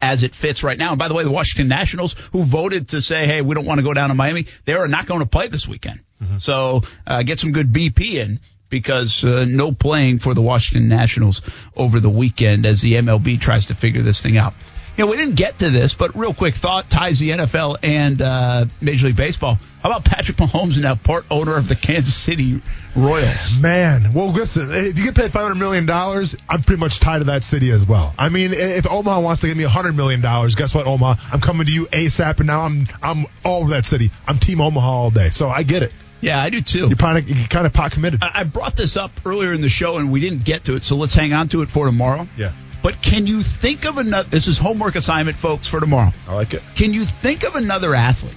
as 0.02 0.24
it 0.24 0.36
fits 0.36 0.64
right 0.64 0.78
now. 0.78 0.92
And 0.92 1.00
by 1.00 1.08
the 1.08 1.14
way, 1.14 1.24
the 1.24 1.32
Washington 1.32 1.68
Nationals, 1.68 2.16
who 2.32 2.44
voted 2.44 2.90
to 2.90 3.02
say, 3.02 3.26
hey, 3.26 3.42
we 3.42 3.56
don't 3.56 3.66
want 3.66 3.80
to 3.80 3.84
go 3.84 3.94
down 3.94 4.10
to 4.10 4.16
Miami, 4.16 4.46
they 4.66 4.74
are 4.74 4.88
not 4.88 5.08
going 5.08 5.22
to 5.22 5.26
play 5.26 5.48
this 5.48 5.68
weekend. 5.68 6.02
So 6.40 6.82
uh, 7.08 7.24
get 7.24 7.40
some 7.40 7.54
good 7.54 7.72
BP 7.72 8.16
in 8.16 8.40
because 8.70 9.24
uh, 9.24 9.46
no 9.46 9.72
playing 9.72 10.20
for 10.20 10.34
the 10.34 10.42
Washington 10.42 10.90
Nationals 10.90 11.42
over 11.76 12.00
the 12.00 12.10
weekend 12.10 12.66
as 12.66 12.82
the 12.82 12.94
MLB 12.94 13.40
tries 13.42 13.68
to 13.68 13.74
figure 13.76 14.02
this 14.02 14.22
thing 14.22 14.38
out. 14.38 14.54
You 15.00 15.06
know, 15.06 15.12
we 15.12 15.16
didn't 15.16 15.36
get 15.36 15.60
to 15.60 15.70
this, 15.70 15.94
but 15.94 16.14
real 16.18 16.34
quick 16.34 16.56
thought 16.56 16.90
ties 16.90 17.20
the 17.20 17.30
NFL 17.30 17.78
and 17.84 18.22
uh, 18.22 18.66
Major 18.82 19.08
League 19.08 19.16
Baseball. 19.16 19.58
How 19.82 19.92
about 19.92 20.04
Patrick 20.04 20.36
Mahomes, 20.36 20.74
and 20.74 20.82
now 20.82 20.96
part 20.96 21.24
owner 21.32 21.56
of 21.56 21.70
the 21.70 21.76
Kansas 21.78 22.14
City 22.14 22.62
Royals? 22.98 23.62
Man, 23.62 24.12
well, 24.14 24.28
listen, 24.34 24.70
if 24.70 25.00
you 25.00 25.06
get 25.06 25.16
paid 25.16 25.32
$500 25.32 25.58
million, 25.58 25.90
I'm 25.90 26.64
pretty 26.64 26.82
much 26.82 27.00
tied 27.00 27.20
to 27.20 27.24
that 27.28 27.46
city 27.46 27.72
as 27.72 27.86
well. 27.86 28.14
I 28.20 28.28
mean, 28.28 28.52
if 28.52 28.92
Omaha 28.92 29.22
wants 29.22 29.40
to 29.40 29.48
give 29.48 29.56
me 29.56 29.64
$100 29.64 29.96
million, 29.96 30.20
guess 30.20 30.76
what, 30.76 30.86
Omaha? 30.86 31.30
I'm 31.32 31.40
coming 31.40 31.66
to 31.68 31.72
you 31.72 31.86
ASAP, 31.86 32.40
and 32.40 32.48
now 32.48 32.64
I'm 32.64 32.86
I'm 33.02 33.26
all 33.46 33.62
over 33.62 33.70
that 33.70 33.86
city. 33.86 34.12
I'm 34.28 34.38
Team 34.38 34.60
Omaha 34.60 34.86
all 34.86 35.12
day, 35.12 35.30
so 35.30 35.48
I 35.48 35.64
get 35.64 35.82
it. 35.82 35.94
Yeah, 36.20 36.44
I 36.44 36.50
do 36.50 36.60
too. 36.60 36.88
You're 36.90 36.98
kind 36.98 37.18
of, 37.18 37.30
you're 37.30 37.48
kind 37.48 37.66
of 37.66 37.72
pot 37.72 37.94
committed. 37.94 38.22
I 38.22 38.42
I 38.42 38.44
brought 38.44 38.76
this 38.76 38.98
up 38.98 39.12
earlier 39.26 39.54
in 39.54 39.62
the 39.62 39.70
show 39.70 39.96
and 39.96 40.12
we 40.12 40.20
didn't 40.20 40.44
get 40.44 40.66
to 40.66 40.76
it, 40.76 40.84
so 40.84 40.98
let's 40.98 41.14
hang 41.14 41.32
on 41.32 41.48
to 41.50 41.62
it 41.62 41.70
for 41.70 41.86
tomorrow. 41.86 42.28
Yeah. 42.36 42.52
But 42.82 43.02
can 43.02 43.28
you 43.28 43.44
think 43.44 43.86
of 43.86 43.98
another? 43.98 44.30
This 44.30 44.48
is 44.48 44.58
homework 44.58 44.96
assignment, 44.96 45.38
folks, 45.38 45.68
for 45.68 45.80
tomorrow. 45.80 46.12
I 46.28 46.34
like 46.34 46.54
it. 46.54 46.62
Can 46.76 46.94
you 46.94 47.06
think 47.06 47.44
of 47.44 47.56
another 47.56 47.94
athlete 47.94 48.34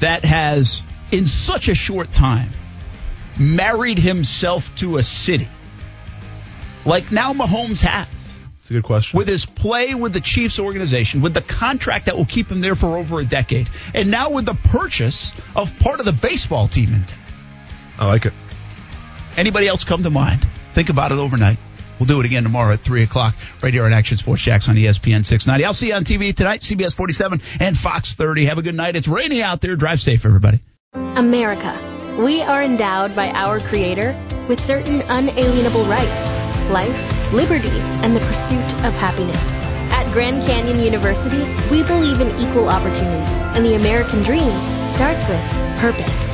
that 0.00 0.24
has, 0.24 0.82
in 1.12 1.26
such 1.26 1.68
a 1.68 1.74
short 1.74 2.12
time, 2.12 2.50
married 3.38 3.98
himself 3.98 4.74
to 4.76 4.96
a 4.96 5.02
city 5.02 5.48
like 6.84 7.12
now 7.12 7.32
Mahomes 7.32 7.80
has? 7.82 8.08
It's 8.60 8.70
a 8.70 8.74
good 8.74 8.84
question. 8.84 9.18
with 9.18 9.28
his 9.28 9.44
play 9.44 9.94
with 9.94 10.14
the 10.14 10.22
Chiefs 10.22 10.58
organization, 10.58 11.20
with 11.20 11.34
the 11.34 11.42
contract 11.42 12.06
that 12.06 12.16
will 12.16 12.24
keep 12.24 12.50
him 12.50 12.62
there 12.62 12.74
for 12.74 12.96
over 12.96 13.20
a 13.20 13.24
decade, 13.24 13.68
and 13.92 14.10
now 14.10 14.30
with 14.30 14.46
the 14.46 14.54
purchase 14.54 15.32
of 15.54 15.78
part 15.80 16.00
of 16.00 16.06
the 16.06 16.12
baseball 16.12 16.66
team 16.66 16.94
in 16.94 17.04
town. 17.04 17.18
I 17.98 18.06
like 18.06 18.24
it. 18.24 18.32
Anybody 19.36 19.68
else 19.68 19.84
come 19.84 20.02
to 20.02 20.10
mind? 20.10 20.46
Think 20.72 20.88
about 20.88 21.12
it 21.12 21.18
overnight. 21.18 21.58
We'll 21.98 22.06
do 22.06 22.20
it 22.20 22.26
again 22.26 22.42
tomorrow 22.42 22.72
at 22.72 22.80
3 22.80 23.02
o'clock 23.02 23.34
right 23.62 23.72
here 23.72 23.84
on 23.84 23.92
Action 23.92 24.16
Sports 24.16 24.42
Jax 24.42 24.68
on 24.68 24.76
ESPN 24.76 25.24
690. 25.24 25.64
I'll 25.64 25.72
see 25.72 25.88
you 25.88 25.94
on 25.94 26.04
TV 26.04 26.34
tonight, 26.34 26.60
CBS 26.60 26.94
47 26.94 27.40
and 27.60 27.76
Fox 27.76 28.14
30. 28.14 28.46
Have 28.46 28.58
a 28.58 28.62
good 28.62 28.74
night. 28.74 28.96
It's 28.96 29.08
rainy 29.08 29.42
out 29.42 29.60
there. 29.60 29.76
Drive 29.76 30.00
safe, 30.00 30.24
everybody. 30.24 30.60
America. 30.94 31.78
We 32.18 32.42
are 32.42 32.62
endowed 32.62 33.16
by 33.16 33.30
our 33.30 33.60
Creator 33.60 34.18
with 34.48 34.60
certain 34.60 35.02
unalienable 35.02 35.84
rights 35.86 36.44
life, 36.70 37.32
liberty, 37.32 37.68
and 37.68 38.16
the 38.16 38.20
pursuit 38.20 38.84
of 38.84 38.94
happiness. 38.94 39.56
At 39.92 40.10
Grand 40.12 40.42
Canyon 40.42 40.80
University, 40.80 41.44
we 41.70 41.82
believe 41.82 42.20
in 42.20 42.28
equal 42.40 42.68
opportunity, 42.68 43.30
and 43.54 43.64
the 43.64 43.74
American 43.74 44.22
dream 44.22 44.52
starts 44.86 45.28
with 45.28 45.40
purpose. 45.78 46.33